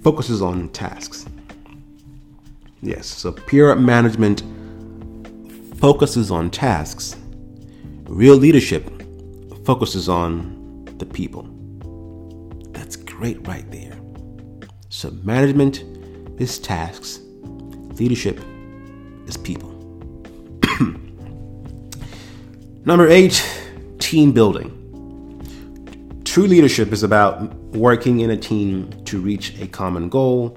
focuses 0.03 0.41
on 0.41 0.69
tasks. 0.69 1.25
Yes, 2.81 3.07
so 3.07 3.31
pure 3.31 3.75
management 3.75 4.43
focuses 5.77 6.31
on 6.31 6.49
tasks. 6.51 7.15
Real 8.05 8.35
leadership 8.35 8.89
focuses 9.65 10.07
on 10.07 10.85
the 10.97 11.05
people. 11.05 11.43
That's 12.71 12.95
great 12.95 13.45
right 13.47 13.69
there. 13.71 13.97
So, 14.89 15.11
management 15.23 15.83
is 16.39 16.59
tasks, 16.59 17.19
leadership 17.99 18.39
is 19.27 19.35
people. 19.35 19.71
Number 22.85 23.07
eight, 23.09 23.43
team 24.07 24.31
building. 24.31 24.71
True 26.23 26.47
leadership 26.47 26.93
is 26.93 27.03
about 27.03 27.53
working 27.75 28.21
in 28.21 28.29
a 28.29 28.37
team 28.37 28.89
to 29.03 29.19
reach 29.19 29.59
a 29.59 29.67
common 29.67 30.07
goal, 30.07 30.55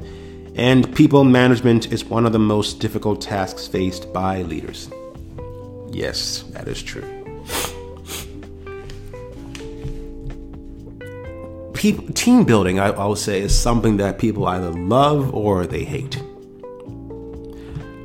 and 0.55 0.95
people 0.95 1.25
management 1.25 1.93
is 1.93 2.05
one 2.05 2.27
of 2.27 2.33
the 2.33 2.39
most 2.39 2.79
difficult 2.79 3.21
tasks 3.21 3.67
faced 3.67 4.13
by 4.13 4.43
leaders. 4.43 4.89
Yes, 5.91 6.45
that 6.51 6.69
is 6.69 6.81
true. 6.81 7.03
People, 11.75 12.07
team 12.15 12.45
building, 12.45 12.79
I, 12.79 12.91
I 12.91 13.05
would 13.05 13.19
say, 13.19 13.41
is 13.41 13.59
something 13.59 13.97
that 13.97 14.21
people 14.21 14.47
either 14.47 14.71
love 14.71 15.35
or 15.35 15.67
they 15.67 15.83
hate. 15.83 16.23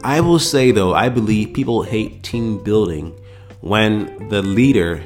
I 0.04 0.22
will 0.22 0.40
say, 0.40 0.72
though, 0.72 0.96
I 0.96 1.10
believe 1.10 1.54
people 1.54 1.84
hate 1.84 2.24
team 2.24 2.64
building 2.64 3.14
when 3.62 4.30
the 4.30 4.42
leader, 4.42 5.04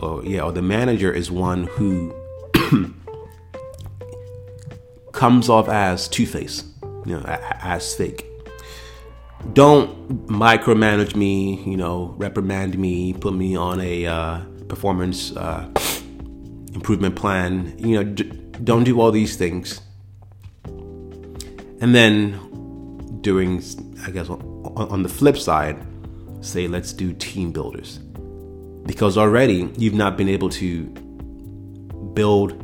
or 0.00 0.24
yeah, 0.24 0.42
or 0.42 0.52
the 0.52 0.62
manager 0.62 1.12
is 1.12 1.30
one 1.30 1.64
who 1.64 2.14
comes 5.12 5.48
off 5.48 5.68
as 5.68 6.08
two 6.08 6.26
face, 6.26 6.64
you 7.04 7.16
know, 7.16 7.22
as 7.24 7.94
fake 7.94 8.26
don't 9.52 10.26
micromanage 10.26 11.14
me, 11.14 11.62
you 11.64 11.76
know, 11.76 12.14
reprimand 12.16 12.78
me, 12.78 13.12
put 13.12 13.34
me 13.34 13.56
on 13.56 13.80
a 13.80 14.06
uh, 14.06 14.40
performance 14.68 15.36
uh, 15.36 15.70
improvement 16.74 17.16
plan. 17.16 17.74
You 17.78 17.96
know, 17.96 18.04
d- 18.04 18.30
don't 18.64 18.84
do 18.84 19.00
all 19.00 19.10
these 19.10 19.36
things. 19.36 19.80
And 21.80 21.94
then 21.94 23.18
doing, 23.20 23.62
I 24.06 24.10
guess, 24.10 24.28
on, 24.28 24.40
on 24.76 25.02
the 25.02 25.08
flip 25.08 25.36
side, 25.36 25.78
say, 26.40 26.66
let's 26.66 26.92
do 26.92 27.12
team 27.12 27.52
builders. 27.52 28.00
Because 28.86 29.18
already 29.18 29.70
you've 29.76 29.94
not 29.94 30.16
been 30.16 30.28
able 30.28 30.48
to 30.50 30.84
build 32.14 32.62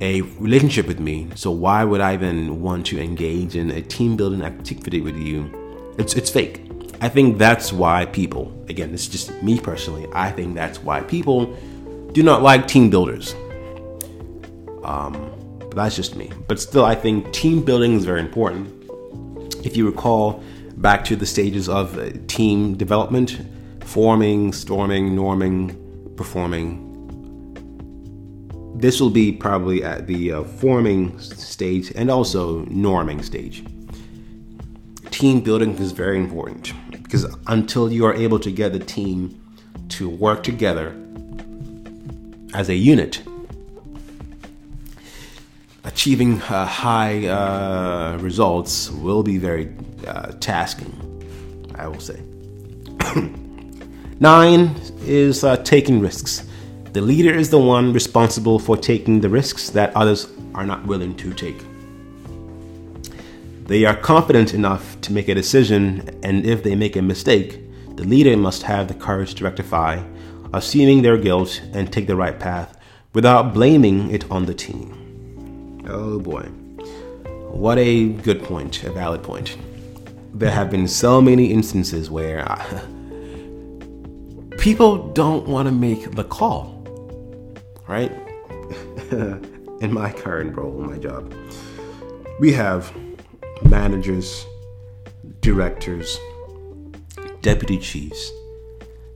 a 0.00 0.20
relationship 0.22 0.86
with 0.86 1.00
me. 1.00 1.28
So 1.34 1.50
why 1.50 1.84
would 1.84 2.00
I 2.00 2.14
even 2.14 2.60
want 2.60 2.86
to 2.86 3.00
engage 3.00 3.56
in 3.56 3.70
a 3.70 3.80
team 3.80 4.16
building 4.16 4.42
activity 4.42 5.00
with 5.00 5.16
you 5.16 5.50
it's 5.98 6.14
it's 6.14 6.30
fake. 6.30 6.62
I 7.00 7.08
think 7.08 7.38
that's 7.38 7.72
why 7.72 8.06
people, 8.06 8.52
again, 8.68 8.92
this 8.92 9.02
is 9.02 9.08
just 9.08 9.42
me 9.42 9.58
personally, 9.60 10.06
I 10.12 10.30
think 10.30 10.54
that's 10.54 10.82
why 10.82 11.00
people 11.02 11.54
do 12.12 12.22
not 12.22 12.42
like 12.42 12.66
team 12.66 12.90
builders. 12.90 13.34
Um, 14.82 15.32
but 15.58 15.74
that's 15.74 15.96
just 15.96 16.16
me. 16.16 16.30
But 16.48 16.60
still, 16.60 16.84
I 16.84 16.94
think 16.94 17.32
team 17.32 17.62
building 17.62 17.94
is 17.94 18.04
very 18.04 18.20
important. 18.20 18.68
If 19.64 19.76
you 19.76 19.86
recall 19.86 20.42
back 20.76 21.04
to 21.06 21.16
the 21.16 21.26
stages 21.26 21.68
of 21.68 21.98
uh, 21.98 22.10
team 22.28 22.76
development, 22.76 23.40
forming, 23.86 24.52
storming, 24.52 25.16
norming, 25.16 25.76
performing, 26.16 26.82
this 28.76 29.00
will 29.00 29.10
be 29.10 29.32
probably 29.32 29.82
at 29.82 30.06
the 30.06 30.32
uh, 30.32 30.44
forming 30.44 31.18
stage 31.20 31.90
and 31.94 32.10
also 32.10 32.64
norming 32.66 33.24
stage 33.24 33.64
team 35.16 35.40
building 35.40 35.74
is 35.78 35.92
very 35.92 36.18
important 36.18 36.74
because 37.02 37.24
until 37.46 37.90
you 37.90 38.04
are 38.04 38.12
able 38.12 38.38
to 38.38 38.50
get 38.50 38.74
the 38.74 38.78
team 38.78 39.40
to 39.88 40.10
work 40.10 40.42
together 40.42 40.94
as 42.52 42.68
a 42.68 42.74
unit, 42.74 43.22
achieving 45.84 46.42
uh, 46.42 46.66
high 46.66 47.26
uh, 47.28 48.18
results 48.20 48.90
will 48.90 49.22
be 49.22 49.38
very 49.38 49.74
uh, 50.06 50.32
tasking, 50.38 50.92
I 51.76 51.88
will 51.88 52.00
say. 52.00 52.20
Nine 54.18 54.74
is 55.02 55.44
uh, 55.44 55.58
taking 55.58 56.00
risks. 56.00 56.46
The 56.92 57.02
leader 57.02 57.34
is 57.34 57.50
the 57.50 57.58
one 57.58 57.92
responsible 57.92 58.58
for 58.58 58.74
taking 58.74 59.20
the 59.20 59.28
risks 59.28 59.68
that 59.70 59.94
others 59.94 60.28
are 60.54 60.64
not 60.64 60.86
willing 60.86 61.14
to 61.16 61.34
take. 61.34 61.62
They 63.66 63.84
are 63.84 63.94
confident 63.94 64.54
enough 64.54 64.98
to 65.02 65.12
make 65.12 65.28
a 65.28 65.34
decision, 65.34 66.18
and 66.22 66.46
if 66.46 66.62
they 66.62 66.74
make 66.74 66.96
a 66.96 67.02
mistake, 67.02 67.60
the 67.96 68.04
leader 68.04 68.38
must 68.38 68.62
have 68.62 68.88
the 68.88 68.94
courage 68.94 69.34
to 69.34 69.44
rectify, 69.44 70.02
assuming 70.54 71.02
their 71.02 71.18
guilt, 71.18 71.60
and 71.74 71.92
take 71.92 72.06
the 72.06 72.16
right 72.16 72.40
path 72.40 72.78
without 73.12 73.52
blaming 73.52 74.10
it 74.10 74.30
on 74.30 74.46
the 74.46 74.54
team. 74.54 75.84
Oh 75.88 76.18
boy. 76.18 76.44
What 77.50 77.76
a 77.76 78.08
good 78.08 78.42
point, 78.42 78.82
a 78.84 78.92
valid 78.92 79.22
point. 79.22 79.58
There 80.32 80.50
have 80.50 80.70
been 80.70 80.88
so 80.88 81.20
many 81.20 81.52
instances 81.52 82.10
where 82.10 82.50
I, 82.50 82.82
people 84.66 85.12
don't 85.12 85.46
want 85.46 85.66
to 85.66 85.72
make 85.72 86.10
the 86.16 86.24
call, 86.24 86.82
right? 87.86 88.10
In 89.80 89.92
my 89.92 90.10
current 90.10 90.56
role, 90.56 90.80
my 90.80 90.98
job, 90.98 91.32
we 92.40 92.52
have 92.52 92.92
managers, 93.62 94.44
directors, 95.40 96.18
deputy 97.42 97.78
chiefs, 97.78 98.32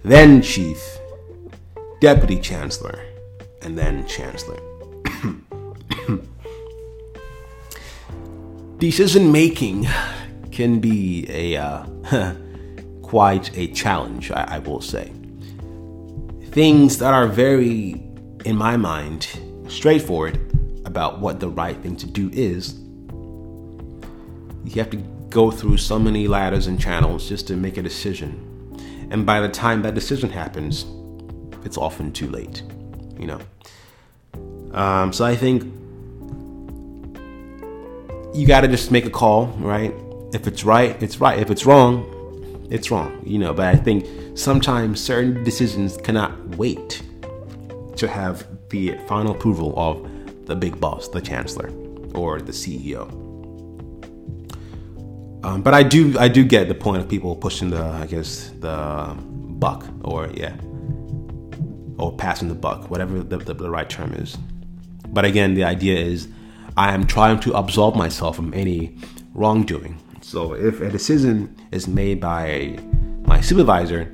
then 0.04 0.40
chief, 0.40 0.80
deputy 2.00 2.38
chancellor, 2.38 3.04
and 3.60 3.76
then 3.76 4.06
chancellor. 4.06 4.60
Decision 8.78 9.32
making 9.32 9.88
can 10.52 10.78
be 10.78 11.26
a 11.28 11.56
uh, 11.56 11.84
quite 13.02 13.50
a 13.58 13.66
challenge, 13.72 14.30
I, 14.30 14.44
I 14.44 14.60
will 14.60 14.80
say. 14.80 15.10
Things 16.52 16.98
that 16.98 17.14
are 17.14 17.28
very, 17.28 18.02
in 18.44 18.56
my 18.56 18.76
mind, 18.76 19.28
straightforward 19.68 20.36
about 20.84 21.20
what 21.20 21.38
the 21.38 21.48
right 21.48 21.76
thing 21.76 21.94
to 21.96 22.06
do 22.06 22.28
is 22.32 22.74
you 24.64 24.72
have 24.74 24.90
to 24.90 24.96
go 25.28 25.52
through 25.52 25.76
so 25.76 25.96
many 25.96 26.26
ladders 26.26 26.66
and 26.66 26.80
channels 26.80 27.28
just 27.28 27.46
to 27.46 27.56
make 27.56 27.76
a 27.76 27.82
decision. 27.82 28.46
And 29.12 29.24
by 29.24 29.38
the 29.38 29.48
time 29.48 29.82
that 29.82 29.94
decision 29.94 30.28
happens, 30.28 30.86
it's 31.64 31.78
often 31.78 32.12
too 32.12 32.28
late, 32.28 32.64
you 33.16 33.26
know. 33.26 33.40
Um, 34.76 35.12
so 35.12 35.24
I 35.24 35.36
think 35.36 35.62
you 38.34 38.44
got 38.44 38.62
to 38.62 38.68
just 38.68 38.90
make 38.90 39.06
a 39.06 39.10
call, 39.10 39.46
right? 39.58 39.94
If 40.32 40.48
it's 40.48 40.64
right, 40.64 41.00
it's 41.00 41.20
right. 41.20 41.38
If 41.38 41.50
it's 41.50 41.64
wrong, 41.64 42.04
it's 42.70 42.90
wrong, 42.90 43.22
you 43.24 43.38
know. 43.38 43.52
But 43.52 43.66
I 43.66 43.76
think 43.76 44.06
sometimes 44.38 45.00
certain 45.00 45.44
decisions 45.44 45.96
cannot 45.96 46.56
wait 46.56 47.02
to 47.96 48.08
have 48.08 48.46
the 48.70 48.96
final 49.06 49.32
approval 49.32 49.74
of 49.76 50.46
the 50.46 50.56
big 50.56 50.80
boss, 50.80 51.08
the 51.08 51.20
chancellor, 51.20 51.70
or 52.14 52.40
the 52.40 52.52
CEO. 52.52 53.10
Um, 55.42 55.62
but 55.62 55.74
I 55.74 55.82
do, 55.82 56.18
I 56.18 56.28
do 56.28 56.44
get 56.44 56.68
the 56.68 56.74
point 56.74 57.02
of 57.02 57.08
people 57.08 57.34
pushing 57.34 57.70
the, 57.70 57.82
I 57.82 58.06
guess, 58.06 58.50
the 58.60 59.16
buck, 59.58 59.86
or 60.02 60.28
yeah, 60.34 60.54
or 61.98 62.14
passing 62.16 62.48
the 62.48 62.54
buck, 62.54 62.90
whatever 62.90 63.22
the, 63.22 63.38
the, 63.38 63.54
the 63.54 63.70
right 63.70 63.88
term 63.88 64.12
is. 64.14 64.36
But 65.08 65.24
again, 65.24 65.54
the 65.54 65.64
idea 65.64 65.98
is 65.98 66.28
I 66.76 66.94
am 66.94 67.06
trying 67.06 67.40
to 67.40 67.52
absolve 67.52 67.96
myself 67.96 68.36
from 68.36 68.54
any 68.54 68.96
wrongdoing. 69.34 69.98
So 70.20 70.54
if 70.54 70.80
a 70.80 70.90
decision 70.90 71.56
is 71.70 71.86
made 71.86 72.20
by 72.20 72.78
my 73.22 73.40
supervisor, 73.40 74.04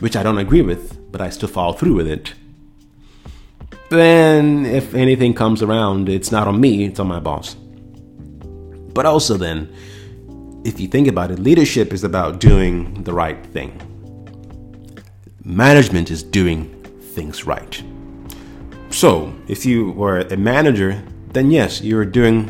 which 0.00 0.16
I 0.16 0.22
don't 0.22 0.38
agree 0.38 0.62
with, 0.62 0.98
but 1.10 1.20
I 1.20 1.30
still 1.30 1.48
follow 1.48 1.72
through 1.72 1.94
with 1.94 2.06
it, 2.06 2.34
then 3.90 4.64
if 4.64 4.94
anything 4.94 5.34
comes 5.34 5.62
around, 5.62 6.08
it's 6.08 6.32
not 6.32 6.48
on 6.48 6.60
me, 6.60 6.84
it's 6.84 6.98
on 6.98 7.08
my 7.08 7.20
boss. 7.20 7.54
But 8.94 9.04
also, 9.06 9.36
then, 9.36 9.70
if 10.64 10.80
you 10.80 10.88
think 10.88 11.08
about 11.08 11.30
it, 11.30 11.38
leadership 11.38 11.92
is 11.92 12.04
about 12.04 12.40
doing 12.40 13.04
the 13.04 13.12
right 13.12 13.44
thing, 13.46 13.80
management 15.44 16.10
is 16.10 16.22
doing 16.22 16.68
things 17.14 17.46
right. 17.46 17.82
So, 18.90 19.34
if 19.48 19.66
you 19.66 19.92
were 19.92 20.20
a 20.20 20.36
manager, 20.36 21.02
then 21.32 21.50
yes, 21.50 21.82
you're 21.82 22.04
doing 22.04 22.48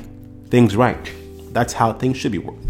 things 0.48 0.76
right. 0.76 1.12
That's 1.52 1.72
how 1.72 1.92
things 1.92 2.16
should 2.16 2.32
be 2.32 2.38
done. 2.38 2.61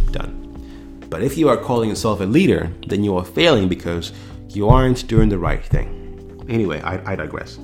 But 1.12 1.22
if 1.22 1.36
you 1.36 1.50
are 1.50 1.58
calling 1.58 1.90
yourself 1.90 2.22
a 2.22 2.24
leader, 2.24 2.72
then 2.86 3.04
you 3.04 3.18
are 3.18 3.24
failing 3.24 3.68
because 3.68 4.14
you 4.48 4.70
aren't 4.70 5.06
doing 5.08 5.28
the 5.28 5.36
right 5.36 5.62
thing. 5.62 6.42
Anyway, 6.48 6.80
I, 6.80 7.12
I 7.12 7.16
digress. 7.16 7.58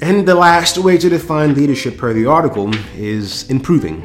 And 0.00 0.26
the 0.26 0.34
last 0.34 0.78
way 0.78 0.96
to 0.96 1.10
define 1.10 1.52
leadership 1.52 1.98
per 1.98 2.14
the 2.14 2.24
article 2.24 2.74
is 2.94 3.46
improving. 3.50 4.00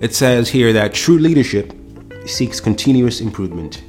It 0.00 0.12
says 0.12 0.48
here 0.48 0.72
that 0.72 0.92
true 0.92 1.20
leadership 1.20 1.72
seeks 2.26 2.58
continuous 2.58 3.20
improvement 3.20 3.84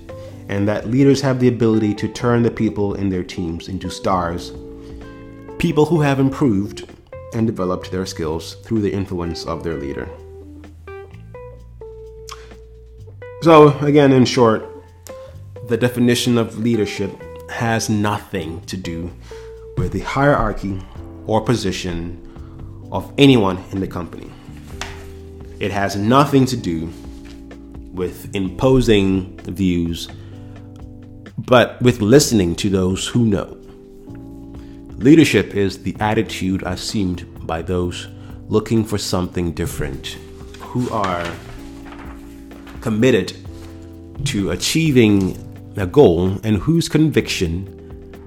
and 0.48 0.68
that 0.68 0.88
leaders 0.88 1.20
have 1.22 1.40
the 1.40 1.48
ability 1.48 1.96
to 1.96 2.08
turn 2.10 2.44
the 2.44 2.52
people 2.52 2.94
in 2.94 3.10
their 3.10 3.24
teams 3.24 3.70
into 3.70 3.90
stars, 3.90 4.52
people 5.58 5.88
who 5.88 6.00
have 6.00 6.20
improved 6.20 6.88
and 7.34 7.48
developed 7.48 7.90
their 7.90 8.06
skills 8.06 8.58
through 8.58 8.82
the 8.82 8.94
influence 8.94 9.48
of 9.48 9.64
their 9.64 9.78
leader. 9.78 10.08
So, 13.42 13.76
again, 13.80 14.12
in 14.12 14.26
short, 14.26 14.70
the 15.68 15.76
definition 15.76 16.38
of 16.38 16.60
leadership 16.60 17.12
has 17.50 17.90
nothing 17.90 18.62
to 18.66 18.78
do 18.78 19.12
with 19.78 19.94
the 19.94 20.02
hierarchy 20.02 20.80
or 21.26 21.42
position 21.42 22.22
of 22.92 23.12
anyone 23.18 23.58
in 23.72 23.80
the 23.80 23.88
company. 23.88 24.30
It 25.60 25.72
has 25.72 25.96
nothing 25.96 26.46
to 26.46 26.56
do 26.56 26.94
with 27.92 28.30
imposing 28.36 29.40
views, 29.40 30.08
but 31.40 31.82
with 31.82 32.00
listening 32.00 32.56
to 32.58 32.70
those 32.70 33.08
who 33.08 33.26
know. 33.26 33.58
Leadership 34.98 35.56
is 35.56 35.82
the 35.82 35.96
attitude 36.00 36.62
assumed 36.62 37.26
by 37.48 37.64
those 37.64 38.08
looking 38.50 38.84
for 38.84 39.00
something 39.00 39.52
different, 39.52 40.18
who 40.60 40.88
are 40.92 41.26
committed 42.82 43.34
to 44.26 44.52
achieving 44.52 45.38
a 45.78 45.88
goal 45.88 46.38
and 46.44 46.58
whose 46.58 46.90
conviction 46.90 47.78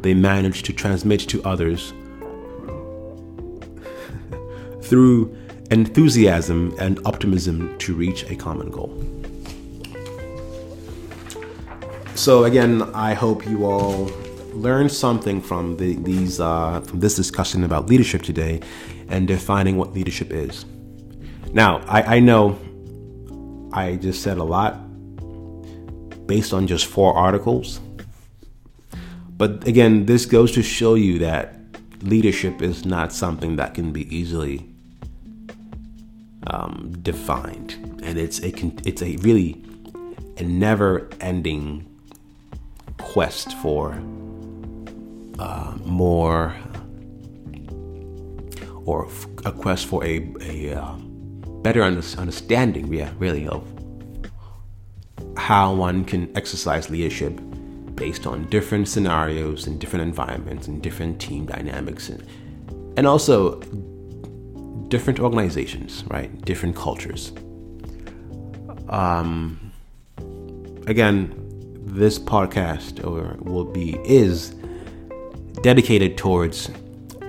they 0.01 0.15
manage 0.15 0.63
to 0.63 0.73
transmit 0.73 1.21
to 1.21 1.43
others 1.45 1.91
through 4.83 5.37
enthusiasm 5.71 6.75
and 6.79 6.99
optimism 7.05 7.77
to 7.79 7.95
reach 7.95 8.25
a 8.31 8.37
common 8.37 8.71
goal. 8.71 9.03
So 12.15 12.45
again, 12.45 12.83
I 12.95 13.13
hope 13.13 13.47
you 13.47 13.67
all 13.67 14.11
learned 14.53 14.93
something 14.93 15.41
from 15.41 15.77
the, 15.77 15.97
these 15.97 16.41
uh, 16.41 16.81
from 16.83 17.01
this 17.01 17.17
discussion 17.17 17.65
about 17.65 17.87
leadership 17.87 18.23
today 18.23 18.61
and 19.09 19.27
defining 19.27 19.77
what 19.77 19.93
leadership 19.93 20.31
is. 20.31 20.65
Now, 21.53 21.79
I, 21.87 22.17
I 22.17 22.21
know 22.21 22.59
I 23.75 23.97
just 23.97 24.23
said 24.23 24.39
a 24.39 24.45
lot 24.45 24.77
based 26.27 26.55
on 26.55 26.67
just 26.67 26.87
four 26.87 27.13
articles. 27.15 27.81
But 29.37 29.67
again, 29.67 30.07
this 30.07 30.27
goes 30.27 30.53
to 30.53 30.63
show 30.63 30.95
you 30.95 31.19
that 31.19 31.57
leadership 32.03 32.63
is 32.63 32.87
not 32.87 33.13
something 33.13 33.57
that 33.57 33.75
can 33.75 33.93
be 33.93 34.15
easily 34.15 34.65
um, 36.47 36.97
defined, 37.03 37.75
and 38.05 38.17
it's 38.17 38.41
a 38.43 38.53
it's 38.87 39.03
a 39.03 39.17
really 39.17 39.61
a 40.37 40.45
never-ending 40.45 41.87
quest 42.99 43.57
for 43.59 43.93
uh, 45.39 45.75
more 45.85 46.55
or 48.85 49.09
a 49.45 49.53
quest 49.53 49.87
for 49.87 50.05
a, 50.05 50.33
a 50.41 50.75
uh, 50.75 50.97
better 51.65 51.83
understanding, 51.83 52.89
really, 53.19 53.49
of 53.49 53.67
how 55.37 55.75
one 55.75 56.05
can 56.05 56.31
exercise 56.37 56.91
leadership 56.91 57.41
based 57.95 58.27
on 58.27 58.45
different 58.51 58.87
scenarios 58.87 59.67
and 59.67 59.81
different 59.81 60.03
environments 60.03 60.69
and 60.69 60.83
different 60.83 61.21
team 61.21 61.47
dynamics 61.47 62.11
and, 62.11 62.23
and 62.99 63.07
also 63.07 63.59
different 64.89 65.19
organizations, 65.19 66.05
right? 66.09 66.31
Different 66.45 66.77
cultures. 66.77 67.33
Um, 68.91 69.73
again, 70.87 71.35
this 71.87 72.19
podcast 72.19 73.05
or 73.07 73.37
will 73.43 73.65
be 73.65 73.99
is 74.05 74.55
dedicated 75.63 76.19
towards 76.19 76.71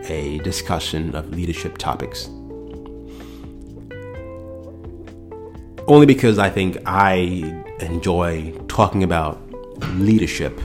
a 0.10 0.40
discussion 0.40 1.16
of 1.16 1.30
leadership 1.30 1.78
topics. 1.78 2.30
Only 5.88 6.08
because 6.08 6.40
I 6.40 6.50
think 6.50 6.78
I 6.88 7.64
enjoy 7.80 8.54
talking 8.68 9.04
about 9.04 9.40
leadership. 9.94 10.60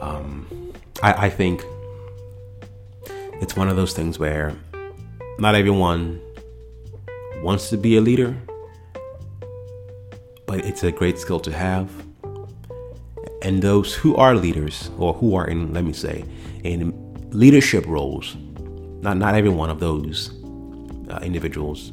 Um, 0.00 0.72
I, 1.04 1.26
I 1.26 1.30
think 1.30 1.64
it's 3.40 3.54
one 3.54 3.68
of 3.68 3.76
those 3.76 3.92
things 3.92 4.18
where 4.18 4.56
not 5.38 5.54
everyone 5.54 6.20
wants 7.42 7.70
to 7.70 7.76
be 7.76 7.96
a 7.96 8.00
leader, 8.00 8.36
but 10.46 10.64
it's 10.64 10.82
a 10.82 10.90
great 10.90 11.16
skill 11.16 11.38
to 11.38 11.52
have. 11.52 11.88
And 13.42 13.62
those 13.62 13.94
who 13.94 14.16
are 14.16 14.34
leaders, 14.34 14.90
or 14.98 15.14
who 15.14 15.36
are 15.36 15.46
in, 15.46 15.72
let 15.72 15.84
me 15.84 15.92
say, 15.92 16.24
in 16.64 16.92
leadership 17.30 17.86
roles, 17.86 18.36
not, 19.00 19.16
not 19.16 19.36
every 19.36 19.50
one 19.50 19.70
of 19.70 19.78
those 19.78 20.32
uh, 21.08 21.20
individuals 21.22 21.92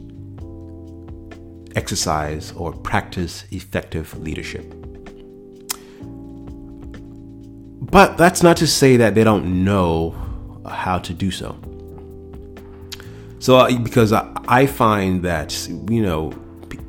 exercise 1.81 2.51
or 2.61 2.73
practice 2.91 3.45
effective 3.51 4.07
leadership. 4.19 4.65
But 7.97 8.17
that's 8.17 8.43
not 8.43 8.57
to 8.57 8.67
say 8.67 8.97
that 8.97 9.15
they 9.15 9.23
don't 9.23 9.63
know 9.63 9.89
how 10.67 10.99
to 10.99 11.13
do 11.13 11.31
so. 11.31 11.57
So, 13.39 13.53
because 13.79 14.11
I 14.59 14.65
find 14.65 15.23
that, 15.23 15.49
you 15.89 16.01
know, 16.03 16.33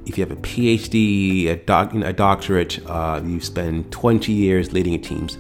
if 0.07 0.19
you 0.19 0.25
have 0.27 0.37
a 0.37 0.41
PhD, 0.41 1.47
a, 1.49 1.57
doc, 1.57 1.95
a 1.95 2.13
doctorate, 2.13 2.81
uh, 2.87 3.21
you 3.25 3.41
spend 3.41 3.93
20 3.93 4.33
years 4.33 4.73
leading 4.73 5.01
teams, 5.01 5.39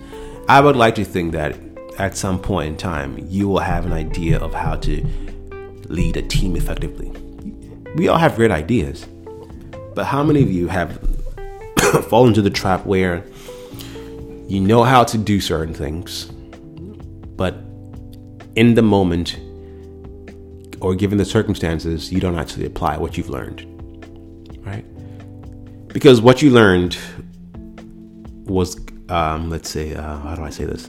I 0.49 0.61
would 0.61 0.77
like 0.77 0.95
to 0.95 1.05
think 1.05 1.33
that 1.33 1.59
at 1.99 2.17
some 2.17 2.39
point 2.39 2.69
in 2.69 2.77
time, 2.77 3.19
you 3.29 3.49
will 3.49 3.59
have 3.59 3.85
an 3.85 3.93
idea 3.93 4.39
of 4.39 4.55
how 4.55 4.77
to 4.77 5.05
lead 5.89 6.17
a 6.17 6.23
team 6.23 6.55
effectively. 6.57 7.11
We 7.97 8.07
all 8.09 8.19
have 8.19 8.37
great 8.37 8.53
ideas, 8.53 9.07
but 10.01 10.07
how 10.07 10.23
many 10.23 10.43
of 10.43 10.51
you 10.51 10.67
have 10.67 10.99
fallen 12.09 12.29
into 12.29 12.41
the 12.41 12.49
trap 12.49 12.87
where 12.87 13.23
you 14.49 14.59
know 14.59 14.83
how 14.83 15.05
to 15.05 15.19
do 15.19 15.43
certain 15.43 15.75
things, 15.75 16.25
but 17.37 17.53
in 18.57 18.73
the 18.73 18.81
moment 18.81 19.39
or 20.81 20.95
given 20.95 21.19
the 21.19 21.25
circumstances, 21.27 22.11
you 22.11 22.19
don't 22.19 22.39
actually 22.39 22.65
apply 22.65 22.97
what 22.97 23.19
you've 23.19 23.29
learned. 23.29 23.61
Right? 24.65 24.87
Because 25.89 26.23
what 26.23 26.41
you 26.41 26.51
learned 26.51 26.97
was, 28.47 28.81
um, 29.11 29.51
let's 29.51 29.69
say, 29.69 29.95
uh, 29.95 30.17
how 30.21 30.35
do 30.35 30.43
I 30.43 30.49
say 30.49 30.65
this? 30.65 30.89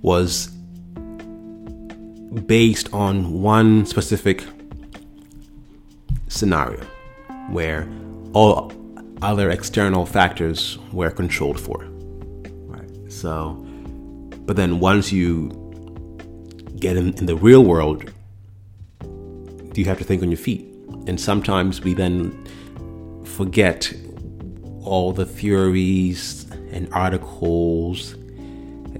Was 0.00 0.46
based 2.46 2.90
on 2.94 3.42
one 3.42 3.84
specific 3.84 4.42
scenario 6.32 6.82
where 7.50 7.88
all 8.32 8.72
other 9.20 9.50
external 9.50 10.06
factors 10.06 10.78
were 10.92 11.10
controlled 11.10 11.60
for. 11.60 11.84
Right. 12.66 13.12
So, 13.12 13.54
but 14.46 14.56
then 14.56 14.80
once 14.80 15.12
you 15.12 15.50
get 16.78 16.96
in, 16.96 17.14
in 17.14 17.26
the 17.26 17.36
real 17.36 17.64
world, 17.64 18.10
do 19.00 19.80
you 19.80 19.84
have 19.84 19.98
to 19.98 20.04
think 20.04 20.22
on 20.22 20.30
your 20.30 20.38
feet. 20.38 20.66
And 21.06 21.20
sometimes 21.20 21.82
we 21.82 21.94
then 21.94 22.32
forget 23.24 23.92
all 24.82 25.12
the 25.12 25.24
theories 25.24 26.50
and 26.72 26.92
articles 26.92 28.14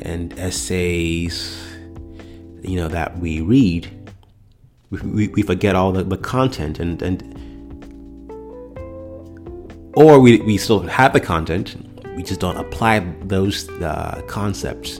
and 0.00 0.32
essays, 0.38 1.60
you 2.62 2.76
know, 2.76 2.88
that 2.88 3.18
we 3.18 3.40
read. 3.40 3.90
We, 4.92 5.28
we, 5.28 5.42
forget 5.42 5.74
all 5.74 5.90
the, 5.90 6.04
the 6.04 6.18
content 6.18 6.78
and, 6.78 7.00
and 7.00 7.22
or 9.94 10.20
we, 10.20 10.40
we 10.42 10.58
still 10.58 10.80
have 10.80 11.14
the 11.14 11.20
content, 11.20 11.76
we 12.14 12.22
just 12.22 12.40
don't 12.40 12.58
apply 12.58 13.00
those 13.22 13.68
uh, 13.70 14.22
concepts 14.26 14.98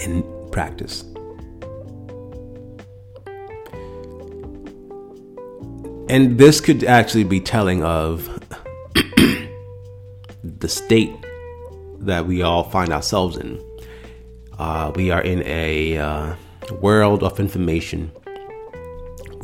in 0.00 0.24
practice. 0.50 1.04
And 6.08 6.38
this 6.38 6.60
could 6.60 6.84
actually 6.84 7.24
be 7.24 7.40
telling 7.40 7.82
of 7.82 8.28
the 10.44 10.68
state 10.68 11.12
that 12.00 12.26
we 12.26 12.42
all 12.42 12.64
find 12.64 12.92
ourselves 12.92 13.36
in. 13.36 13.62
Uh, 14.58 14.92
we 14.94 15.10
are 15.10 15.22
in 15.22 15.42
a 15.46 15.96
uh, 15.98 16.36
world 16.80 17.22
of 17.22 17.40
information. 17.40 18.12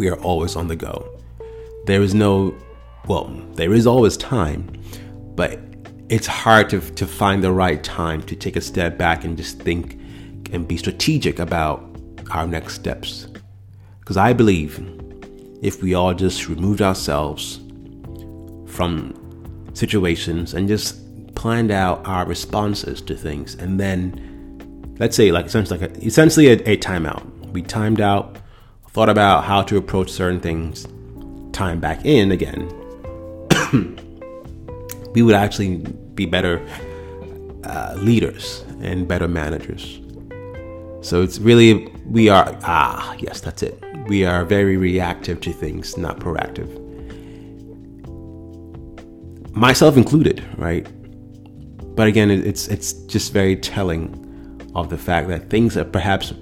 We 0.00 0.08
are 0.08 0.18
always 0.22 0.56
on 0.56 0.66
the 0.66 0.76
go. 0.76 1.06
There 1.84 2.00
is 2.00 2.14
no, 2.14 2.54
well, 3.06 3.26
there 3.52 3.74
is 3.74 3.86
always 3.86 4.16
time, 4.16 4.72
but 5.34 5.60
it's 6.08 6.26
hard 6.26 6.70
to, 6.70 6.80
to 6.80 7.06
find 7.06 7.44
the 7.44 7.52
right 7.52 7.84
time 7.84 8.22
to 8.22 8.34
take 8.34 8.56
a 8.56 8.62
step 8.62 8.96
back 8.96 9.24
and 9.24 9.36
just 9.36 9.58
think 9.58 10.00
and 10.54 10.66
be 10.66 10.78
strategic 10.78 11.38
about 11.38 11.84
our 12.30 12.46
next 12.46 12.76
steps. 12.76 13.26
Because 13.98 14.16
I 14.16 14.32
believe 14.32 14.80
if 15.60 15.82
we 15.82 15.92
all 15.92 16.14
just 16.14 16.48
removed 16.48 16.80
ourselves 16.80 17.60
from 18.68 19.12
situations 19.74 20.54
and 20.54 20.66
just 20.66 20.96
planned 21.34 21.70
out 21.70 22.06
our 22.06 22.24
responses 22.24 23.02
to 23.02 23.14
things 23.14 23.54
and 23.56 23.78
then 23.78 24.96
let's 24.98 25.14
say 25.14 25.30
like 25.30 25.44
essentially 25.44 25.78
like 25.78 25.90
a, 25.90 26.06
essentially 26.06 26.48
a, 26.48 26.52
a 26.70 26.76
timeout 26.78 27.22
we 27.52 27.60
timed 27.60 28.00
out 28.00 28.39
thought 28.92 29.08
about 29.08 29.44
how 29.44 29.62
to 29.62 29.76
approach 29.76 30.10
certain 30.10 30.40
things 30.40 30.86
time 31.52 31.80
back 31.80 32.04
in 32.04 32.32
again 32.32 32.68
we 35.12 35.22
would 35.22 35.34
actually 35.34 35.78
be 36.14 36.26
better 36.26 36.60
uh, 37.64 37.94
leaders 37.98 38.64
and 38.80 39.06
better 39.06 39.28
managers 39.28 40.00
so 41.00 41.22
it's 41.22 41.38
really 41.38 41.92
we 42.06 42.28
are 42.28 42.56
ah 42.62 43.14
yes 43.18 43.40
that's 43.40 43.62
it 43.62 43.82
we 44.10 44.24
are 44.24 44.44
very 44.44 44.76
reactive 44.76 45.40
to 45.42 45.52
things, 45.52 45.96
not 45.96 46.18
proactive. 46.18 46.68
Myself 49.54 49.96
included, 49.96 50.42
right? 50.58 50.84
But 51.94 52.08
again, 52.08 52.28
it's 52.28 52.66
it's 52.66 52.92
just 52.92 53.32
very 53.32 53.54
telling 53.54 54.16
of 54.74 54.90
the 54.90 54.98
fact 54.98 55.28
that 55.28 55.48
things 55.48 55.76
are 55.76 55.84
perhaps 55.84 56.34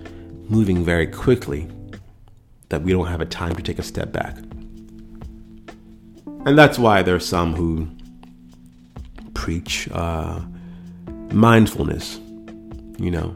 moving 0.48 0.82
very 0.82 1.06
quickly 1.06 1.68
that 2.68 2.82
we 2.82 2.92
don't 2.92 3.06
have 3.06 3.20
a 3.20 3.26
time 3.26 3.54
to 3.54 3.62
take 3.62 3.78
a 3.78 3.82
step 3.82 4.12
back. 4.12 4.36
And 6.46 6.58
that's 6.58 6.78
why 6.78 7.02
there 7.02 7.14
are 7.14 7.20
some 7.20 7.54
who 7.54 7.88
preach 9.34 9.88
uh, 9.92 10.40
mindfulness, 11.30 12.20
you 12.98 13.10
know, 13.10 13.34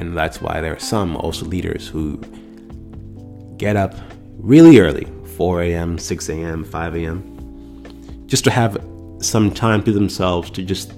And 0.00 0.16
that's 0.16 0.40
why 0.40 0.60
there 0.60 0.74
are 0.74 0.78
some 0.78 1.16
also 1.16 1.44
leaders 1.44 1.88
who 1.88 2.16
get 3.56 3.76
up 3.76 3.94
really 4.38 4.78
early 4.78 5.06
4 5.36 5.62
a.m., 5.62 5.98
6 5.98 6.28
a.m., 6.28 6.64
5 6.64 6.96
a.m. 6.96 8.24
just 8.26 8.44
to 8.44 8.50
have 8.50 8.82
some 9.20 9.52
time 9.52 9.82
to 9.82 9.92
themselves 9.92 10.50
to 10.52 10.62
just 10.62 10.92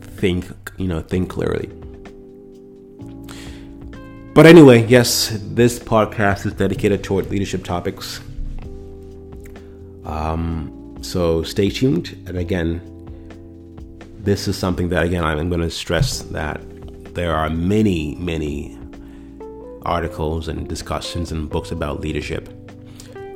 think, 0.00 0.46
you 0.76 0.88
know, 0.88 1.00
think 1.00 1.30
clearly. 1.30 1.70
But 4.38 4.46
anyway, 4.46 4.86
yes, 4.86 5.36
this 5.42 5.80
podcast 5.80 6.46
is 6.46 6.52
dedicated 6.52 7.02
toward 7.02 7.28
leadership 7.28 7.64
topics. 7.64 8.20
Um, 10.04 10.96
so 11.00 11.42
stay 11.42 11.70
tuned. 11.70 12.16
And 12.24 12.38
again, 12.38 12.80
this 14.20 14.46
is 14.46 14.56
something 14.56 14.90
that, 14.90 15.02
again, 15.02 15.24
I'm 15.24 15.48
going 15.48 15.62
to 15.62 15.70
stress 15.72 16.20
that 16.30 16.60
there 17.16 17.34
are 17.34 17.50
many, 17.50 18.14
many 18.14 18.78
articles 19.82 20.46
and 20.46 20.68
discussions 20.68 21.32
and 21.32 21.50
books 21.50 21.72
about 21.72 22.00
leadership. 22.00 22.48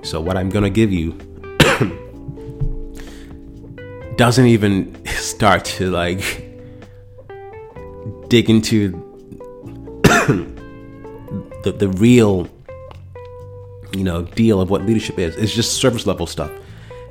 So, 0.05 0.21
what 0.21 0.37
I'm 0.37 0.51
going 0.51 0.63
to 0.63 0.71
give 0.71 0.93
you 0.93 1.19
doesn't 4.17 4.47
even 4.47 5.05
start 5.07 5.65
to 5.65 5.91
like 5.91 6.21
dig 8.29 8.49
into 8.49 9.12
the, 11.63 11.73
the 11.73 11.89
real 11.89 12.49
you 13.93 14.05
know 14.05 14.23
deal 14.23 14.61
of 14.61 14.71
what 14.71 14.83
leadership 14.83 15.19
is 15.19 15.37
it's 15.37 15.55
just 15.55 15.75
surface 15.75 16.07
level 16.07 16.27
stuff 16.27 16.51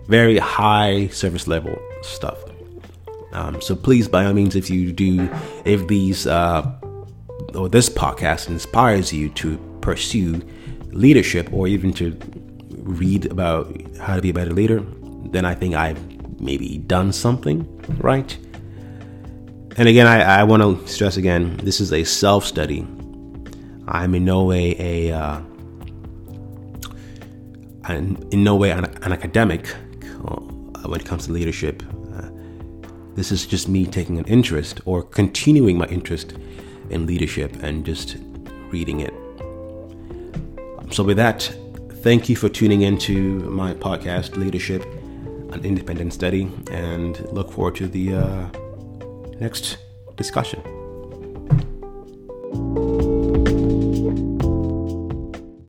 very 0.08 0.38
high 0.38 1.08
surface 1.08 1.48
level 1.48 1.78
stuff 2.02 2.44
um, 3.34 3.62
so 3.62 3.76
please, 3.76 4.08
by 4.08 4.26
all 4.26 4.34
means, 4.34 4.56
if 4.56 4.70
you 4.70 4.92
do, 4.92 5.30
if 5.66 5.88
these 5.88 6.28
uh, 6.28 6.70
or 7.56 7.70
this 7.70 7.90
podcast 7.90 8.50
inspires 8.50 9.14
you 9.14 9.30
to 9.30 9.58
pursue 9.82 10.42
leadership 10.92 11.52
or 11.54 11.68
even 11.68 11.94
to 11.94 12.18
read 12.70 13.28
about 13.28 13.74
how 13.98 14.16
to 14.16 14.22
be 14.22 14.30
a 14.30 14.34
better 14.34 14.52
leader, 14.52 14.84
then 15.26 15.46
I 15.46 15.56
think 15.56 15.76
I've 15.76 16.42
maybe 16.42 16.78
done 16.80 17.14
something 17.14 17.66
right. 18.00 18.38
And 19.78 19.88
again, 19.88 20.08
I, 20.08 20.42
I 20.42 20.44
want 20.44 20.62
to 20.62 20.88
stress 20.92 21.16
again 21.16 21.58
this 21.64 21.80
is 21.80 21.94
a 21.94 22.04
self 22.04 22.46
study. 22.46 22.86
I'm 23.92 24.16
in 24.16 24.26
no 24.26 24.46
way 24.46 24.76
a, 24.80 25.12
uh, 25.12 25.42
in 27.90 28.44
no 28.44 28.56
way 28.56 28.72
an, 28.72 28.86
an 28.86 29.12
academic 29.12 29.76
uh, 30.26 30.40
when 30.88 31.00
it 31.00 31.06
comes 31.06 31.26
to 31.28 31.32
leadership. 31.32 31.84
This 33.16 33.32
is 33.32 33.46
just 33.46 33.68
me 33.68 33.86
taking 33.86 34.18
an 34.18 34.26
interest 34.26 34.80
or 34.86 35.04
continuing 35.04 35.78
my 35.78 35.86
interest 35.88 36.34
in 36.90 37.06
leadership 37.06 37.62
and 37.62 37.86
just 37.86 38.16
reading 38.70 39.02
it. 39.02 39.14
So, 40.94 41.04
with 41.04 41.18
that, 41.18 41.44
thank 42.04 42.30
you 42.30 42.36
for 42.36 42.48
tuning 42.48 42.82
into 42.82 43.40
my 43.50 43.74
podcast, 43.74 44.38
Leadership, 44.38 44.84
an 45.52 45.64
Independent 45.66 46.14
Study, 46.14 46.50
and 46.72 47.20
look 47.34 47.52
forward 47.52 47.76
to 47.76 47.88
the 47.88 48.16
uh, 48.16 48.50
next 49.40 49.78
discussion. 50.16 50.62